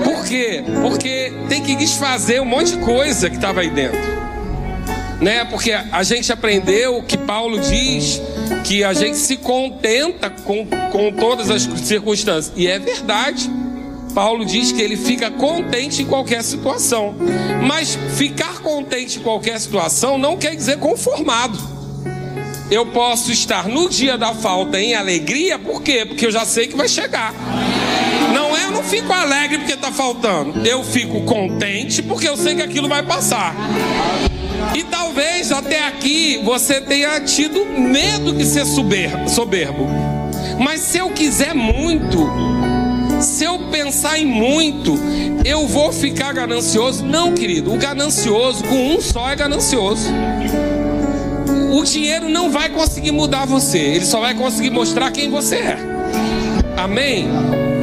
Por 0.04 0.26
quê? 0.26 0.64
Porque 0.82 1.34
tem 1.50 1.64
que 1.64 1.76
desfazer 1.76 2.42
um 2.42 2.46
monte 2.46 2.78
de 2.78 2.78
coisa 2.78 3.30
que 3.30 3.36
estava 3.36 3.62
aí 3.62 3.70
dentro 3.70 4.16
né? 5.22 5.46
Porque 5.46 5.72
a 5.72 6.04
gente 6.04 6.32
aprendeu 6.32 7.02
que 7.04 7.18
Paulo 7.18 7.60
diz 7.60 8.22
que 8.64 8.84
a 8.84 8.94
gente 8.94 9.18
se 9.18 9.38
contenta 9.38 10.30
com, 10.30 10.66
com 10.92 11.12
todas 11.12 11.50
as 11.50 11.64
circunstâncias. 11.84 12.54
E 12.56 12.68
é 12.68 12.78
verdade. 12.80 13.50
Paulo 14.16 14.46
diz 14.46 14.72
que 14.72 14.82
ele 14.82 14.96
fica 14.96 15.30
contente 15.30 16.02
em 16.02 16.06
qualquer 16.06 16.42
situação. 16.42 17.14
Mas 17.68 18.00
ficar 18.16 18.62
contente 18.62 19.20
em 19.20 19.22
qualquer 19.22 19.60
situação 19.60 20.18
não 20.18 20.38
quer 20.38 20.56
dizer 20.56 20.80
conformado. 20.80 21.60
Eu 22.72 22.86
posso 22.86 23.30
estar 23.30 23.68
no 23.68 23.90
dia 23.90 24.18
da 24.18 24.34
falta 24.34 24.80
em 24.80 24.96
alegria, 24.96 25.60
por 25.60 25.84
quê? 25.84 26.06
Porque 26.06 26.26
eu 26.26 26.32
já 26.32 26.46
sei 26.46 26.68
que 26.68 26.78
vai 26.78 26.88
chegar. 26.88 27.34
Não 28.34 28.56
é, 28.56 28.64
eu 28.64 28.72
não 28.72 28.84
fico 28.84 29.12
alegre 29.12 29.58
porque 29.58 29.74
está 29.74 29.92
faltando. 29.92 30.66
Eu 30.66 30.82
fico 30.82 31.22
contente 31.26 32.02
porque 32.02 32.28
eu 32.28 32.38
sei 32.38 32.56
que 32.56 32.62
aquilo 32.62 32.88
vai 32.88 33.04
passar. 33.04 33.54
E 34.74 34.82
talvez 34.84 35.52
até 35.52 35.86
aqui 35.86 36.40
você 36.42 36.80
tenha 36.80 37.20
tido 37.20 37.66
medo 37.66 38.32
de 38.32 38.46
ser 38.46 38.66
soberbo. 38.66 39.88
Mas 40.58 40.82
se 40.82 41.00
eu 41.00 41.10
quiser 41.10 41.54
muito, 41.54 42.55
se 43.26 43.44
eu 43.44 43.60
pensar 43.72 44.20
em 44.20 44.26
muito, 44.26 44.98
eu 45.44 45.68
vou 45.68 45.92
ficar 45.92 46.34
ganancioso? 46.34 47.04
Não, 47.04 47.34
querido. 47.34 47.74
O 47.74 47.78
ganancioso, 47.78 48.64
com 48.64 48.96
um 48.96 49.02
só, 49.02 49.30
é 49.30 49.36
ganancioso. 49.36 50.10
O 51.72 51.84
dinheiro 51.84 52.30
não 52.30 52.50
vai 52.50 52.70
conseguir 52.70 53.12
mudar 53.12 53.46
você, 53.46 53.80
ele 53.80 54.06
só 54.06 54.22
vai 54.22 54.34
conseguir 54.34 54.70
mostrar 54.70 55.12
quem 55.12 55.30
você 55.30 55.56
é. 55.56 55.78
Amém? 56.78 57.28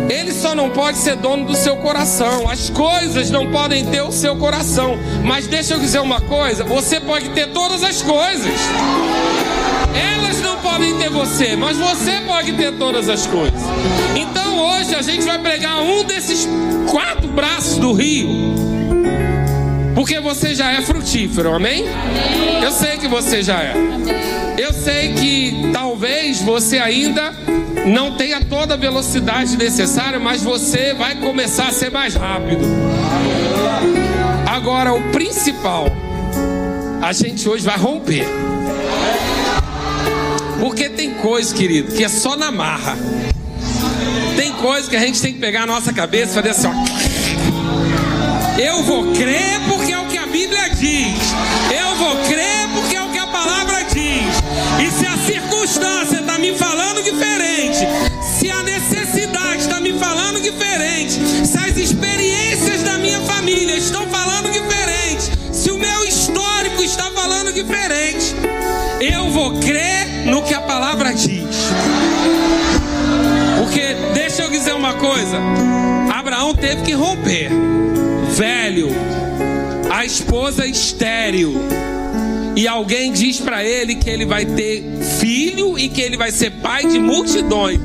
Ele 0.08 0.32
só 0.32 0.54
não 0.54 0.70
pode 0.70 0.98
ser 0.98 1.16
dono 1.16 1.46
do 1.46 1.54
seu 1.54 1.76
coração. 1.76 2.48
As 2.48 2.68
coisas 2.70 3.30
não 3.30 3.50
podem 3.50 3.86
ter 3.86 4.02
o 4.02 4.12
seu 4.12 4.36
coração. 4.36 4.96
Mas 5.24 5.46
deixa 5.46 5.74
eu 5.74 5.80
dizer 5.80 6.00
uma 6.00 6.20
coisa: 6.20 6.64
você 6.64 7.00
pode 7.00 7.30
ter 7.30 7.48
todas 7.48 7.82
as 7.82 8.02
coisas. 8.02 8.52
Elas 9.94 10.40
não 10.40 10.56
podem 10.58 10.96
ter 10.98 11.10
você, 11.10 11.56
mas 11.56 11.76
você 11.76 12.20
pode 12.26 12.52
ter 12.52 12.72
todas 12.72 13.08
as 13.08 13.26
coisas. 13.26 13.60
Hoje 14.62 14.94
a 14.94 15.02
gente 15.02 15.24
vai 15.24 15.40
pregar 15.40 15.82
um 15.82 16.04
desses 16.04 16.48
quatro 16.88 17.26
braços 17.26 17.78
do 17.78 17.92
rio. 17.92 18.28
Porque 19.92 20.20
você 20.20 20.54
já 20.54 20.70
é 20.70 20.80
frutífero, 20.80 21.52
amém? 21.52 21.84
Eu 22.62 22.70
sei 22.70 22.96
que 22.96 23.08
você 23.08 23.42
já 23.42 23.60
é. 23.60 23.74
Eu 24.56 24.72
sei 24.72 25.14
que 25.14 25.70
talvez 25.72 26.40
você 26.40 26.78
ainda 26.78 27.32
não 27.86 28.16
tenha 28.16 28.40
toda 28.44 28.74
a 28.74 28.76
velocidade 28.76 29.56
necessária, 29.56 30.20
mas 30.20 30.44
você 30.44 30.94
vai 30.94 31.16
começar 31.16 31.66
a 31.68 31.72
ser 31.72 31.90
mais 31.90 32.14
rápido. 32.14 32.64
Agora, 34.46 34.94
o 34.94 35.02
principal, 35.10 35.86
a 37.02 37.12
gente 37.12 37.48
hoje 37.48 37.64
vai 37.64 37.76
romper. 37.76 38.26
Porque 40.60 40.88
tem 40.88 41.14
coisa, 41.14 41.52
querido, 41.52 41.92
que 41.92 42.04
é 42.04 42.08
só 42.08 42.36
na 42.36 42.52
marra. 42.52 42.96
Tem 44.36 44.52
coisa 44.52 44.88
que 44.88 44.96
a 44.96 45.00
gente 45.00 45.20
tem 45.20 45.32
que 45.32 45.38
pegar 45.38 45.62
a 45.62 45.66
nossa 45.66 45.92
cabeça 45.92 46.32
e 46.32 46.34
fazer 46.34 46.50
assim, 46.50 46.68
ó. 46.68 46.72
Eu 48.60 48.82
vou 48.82 49.12
crer 49.12 49.60
porque 49.68 49.92
é 49.92 49.98
o 49.98 50.06
que 50.06 50.18
a 50.18 50.26
Bíblia 50.26 50.68
diz. 50.70 51.18
Eu 51.70 51.96
vou 51.96 52.16
crer 52.28 52.68
porque 52.74 52.96
é 52.96 53.02
o 53.02 53.08
que 53.08 53.18
a 53.18 53.26
palavra 53.26 53.82
diz. 53.84 54.42
E 54.80 54.90
se 54.90 55.06
a 55.06 55.16
circunstância 55.18 56.20
está 56.20 56.38
me 56.38 56.54
falando 56.56 57.02
diferente, 57.02 57.86
se 58.38 58.50
a 58.50 58.62
necessidade 58.62 59.62
está 59.62 59.80
me 59.80 59.92
falando 59.98 60.40
diferente, 60.40 61.18
se 61.46 61.61
teve 76.82 76.84
que 76.84 76.92
romper, 76.92 77.50
velho, 78.30 78.88
a 79.90 80.04
esposa 80.04 80.66
estéril 80.66 81.54
e 82.56 82.66
alguém 82.68 83.12
diz 83.12 83.40
para 83.40 83.64
ele 83.64 83.94
que 83.94 84.10
ele 84.10 84.26
vai 84.26 84.44
ter 84.44 84.82
filho 85.18 85.78
e 85.78 85.88
que 85.88 86.00
ele 86.00 86.16
vai 86.16 86.30
ser 86.30 86.50
pai 86.50 86.86
de 86.86 86.98
multidões. 86.98 87.80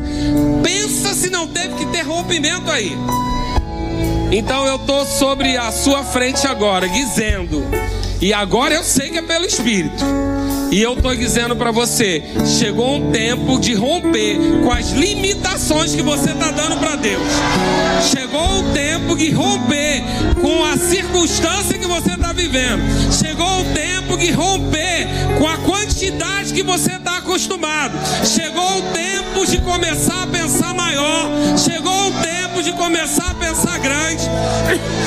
Pensa 0.63 1.13
se 1.13 1.29
não 1.29 1.47
teve 1.47 1.75
que 1.75 1.85
ter 1.87 2.01
rompimento 2.01 2.69
aí. 2.69 2.91
Então 4.31 4.65
eu 4.65 4.75
estou 4.75 5.05
sobre 5.05 5.55
a 5.55 5.71
sua 5.71 6.03
frente 6.03 6.45
agora, 6.47 6.89
dizendo, 6.89 7.63
e 8.21 8.33
agora 8.33 8.73
eu 8.73 8.83
sei 8.83 9.09
que 9.09 9.19
é 9.19 9.21
pelo 9.21 9.45
Espírito. 9.45 10.03
E 10.71 10.81
eu 10.81 10.93
estou 10.93 11.15
dizendo 11.15 11.55
para 11.55 11.71
você: 11.71 12.23
chegou 12.59 12.95
um 12.95 13.11
tempo 13.11 13.59
de 13.59 13.73
romper 13.73 14.37
com 14.63 14.71
as 14.71 14.91
limitações 14.91 15.95
que 15.95 16.01
você 16.01 16.31
está 16.31 16.51
dando 16.51 16.77
para 16.77 16.95
Deus. 16.95 17.23
Chegou 18.11 18.59
o 18.59 18.73
tempo 18.73 19.15
de 19.15 19.31
romper 19.31 20.03
com 20.41 20.63
a 20.65 20.77
circunstância 20.77 21.77
que 21.77 21.87
você 21.87 22.11
está 22.11 22.33
vivendo. 22.33 22.81
Chegou 23.13 23.61
o 23.61 23.65
tempo 23.73 24.17
de 24.17 24.31
romper 24.31 25.07
com 25.37 25.47
a 25.47 25.57
quantidade 25.57 26.53
que 26.53 26.63
você 26.63 26.93
está 26.93 27.17
acostumado. 27.17 27.97
Chegou 28.25 28.77
o 28.77 28.81
tempo 28.93 29.45
de 29.45 29.61
começar 29.61 30.23
a 30.23 30.27
pensar 30.27 30.73
maior. 30.73 31.31
Chegou 31.57 32.07
o 32.07 32.11
tempo 32.11 32.61
de 32.61 32.73
começar 32.73 33.31
a 33.31 33.33
pensar 33.35 33.79
grande. 33.79 34.23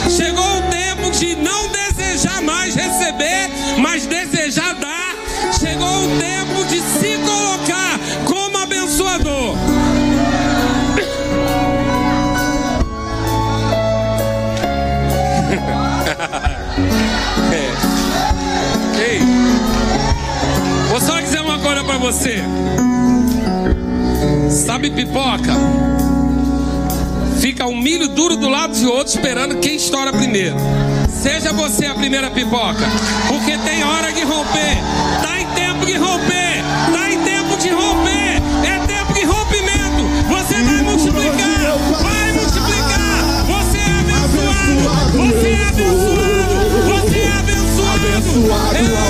Chegou 0.09 0.59
o 0.59 0.63
tempo 0.71 1.11
de 1.11 1.37
não 1.37 1.69
desejar 1.69 2.41
mais 2.41 2.75
receber, 2.75 3.51
mas 3.79 4.07
desejar 4.07 4.75
dar. 4.75 5.20
Chegou 5.59 6.05
o 6.05 6.09
tempo 6.19 6.65
de 6.67 6.81
se 6.81 7.17
colocar 7.19 7.99
como 8.25 8.59
abençoador. 8.59 9.57
é. 17.53 17.71
Ei, 19.01 19.21
vou 20.89 21.01
só 21.01 21.21
dizer 21.21 21.41
uma 21.41 21.59
coisa 21.59 21.83
para 21.85 21.99
você. 21.99 22.43
Sabe 24.51 24.91
pipoca? 24.91 25.55
Fica 27.41 27.67
um 27.67 27.77
milho 27.77 28.09
duro 28.09 28.37
do 28.37 28.49
lado 28.49 28.75
de 28.75 28.87
outro 28.87 29.15
esperando 29.15 29.59
quem 29.61 29.77
estoura 29.77 30.13
primeiro. 30.13 30.57
Seja 31.21 31.53
você 31.53 31.85
a 31.85 31.95
primeira 31.95 32.31
pipoca, 32.31 32.89
porque 33.29 33.59
tem 33.59 33.85
hora 33.85 34.11
de 34.11 34.23
romper. 34.23 34.79
Tá 35.21 35.39
em 35.39 35.47
tempo 35.49 35.85
de 35.85 35.99
romper. 35.99 36.65
Tá 36.91 37.13
em 37.13 37.23
tempo 37.23 37.59
de 37.59 37.69
romper. 37.69 38.41
É 38.65 38.87
tempo 38.87 39.13
de 39.13 39.25
rompimento. 39.25 40.03
Você 40.31 40.63
vai 40.63 40.83
multiplicar. 40.83 41.77
Vai 42.01 42.33
multiplicar. 42.33 43.45
Você 43.47 43.79
é 43.79 44.01
abençoado. 44.01 44.81
Você 45.13 45.49
é 45.51 45.69
abençoado. 45.69 46.89
Você 46.89 47.19
é 47.19 47.33
abençoado. 47.39 48.07
Abençoado 48.71 49.10